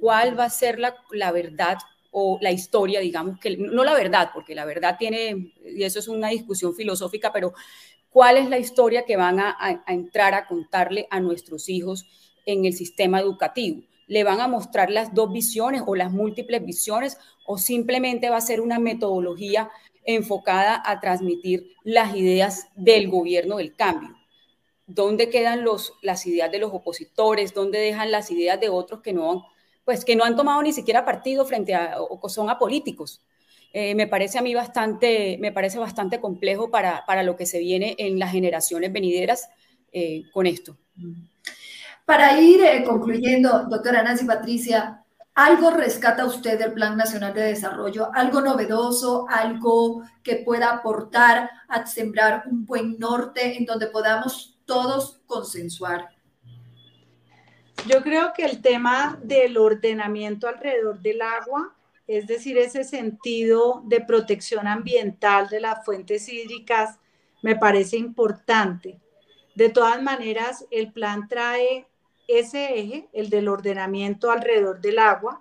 ¿Cuál 0.00 0.38
va 0.38 0.44
a 0.44 0.50
ser 0.50 0.78
la, 0.78 0.96
la 1.12 1.32
verdad 1.32 1.76
o 2.12 2.38
la 2.40 2.50
historia, 2.50 3.00
digamos, 3.00 3.38
que 3.38 3.58
no 3.58 3.84
la 3.84 3.92
verdad, 3.92 4.30
porque 4.32 4.54
la 4.54 4.64
verdad 4.64 4.96
tiene, 4.98 5.52
y 5.64 5.82
eso 5.82 5.98
es 5.98 6.08
una 6.08 6.30
discusión 6.30 6.74
filosófica, 6.74 7.30
pero 7.30 7.52
cuál 8.10 8.36
es 8.36 8.48
la 8.48 8.58
historia 8.58 9.04
que 9.04 9.16
van 9.16 9.40
a, 9.40 9.82
entrar 9.86 10.34
a 10.34 10.46
contarle 10.46 11.06
a 11.10 11.20
nuestros 11.20 11.68
hijos 11.68 12.06
en 12.46 12.64
el 12.64 12.74
sistema 12.74 13.20
educativo. 13.20 13.82
¿Le 14.06 14.24
van 14.24 14.40
a 14.40 14.48
mostrar 14.48 14.90
las 14.90 15.14
dos 15.14 15.32
visiones 15.32 15.82
o 15.86 15.94
las 15.94 16.10
múltiples 16.10 16.64
visiones 16.64 17.18
o 17.46 17.58
simplemente 17.58 18.28
va 18.28 18.36
a 18.36 18.40
ser 18.40 18.60
una 18.60 18.78
metodología 18.78 19.70
enfocada 20.04 20.82
a 20.84 21.00
transmitir 21.00 21.74
las 21.84 22.14
ideas 22.16 22.68
del 22.74 23.08
gobierno 23.08 23.56
del 23.56 23.74
cambio. 23.74 24.16
¿Dónde 24.86 25.30
quedan 25.30 25.64
las 26.02 26.26
ideas 26.26 26.50
de 26.50 26.58
los 26.58 26.72
opositores? 26.72 27.54
¿Dónde 27.54 27.78
dejan 27.78 28.10
las 28.10 28.30
ideas 28.30 28.58
de 28.60 28.68
otros 28.68 29.02
que 29.02 29.12
no, 29.12 29.46
pues, 29.84 30.04
que 30.04 30.16
no 30.16 30.24
han 30.24 30.36
tomado 30.36 30.62
ni 30.62 30.72
siquiera 30.72 31.04
partido 31.04 31.44
frente 31.44 31.74
a, 31.74 31.96
o 32.00 32.28
son 32.28 32.50
apolíticos? 32.50 33.22
Eh, 33.72 33.94
me 33.94 34.06
parece 34.06 34.38
a 34.38 34.42
mí 34.42 34.54
bastante, 34.54 35.38
me 35.40 35.52
parece 35.52 35.78
bastante 35.78 36.20
complejo 36.20 36.70
para, 36.70 37.04
para 37.06 37.22
lo 37.22 37.36
que 37.36 37.46
se 37.46 37.58
viene 37.58 37.94
en 37.98 38.18
las 38.18 38.32
generaciones 38.32 38.92
venideras 38.92 39.48
eh, 39.92 40.24
con 40.32 40.46
esto. 40.46 40.76
Para 42.04 42.40
ir 42.40 42.62
eh, 42.62 42.82
concluyendo, 42.84 43.66
doctora 43.68 44.02
Nancy 44.02 44.24
Patricia, 44.24 45.00
¿Algo 45.34 45.70
rescata 45.70 46.26
usted 46.26 46.58
del 46.58 46.74
Plan 46.74 46.96
Nacional 46.96 47.32
de 47.32 47.42
Desarrollo? 47.42 48.10
¿Algo 48.12 48.40
novedoso? 48.40 49.26
¿Algo 49.28 50.02
que 50.22 50.36
pueda 50.36 50.70
aportar 50.70 51.48
a 51.68 51.86
sembrar 51.86 52.42
un 52.46 52.66
buen 52.66 52.98
norte 52.98 53.56
en 53.56 53.64
donde 53.64 53.86
podamos 53.86 54.58
todos 54.66 55.22
consensuar? 55.26 56.10
Yo 57.86 58.02
creo 58.02 58.32
que 58.34 58.44
el 58.44 58.60
tema 58.60 59.18
del 59.22 59.56
ordenamiento 59.56 60.46
alrededor 60.46 61.00
del 61.00 61.22
agua, 61.22 61.74
es 62.10 62.26
decir, 62.26 62.58
ese 62.58 62.82
sentido 62.82 63.84
de 63.86 64.00
protección 64.00 64.66
ambiental 64.66 65.48
de 65.48 65.60
las 65.60 65.84
fuentes 65.84 66.28
hídricas, 66.28 66.98
me 67.40 67.54
parece 67.54 67.98
importante. 67.98 68.98
De 69.54 69.68
todas 69.68 70.02
maneras, 70.02 70.66
el 70.72 70.92
plan 70.92 71.28
trae 71.28 71.86
ese 72.26 72.80
eje, 72.80 73.08
el 73.12 73.30
del 73.30 73.46
ordenamiento 73.46 74.32
alrededor 74.32 74.80
del 74.80 74.98
agua, 74.98 75.40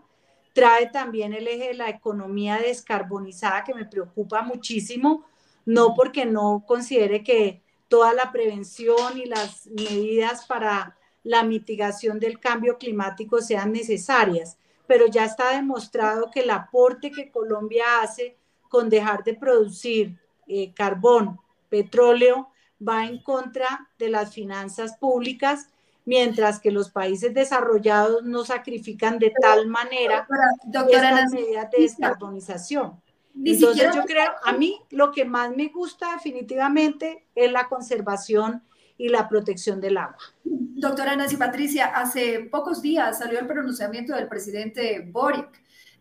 trae 0.53 0.91
también 0.91 1.34
el 1.34 1.47
eje 1.47 1.70
de 1.70 1.74
la 1.74 1.89
economía 1.89 2.59
descarbonizada 2.59 3.63
que 3.63 3.74
me 3.74 3.86
preocupa 3.86 4.43
muchísimo, 4.43 5.26
no 5.65 5.95
porque 5.95 6.28
no 6.28 6.65
considere 6.67 7.24
que 7.24 7.63
toda 7.88 8.13
la 8.13 8.32
prevención 8.32 9.17
y 9.17 9.26
las 9.26 9.65
medidas 9.65 10.45
para 10.45 10.95
la 11.24 11.43
mitigación 11.43 12.20
del 12.20 12.39
cambio 12.39 12.78
climático 12.78 13.41
sean 13.41 13.72
necesarias, 13.72 14.59
pero 14.90 15.06
ya 15.06 15.24
está 15.24 15.52
demostrado 15.52 16.32
que 16.32 16.40
el 16.40 16.50
aporte 16.50 17.12
que 17.12 17.30
Colombia 17.30 18.02
hace 18.02 18.36
con 18.70 18.90
dejar 18.90 19.24
de 19.24 19.36
producir 19.36 20.18
eh, 20.48 20.74
carbón, 20.74 21.40
petróleo, 21.70 22.50
va 22.82 23.06
en 23.06 23.22
contra 23.22 23.88
de 24.00 24.10
las 24.10 24.34
finanzas 24.34 24.98
públicas 24.98 25.68
mientras 26.06 26.60
que 26.60 26.72
los 26.72 26.90
países 26.90 27.36
desarrollados 27.36 28.24
no 28.24 28.44
sacrifican 28.44 29.20
de 29.20 29.32
tal 29.40 29.68
manera 29.68 30.28
estas 30.66 31.32
medidas 31.32 31.70
de 31.70 31.84
descarbonización. 31.84 33.00
Entonces 33.46 33.94
yo 33.94 34.04
creo, 34.06 34.32
a 34.44 34.54
mí 34.54 34.82
lo 34.90 35.12
que 35.12 35.24
más 35.24 35.56
me 35.56 35.68
gusta 35.68 36.14
definitivamente 36.14 37.28
es 37.36 37.52
la 37.52 37.68
conservación 37.68 38.64
y 39.00 39.08
la 39.08 39.28
protección 39.28 39.80
del 39.82 39.97
agua. 39.97 40.18
Doctora 40.43 41.16
Nancy 41.16 41.38
Patricia, 41.38 41.86
hace 41.86 42.41
pocos 42.52 42.82
días 42.82 43.18
salió 43.18 43.39
el 43.39 43.47
pronunciamiento 43.47 44.14
del 44.14 44.28
presidente 44.28 45.08
Boric, 45.10 45.50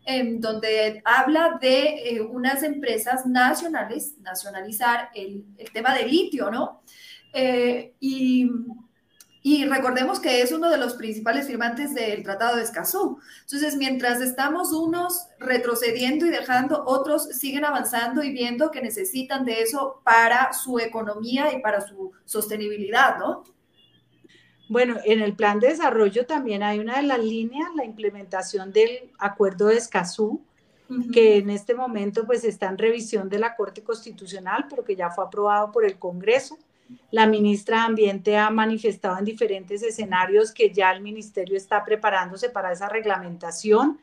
en 0.05 0.41
donde 0.41 1.01
habla 1.05 1.57
de 1.61 2.09
eh, 2.09 2.21
unas 2.21 2.61
empresas 2.61 3.25
nacionales, 3.25 4.15
nacionalizar 4.19 5.09
el, 5.15 5.45
tema 5.73 5.95
del 5.95 6.11
litio, 6.11 6.51
¿no? 6.51 6.81
Eh, 7.33 7.93
y 8.01 8.51
y 9.41 9.65
recordemos 9.65 10.19
que 10.19 10.41
es 10.41 10.51
uno 10.51 10.69
de 10.69 10.77
los 10.77 10.95
principales 10.95 11.47
firmantes 11.47 11.93
del 11.95 12.23
Tratado 12.23 12.57
de 12.57 12.63
Escazú. 12.63 13.19
Entonces, 13.41 13.77
mientras 13.77 14.21
estamos 14.21 14.73
unos 14.73 15.27
retrocediendo 15.39 16.25
y 16.25 16.29
dejando, 16.29 16.83
otros 16.85 17.29
siguen 17.29 17.63
avanzando 17.63 18.21
y 18.21 18.31
viendo 18.31 18.69
que 18.69 18.81
necesitan 18.81 19.45
de 19.45 19.61
eso 19.61 20.01
para 20.03 20.51
su 20.51 20.79
economía 20.79 21.53
y 21.53 21.61
para 21.61 21.79
su 21.81 22.11
sostenibilidad, 22.25 23.17
¿no? 23.17 23.43
Bueno, 24.67 24.97
en 25.03 25.21
el 25.21 25.35
plan 25.35 25.59
de 25.59 25.69
desarrollo 25.69 26.25
también 26.27 26.61
hay 26.61 26.77
una 26.79 26.97
de 26.97 27.03
las 27.03 27.19
líneas, 27.19 27.69
la 27.75 27.85
implementación 27.85 28.71
del 28.71 29.11
acuerdo 29.17 29.67
de 29.67 29.77
Escazú, 29.77 30.43
que 31.11 31.37
en 31.37 31.49
este 31.49 31.73
momento 31.73 32.25
pues 32.25 32.43
está 32.43 32.67
en 32.67 32.77
revisión 32.77 33.29
de 33.29 33.39
la 33.39 33.55
Corte 33.55 33.83
Constitucional, 33.83 34.65
pero 34.69 34.83
que 34.83 34.95
ya 34.95 35.09
fue 35.09 35.23
aprobado 35.23 35.71
por 35.71 35.85
el 35.85 35.97
Congreso. 35.97 36.57
La 37.11 37.27
ministra 37.27 37.77
de 37.77 37.83
Ambiente 37.83 38.37
ha 38.37 38.49
manifestado 38.49 39.17
en 39.17 39.25
diferentes 39.25 39.83
escenarios 39.83 40.51
que 40.51 40.71
ya 40.71 40.91
el 40.91 41.01
ministerio 41.01 41.57
está 41.57 41.83
preparándose 41.83 42.49
para 42.49 42.71
esa 42.71 42.89
reglamentación 42.89 43.99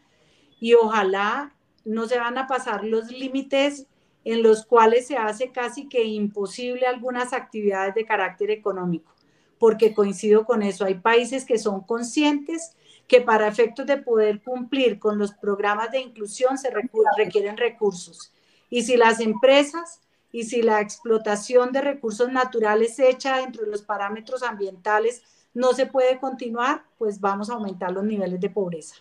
y 0.61 0.75
ojalá 0.75 1.55
no 1.85 2.07
se 2.07 2.19
van 2.19 2.37
a 2.39 2.47
pasar 2.47 2.85
los 2.85 3.11
límites 3.11 3.87
en 4.25 4.43
los 4.43 4.67
cuales 4.67 5.07
se 5.07 5.17
hace 5.17 5.53
casi 5.53 5.89
que 5.89 6.03
imposible 6.03 6.87
algunas 6.87 7.33
actividades 7.33 7.95
de 7.95 8.05
carácter 8.05 8.51
económico, 8.51 9.15
porque 9.59 9.95
coincido 9.95 10.45
con 10.45 10.63
eso, 10.63 10.85
hay 10.85 10.95
países 10.95 11.45
que 11.45 11.59
son 11.59 11.83
conscientes 11.83 12.77
que 13.07 13.21
para 13.21 13.47
efectos 13.47 13.87
de 13.87 13.99
poder 13.99 14.43
cumplir 14.43 14.99
con 14.99 15.17
los 15.17 15.33
programas 15.33 15.93
de 15.93 16.01
inclusión 16.01 16.59
se 16.59 16.71
requieren 17.17 17.57
recursos. 17.57 18.33
Y 18.69 18.83
si 18.83 18.97
las 18.97 19.21
empresas 19.21 20.01
y 20.37 20.45
si 20.45 20.61
la 20.61 20.83
explotación 20.83 21.73
de 21.73 21.81
recursos 21.81 22.31
naturales 22.31 22.99
hecha 22.99 23.39
dentro 23.39 23.65
de 23.65 23.71
los 23.71 23.81
parámetros 23.81 24.43
ambientales 24.43 25.23
no 25.55 25.73
se 25.73 25.87
puede 25.87 26.19
continuar, 26.19 26.85
pues 26.99 27.19
vamos 27.19 27.49
a 27.49 27.55
aumentar 27.55 27.91
los 27.91 28.05
niveles 28.05 28.39
de 28.39 28.51
pobreza. 28.51 28.97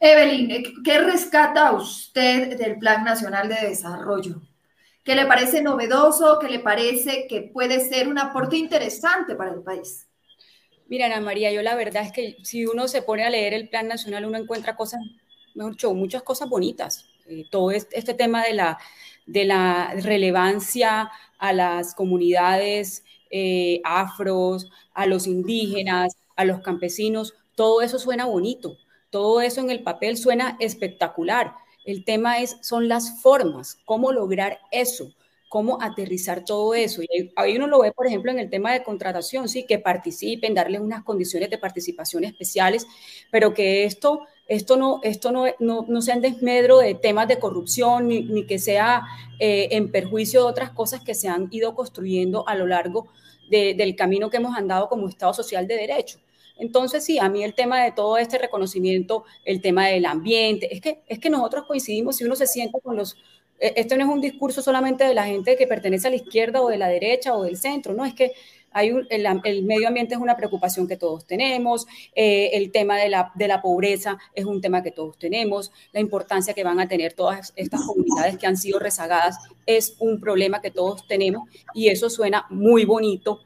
Evelyn, 0.00 0.82
¿qué 0.82 0.98
rescata 0.98 1.70
usted 1.70 2.58
del 2.58 2.80
Plan 2.80 3.04
Nacional 3.04 3.48
de 3.48 3.68
Desarrollo? 3.68 4.42
¿Qué 5.04 5.14
le 5.14 5.24
parece 5.24 5.62
novedoso? 5.62 6.40
¿Qué 6.40 6.48
le 6.48 6.58
parece 6.58 7.28
que 7.28 7.42
puede 7.42 7.78
ser 7.88 8.08
un 8.08 8.18
aporte 8.18 8.56
interesante 8.56 9.36
para 9.36 9.52
el 9.52 9.62
país? 9.62 10.08
Mira, 10.88 11.06
Ana 11.06 11.20
María, 11.20 11.52
yo 11.52 11.62
la 11.62 11.76
verdad 11.76 12.06
es 12.06 12.10
que 12.10 12.38
si 12.42 12.66
uno 12.66 12.88
se 12.88 13.02
pone 13.02 13.22
a 13.24 13.30
leer 13.30 13.54
el 13.54 13.68
Plan 13.68 13.86
Nacional, 13.86 14.24
uno 14.24 14.36
encuentra 14.36 14.74
cosas, 14.74 14.98
mejor 15.54 15.74
dicho, 15.74 15.94
muchas 15.94 16.24
cosas 16.24 16.48
bonitas. 16.48 17.06
Eh, 17.30 17.44
todo 17.48 17.70
este, 17.70 18.14
tema 18.14 18.42
de 18.42 18.54
la, 18.54 18.76
de 19.30 19.44
la 19.44 19.94
relevancia 19.94 21.10
a 21.38 21.52
las 21.52 21.94
comunidades 21.94 23.04
eh, 23.30 23.80
afros, 23.84 24.70
a 24.92 25.06
los 25.06 25.26
indígenas, 25.26 26.16
a 26.34 26.44
los 26.44 26.60
campesinos, 26.60 27.34
todo 27.54 27.80
eso 27.80 27.98
suena 27.98 28.26
bonito, 28.26 28.76
todo 29.10 29.40
eso 29.40 29.60
en 29.60 29.70
el 29.70 29.82
papel 29.82 30.16
suena 30.16 30.56
espectacular. 30.58 31.54
El 31.84 32.04
tema 32.04 32.40
es, 32.40 32.56
son 32.60 32.88
las 32.88 33.22
formas, 33.22 33.78
cómo 33.84 34.12
lograr 34.12 34.58
eso 34.72 35.14
cómo 35.50 35.82
aterrizar 35.82 36.44
todo 36.44 36.74
eso. 36.74 37.02
Y 37.02 37.32
ahí 37.34 37.56
uno 37.56 37.66
lo 37.66 37.80
ve, 37.80 37.90
por 37.90 38.06
ejemplo, 38.06 38.30
en 38.30 38.38
el 38.38 38.48
tema 38.48 38.72
de 38.72 38.84
contratación, 38.84 39.48
sí, 39.48 39.66
que 39.66 39.80
participen, 39.80 40.54
darles 40.54 40.80
unas 40.80 41.02
condiciones 41.02 41.50
de 41.50 41.58
participación 41.58 42.22
especiales, 42.22 42.86
pero 43.32 43.52
que 43.52 43.84
esto, 43.84 44.20
esto, 44.50 44.76
no, 44.76 44.98
esto 45.04 45.30
no, 45.30 45.46
no, 45.60 46.02
sea 46.02 46.16
en 46.16 46.22
desmedro 46.22 46.78
de 46.78 46.96
temas 46.96 47.28
de 47.28 47.38
corrupción, 47.38 48.08
ni, 48.08 48.46
que 48.46 48.58
sea 48.58 49.04
eh, 49.38 49.68
en 49.70 49.92
perjuicio 49.92 50.42
de 50.42 50.46
otras 50.48 50.70
cosas 50.70 51.02
que 51.02 51.14
se 51.14 51.28
han 51.28 51.46
ido 51.52 51.76
construyendo 51.76 52.46
a 52.48 52.56
lo 52.56 52.66
largo 52.66 53.06
del 53.48 53.94
camino 53.96 54.28
que 54.28 54.38
hemos 54.38 54.56
andado 54.56 54.88
como 54.88 55.08
Estado 55.08 55.34
Social 55.34 55.68
de 55.68 55.76
Derecho. 55.76 56.18
Entonces, 56.56 57.04
sí, 57.04 57.18
a 57.20 57.28
mí 57.28 57.44
el 57.44 57.54
tema 57.54 57.82
de 57.82 57.92
todo 57.92 58.18
este 58.18 58.38
reconocimiento, 58.38 59.24
el 59.44 59.60
tema 59.60 59.86
del 59.86 60.04
ambiente, 60.04 60.72
es 60.74 60.80
que, 60.80 61.02
es 61.06 61.20
que 61.20 61.30
nosotros 61.30 61.64
coincidimos, 61.66 62.16
si 62.16 62.24
uno 62.24 62.34
se 62.34 62.46
siente 62.48 62.80
con 62.80 62.96
los 62.96 63.16
e, 63.60 63.74
esto 63.76 63.96
no 63.96 64.02
es 64.04 64.10
un 64.10 64.20
discurso 64.20 64.62
solamente 64.62 65.04
de 65.04 65.14
la 65.14 65.26
gente 65.26 65.56
que 65.56 65.66
pertenece 65.68 66.08
a 66.08 66.10
la 66.10 66.16
izquierda 66.16 66.60
o 66.60 66.68
de 66.68 66.78
la 66.78 66.88
derecha 66.88 67.34
o 67.36 67.44
del 67.44 67.56
centro, 67.56 67.94
no, 67.94 68.04
es 68.04 68.14
que 68.14 68.32
hay 68.72 68.92
el, 69.10 69.62
medio 69.64 69.88
ambiente 69.88 70.14
es 70.14 70.20
una 70.20 70.36
preocupación 70.36 70.86
que 70.86 70.96
todos 70.96 71.26
tenemos, 71.26 71.86
eh, 72.14 72.50
el 72.54 72.70
tema 72.70 72.96
de 72.96 73.08
la, 73.08 73.32
de 73.34 73.48
la 73.48 73.62
pobreza 73.62 74.18
es 74.34 74.44
un 74.44 74.60
tema 74.60 74.82
que 74.82 74.90
todos 74.90 75.18
tenemos, 75.18 75.72
la 75.92 76.00
importancia 76.00 76.54
que 76.54 76.64
van 76.64 76.80
a 76.80 76.88
tener 76.88 77.12
todas 77.12 77.52
estas 77.56 77.82
comunidades 77.86 78.38
que 78.38 78.46
han 78.46 78.56
sido 78.56 78.78
rezagadas 78.78 79.38
es 79.66 79.96
un 79.98 80.20
problema 80.20 80.60
que 80.60 80.70
todos 80.70 81.06
tenemos 81.06 81.48
y 81.74 81.88
eso 81.88 82.10
suena 82.10 82.46
muy 82.50 82.84
bonito 82.84 83.40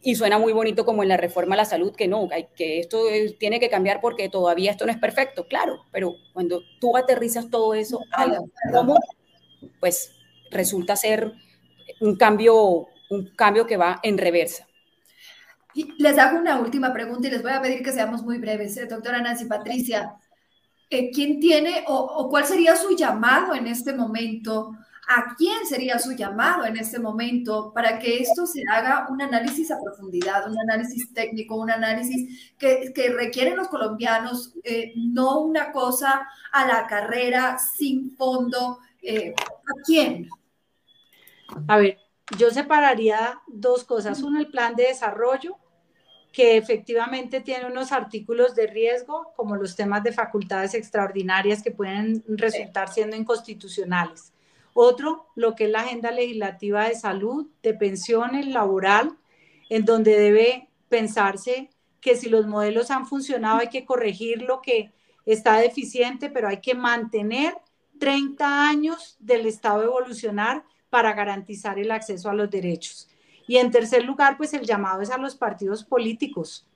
y 0.00 0.14
suena 0.14 0.38
muy 0.38 0.52
bonito 0.52 0.84
como 0.84 1.02
en 1.02 1.08
la 1.08 1.16
reforma 1.16 1.54
a 1.54 1.58
la 1.58 1.64
salud, 1.64 1.94
que 1.94 2.06
no, 2.06 2.28
que 2.54 2.78
esto 2.78 3.02
tiene 3.38 3.58
que 3.58 3.68
cambiar 3.68 4.00
porque 4.00 4.28
todavía 4.28 4.70
esto 4.70 4.86
no 4.86 4.92
es 4.92 4.98
perfecto, 4.98 5.46
claro, 5.48 5.84
pero 5.90 6.14
cuando 6.32 6.62
tú 6.80 6.96
aterrizas 6.96 7.50
todo 7.50 7.74
eso, 7.74 8.00
¿cómo 8.72 8.96
pues 9.80 10.12
resulta 10.50 10.96
ser 10.96 11.32
un 12.00 12.16
cambio, 12.16 12.86
un 13.10 13.34
cambio 13.34 13.66
que 13.66 13.76
va 13.76 14.00
en 14.02 14.18
reversa. 14.18 14.67
Les 15.74 16.18
hago 16.18 16.38
una 16.38 16.58
última 16.58 16.92
pregunta 16.92 17.28
y 17.28 17.30
les 17.30 17.42
voy 17.42 17.52
a 17.52 17.60
pedir 17.60 17.82
que 17.82 17.92
seamos 17.92 18.22
muy 18.22 18.38
breves, 18.38 18.76
¿eh? 18.76 18.86
doctora 18.86 19.20
Nancy 19.20 19.44
Patricia. 19.44 20.14
Eh, 20.90 21.10
¿Quién 21.12 21.38
tiene 21.38 21.84
o, 21.86 22.28
cuál 22.30 22.44
sería 22.44 22.74
su 22.76 22.96
llamado 22.96 23.54
en 23.54 23.66
este 23.66 23.92
momento? 23.92 24.72
¿A 25.08 25.34
quién 25.36 25.66
sería 25.66 25.98
su 25.98 26.12
llamado 26.12 26.64
en 26.66 26.76
este 26.76 26.98
momento 26.98 27.72
para 27.74 27.98
que 27.98 28.18
esto 28.18 28.46
se 28.46 28.62
haga 28.70 29.06
un 29.08 29.22
análisis 29.22 29.70
a 29.70 29.80
profundidad, 29.82 30.50
un 30.50 30.58
análisis 30.58 31.12
técnico, 31.14 31.56
un 31.56 31.70
análisis 31.70 32.52
que, 32.58 32.92
que 32.94 33.10
requieren 33.10 33.56
los 33.56 33.68
colombianos, 33.68 34.54
eh, 34.64 34.92
no 34.96 35.40
una 35.40 35.72
cosa 35.72 36.26
a 36.52 36.66
la 36.66 36.86
carrera 36.86 37.58
sin 37.58 38.14
fondo, 38.16 38.80
eh, 39.02 39.34
¿A 39.38 39.82
quién? 39.86 40.28
A 41.66 41.78
ver, 41.78 41.98
yo 42.36 42.50
separaría 42.50 43.40
dos 43.46 43.84
cosas. 43.84 44.22
Uno, 44.22 44.38
el 44.38 44.48
plan 44.48 44.74
de 44.74 44.84
desarrollo, 44.84 45.56
que 46.32 46.56
efectivamente 46.56 47.40
tiene 47.40 47.66
unos 47.66 47.92
artículos 47.92 48.54
de 48.54 48.66
riesgo, 48.66 49.32
como 49.36 49.56
los 49.56 49.76
temas 49.76 50.02
de 50.02 50.12
facultades 50.12 50.74
extraordinarias 50.74 51.62
que 51.62 51.70
pueden 51.70 52.22
resultar 52.28 52.92
siendo 52.92 53.16
inconstitucionales. 53.16 54.32
Otro, 54.74 55.26
lo 55.34 55.54
que 55.54 55.64
es 55.64 55.70
la 55.70 55.80
agenda 55.80 56.10
legislativa 56.10 56.88
de 56.88 56.94
salud, 56.94 57.48
de 57.62 57.74
pensiones, 57.74 58.46
laboral, 58.46 59.16
en 59.70 59.84
donde 59.84 60.18
debe 60.18 60.68
pensarse 60.88 61.70
que 62.00 62.14
si 62.14 62.28
los 62.28 62.46
modelos 62.46 62.90
han 62.90 63.06
funcionado 63.06 63.58
hay 63.58 63.68
que 63.68 63.84
corregir 63.84 64.42
lo 64.42 64.60
que 64.62 64.92
está 65.26 65.56
deficiente, 65.58 66.30
pero 66.30 66.48
hay 66.48 66.60
que 66.60 66.74
mantener 66.74 67.54
30 67.98 68.68
años 68.68 69.16
del 69.18 69.46
Estado 69.46 69.82
evolucionar 69.82 70.64
para 70.90 71.12
garantizar 71.12 71.78
el 71.78 71.90
acceso 71.90 72.30
a 72.30 72.34
los 72.34 72.50
derechos. 72.50 73.08
Y 73.46 73.56
en 73.56 73.70
tercer 73.70 74.04
lugar, 74.04 74.36
pues 74.36 74.52
el 74.54 74.66
llamado 74.66 75.00
es 75.00 75.10
a 75.10 75.18
los 75.18 75.34
partidos 75.34 75.84
políticos. 75.84 76.66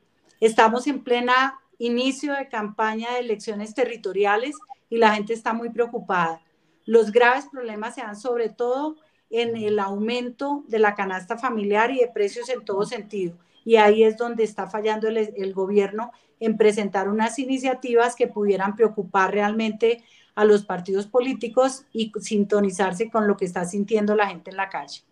Estamos 0.40 0.86
en 0.86 1.04
plena 1.04 1.58
inicio 1.78 2.34
de 2.34 2.48
campaña 2.48 3.12
de 3.12 3.20
elecciones 3.20 3.74
territoriales 3.74 4.56
y 4.88 4.96
la 4.96 5.14
gente 5.14 5.32
está 5.34 5.52
muy 5.52 5.70
preocupada. 5.70 6.42
Los 6.84 7.12
graves 7.12 7.46
problemas 7.50 7.94
se 7.94 8.02
dan 8.02 8.16
sobre 8.16 8.48
todo 8.48 8.96
en 9.30 9.56
el 9.56 9.78
aumento 9.78 10.64
de 10.68 10.78
la 10.78 10.94
canasta 10.94 11.38
familiar 11.38 11.90
y 11.90 11.98
de 11.98 12.08
precios 12.08 12.48
en 12.48 12.64
todo 12.64 12.84
sentido. 12.84 13.36
Y 13.64 13.76
ahí 13.76 14.02
es 14.02 14.16
donde 14.16 14.44
está 14.44 14.66
fallando 14.66 15.08
el, 15.08 15.16
el 15.16 15.54
gobierno 15.54 16.12
en 16.40 16.56
presentar 16.56 17.08
unas 17.08 17.38
iniciativas 17.38 18.16
que 18.16 18.26
pudieran 18.26 18.74
preocupar 18.74 19.30
realmente 19.30 20.02
a 20.34 20.44
los 20.44 20.64
partidos 20.64 21.06
políticos 21.06 21.84
y 21.92 22.12
sintonizarse 22.20 23.10
con 23.10 23.26
lo 23.26 23.36
que 23.36 23.44
está 23.44 23.64
sintiendo 23.64 24.14
la 24.14 24.28
gente 24.28 24.50
en 24.50 24.56
la 24.56 24.68
calle. 24.68 25.02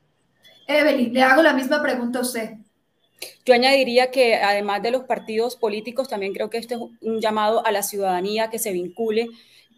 Evelyn, 0.67 1.13
le 1.13 1.23
hago 1.23 1.43
la 1.43 1.53
misma 1.53 1.83
pregunta 1.83 2.21
a 2.21 2.23
usted. 2.23 2.51
Yo 3.45 3.55
añadiría 3.55 4.11
que 4.11 4.37
además 4.37 4.83
de 4.83 4.91
los 4.91 5.05
partidos 5.05 5.57
políticos, 5.57 6.09
también 6.09 6.33
creo 6.33 6.49
que 6.49 6.59
este 6.59 6.75
es 6.75 6.81
un 7.03 7.21
llamado 7.21 7.67
a 7.67 7.73
la 7.73 7.83
ciudadanía 7.83 8.49
que 8.49 8.59
se 8.59 8.73
vincule, 8.73 9.29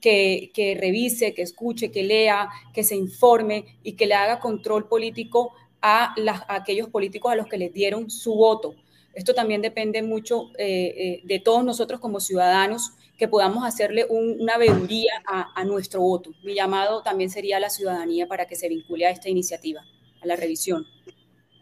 que, 0.00 0.50
que 0.54 0.76
revise, 0.78 1.34
que 1.34 1.42
escuche, 1.42 1.90
que 1.90 2.02
lea, 2.02 2.48
que 2.72 2.84
se 2.84 2.94
informe 2.94 3.78
y 3.82 3.92
que 3.92 4.06
le 4.06 4.14
haga 4.14 4.38
control 4.38 4.88
político 4.88 5.54
a, 5.80 6.14
aquellos 6.48 6.88
políticos 6.88 7.32
a 7.32 7.36
los 7.36 7.48
que 7.48 7.58
les 7.58 7.72
dieron 7.72 8.10
su 8.10 8.34
voto. 8.34 8.74
Esto 9.14 9.34
también 9.34 9.60
depende 9.60 10.02
mucho 10.02 10.50
eh, 10.56 10.94
eh, 10.96 11.20
de 11.24 11.38
todos 11.40 11.64
nosotros 11.64 12.00
como 12.00 12.20
ciudadanos 12.20 12.92
que 13.22 13.28
podamos 13.28 13.64
hacerle 13.64 14.04
una 14.10 14.58
veeduría 14.58 15.12
a, 15.24 15.64
nuestro 15.64 16.00
voto. 16.00 16.32
Mi 16.42 16.56
llamado 16.56 17.04
también 17.04 17.30
sería 17.30 17.58
a 17.58 17.60
la 17.60 17.70
ciudadanía 17.70 18.26
para 18.26 18.46
que 18.46 18.56
se 18.56 18.68
vincule 18.68 19.06
a 19.06 19.10
esta 19.10 19.28
iniciativa, 19.28 19.80
a 20.20 20.26
la 20.26 20.34
revisión. 20.34 20.84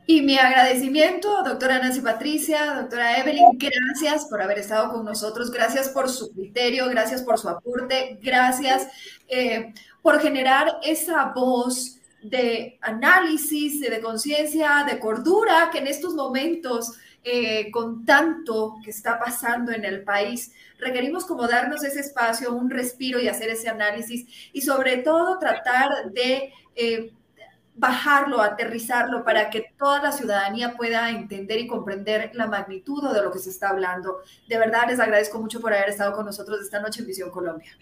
Y 0.06 0.22
mi 0.22 0.38
agradecimiento, 0.38 1.42
doctora 1.44 1.78
Nancy 1.78 2.00
Patricia, 2.00 2.76
doctora 2.76 3.18
Evelyn, 3.18 3.58
gracias 3.58 4.24
por 4.24 4.40
haber 4.40 4.61
estado 4.61 4.90
con 4.90 5.04
nosotros, 5.04 5.50
gracias 5.50 5.90
por 5.90 6.08
su 6.08 6.32
criterio, 6.32 6.88
gracias 6.88 7.20
por 7.20 7.38
su 7.38 7.50
aporte, 7.50 8.18
gracias 8.22 8.88
eh, 9.28 9.74
por 10.00 10.18
generar 10.18 10.78
esa 10.82 11.30
voz 11.34 11.98
de 12.22 12.78
análisis, 12.80 13.82
de 13.82 14.00
conciencia, 14.00 14.86
de 14.90 14.98
cordura 14.98 15.68
que 15.70 15.80
en 15.80 15.88
estos 15.88 16.14
momentos 16.14 16.92
eh, 17.23 17.71
con 17.71 18.05
tanto 18.05 18.77
que 18.83 18.91
está 18.91 19.18
pasando 19.18 19.73
en 19.73 19.85
el 19.85 20.05
país, 20.05 20.53
requerimos 20.79 21.27
como 21.27 21.47
darnos 21.47 21.85
ese 21.85 22.01
espacio, 22.01 22.55
un 22.55 22.71
respiro 22.71 23.21
y 23.21 23.29
hacer 23.29 23.51
ese 23.51 23.68
análisis 23.68 24.27
y 24.53 24.62
sobre 24.62 24.99
todo 24.99 25.39
tratar 25.39 26.11
de... 26.12 26.53
Eh, 26.75 27.12
bajarlo, 27.81 28.43
aterrizarlo 28.43 29.25
para 29.25 29.49
que 29.49 29.73
toda 29.79 30.03
la 30.03 30.12
ciudadanía 30.12 30.77
pueda 30.77 31.09
entender 31.09 31.59
y 31.61 31.66
comprender 31.66 32.31
la 32.35 32.47
magnitud 32.47 33.11
de 33.11 33.23
lo 33.23 33.33
que 33.33 33.39
se 33.39 33.49
está 33.49 33.71
hablando. 33.71 34.18
De 34.49 34.59
verdad 34.59 34.83
les 34.89 35.01
agradezco 35.01 35.41
mucho 35.41 35.61
por 35.61 35.73
haber 35.73 35.89
estado 35.89 36.12
con 36.12 36.27
nosotros 36.27 36.61
esta 36.61 36.81
noche 36.81 37.01
en 37.01 37.07
Visión 37.07 37.31
Colombia. 37.31 37.73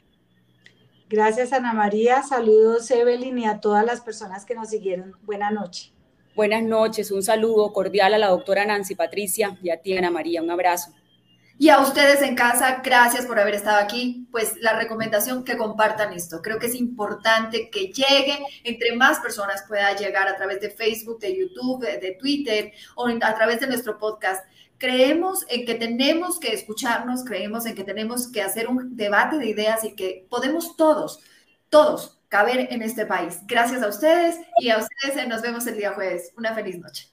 Gracias 1.09 1.53
Ana 1.53 1.73
María, 1.73 2.23
saludos 2.23 2.89
Evelyn 2.93 3.39
y 3.39 3.47
a 3.47 3.61
todas 3.61 3.85
las 3.85 4.01
personas 4.01 4.45
que 4.45 4.55
nos 4.55 4.69
siguieron. 4.69 5.17
Buenas 5.23 5.53
noches. 5.53 5.98
Buenas 6.39 6.63
noches, 6.63 7.11
un 7.11 7.25
saludo 7.25 7.73
cordial 7.73 8.15
a 8.15 8.19
la 8.19 8.29
doctora 8.29 8.65
Nancy 8.65 8.95
Patricia 8.95 9.59
y 9.61 9.71
a 9.71 9.83
ti 9.83 9.97
Ana 9.99 10.13
María, 10.13 10.41
un 10.41 10.53
abrazo. 10.53 10.93
Y 11.59 11.69
a 11.69 11.81
ustedes 11.81 12.23
en 12.23 12.37
casa, 12.37 12.81
gracias 12.85 13.27
por 13.27 13.41
haber 13.41 13.57
estado 13.57 13.79
aquí. 13.79 14.29
Pues 14.31 14.55
la 14.61 14.79
recomendación 14.79 15.43
que 15.43 15.57
compartan 15.57 16.13
esto. 16.13 16.41
Creo 16.41 16.61
que 16.61 16.67
es 16.67 16.77
importante 16.77 17.71
que 17.71 17.93
llegue, 17.93 18.39
entre 18.63 18.95
más 18.95 19.19
personas 19.19 19.65
pueda 19.67 19.97
llegar 19.97 20.29
a 20.29 20.37
través 20.37 20.61
de 20.61 20.71
Facebook, 20.71 21.19
de 21.19 21.37
YouTube, 21.37 21.81
de, 21.81 22.17
Twitter 22.21 22.71
o 22.95 23.09
a 23.09 23.35
través 23.35 23.59
de 23.59 23.67
nuestro 23.67 23.99
podcast. 23.99 24.45
Creemos 24.79 25.45
en 25.49 25.67
que 25.67 25.75
tenemos 25.75 26.39
que 26.39 26.53
escucharnos, 26.53 27.25
creemos 27.25 27.67
en 27.67 27.75
que 27.75 27.83
tenemos 27.83 28.29
que 28.29 28.43
hacer 28.43 28.69
un 28.69 28.97
debate 28.97 29.39
de 29.39 29.49
ideas 29.49 29.83
y 29.83 29.97
que 29.97 30.25
podemos 30.31 30.77
todos, 30.77 31.19
todos 31.69 32.18
caber 32.29 32.69
en 32.71 32.83
este 32.83 33.07
país. 33.07 33.41
Gracias 33.47 33.83
a 33.83 33.89
ustedes 33.89 34.39
y 34.59 34.71
a 34.71 34.79
ustedes 34.79 35.29
nos 35.29 35.43
vemos 35.43 35.67
el 35.67 35.77
día 35.77 35.93
jueves. 35.93 36.33
Una 36.37 36.55
feliz 36.55 36.79
noche. 36.79 37.11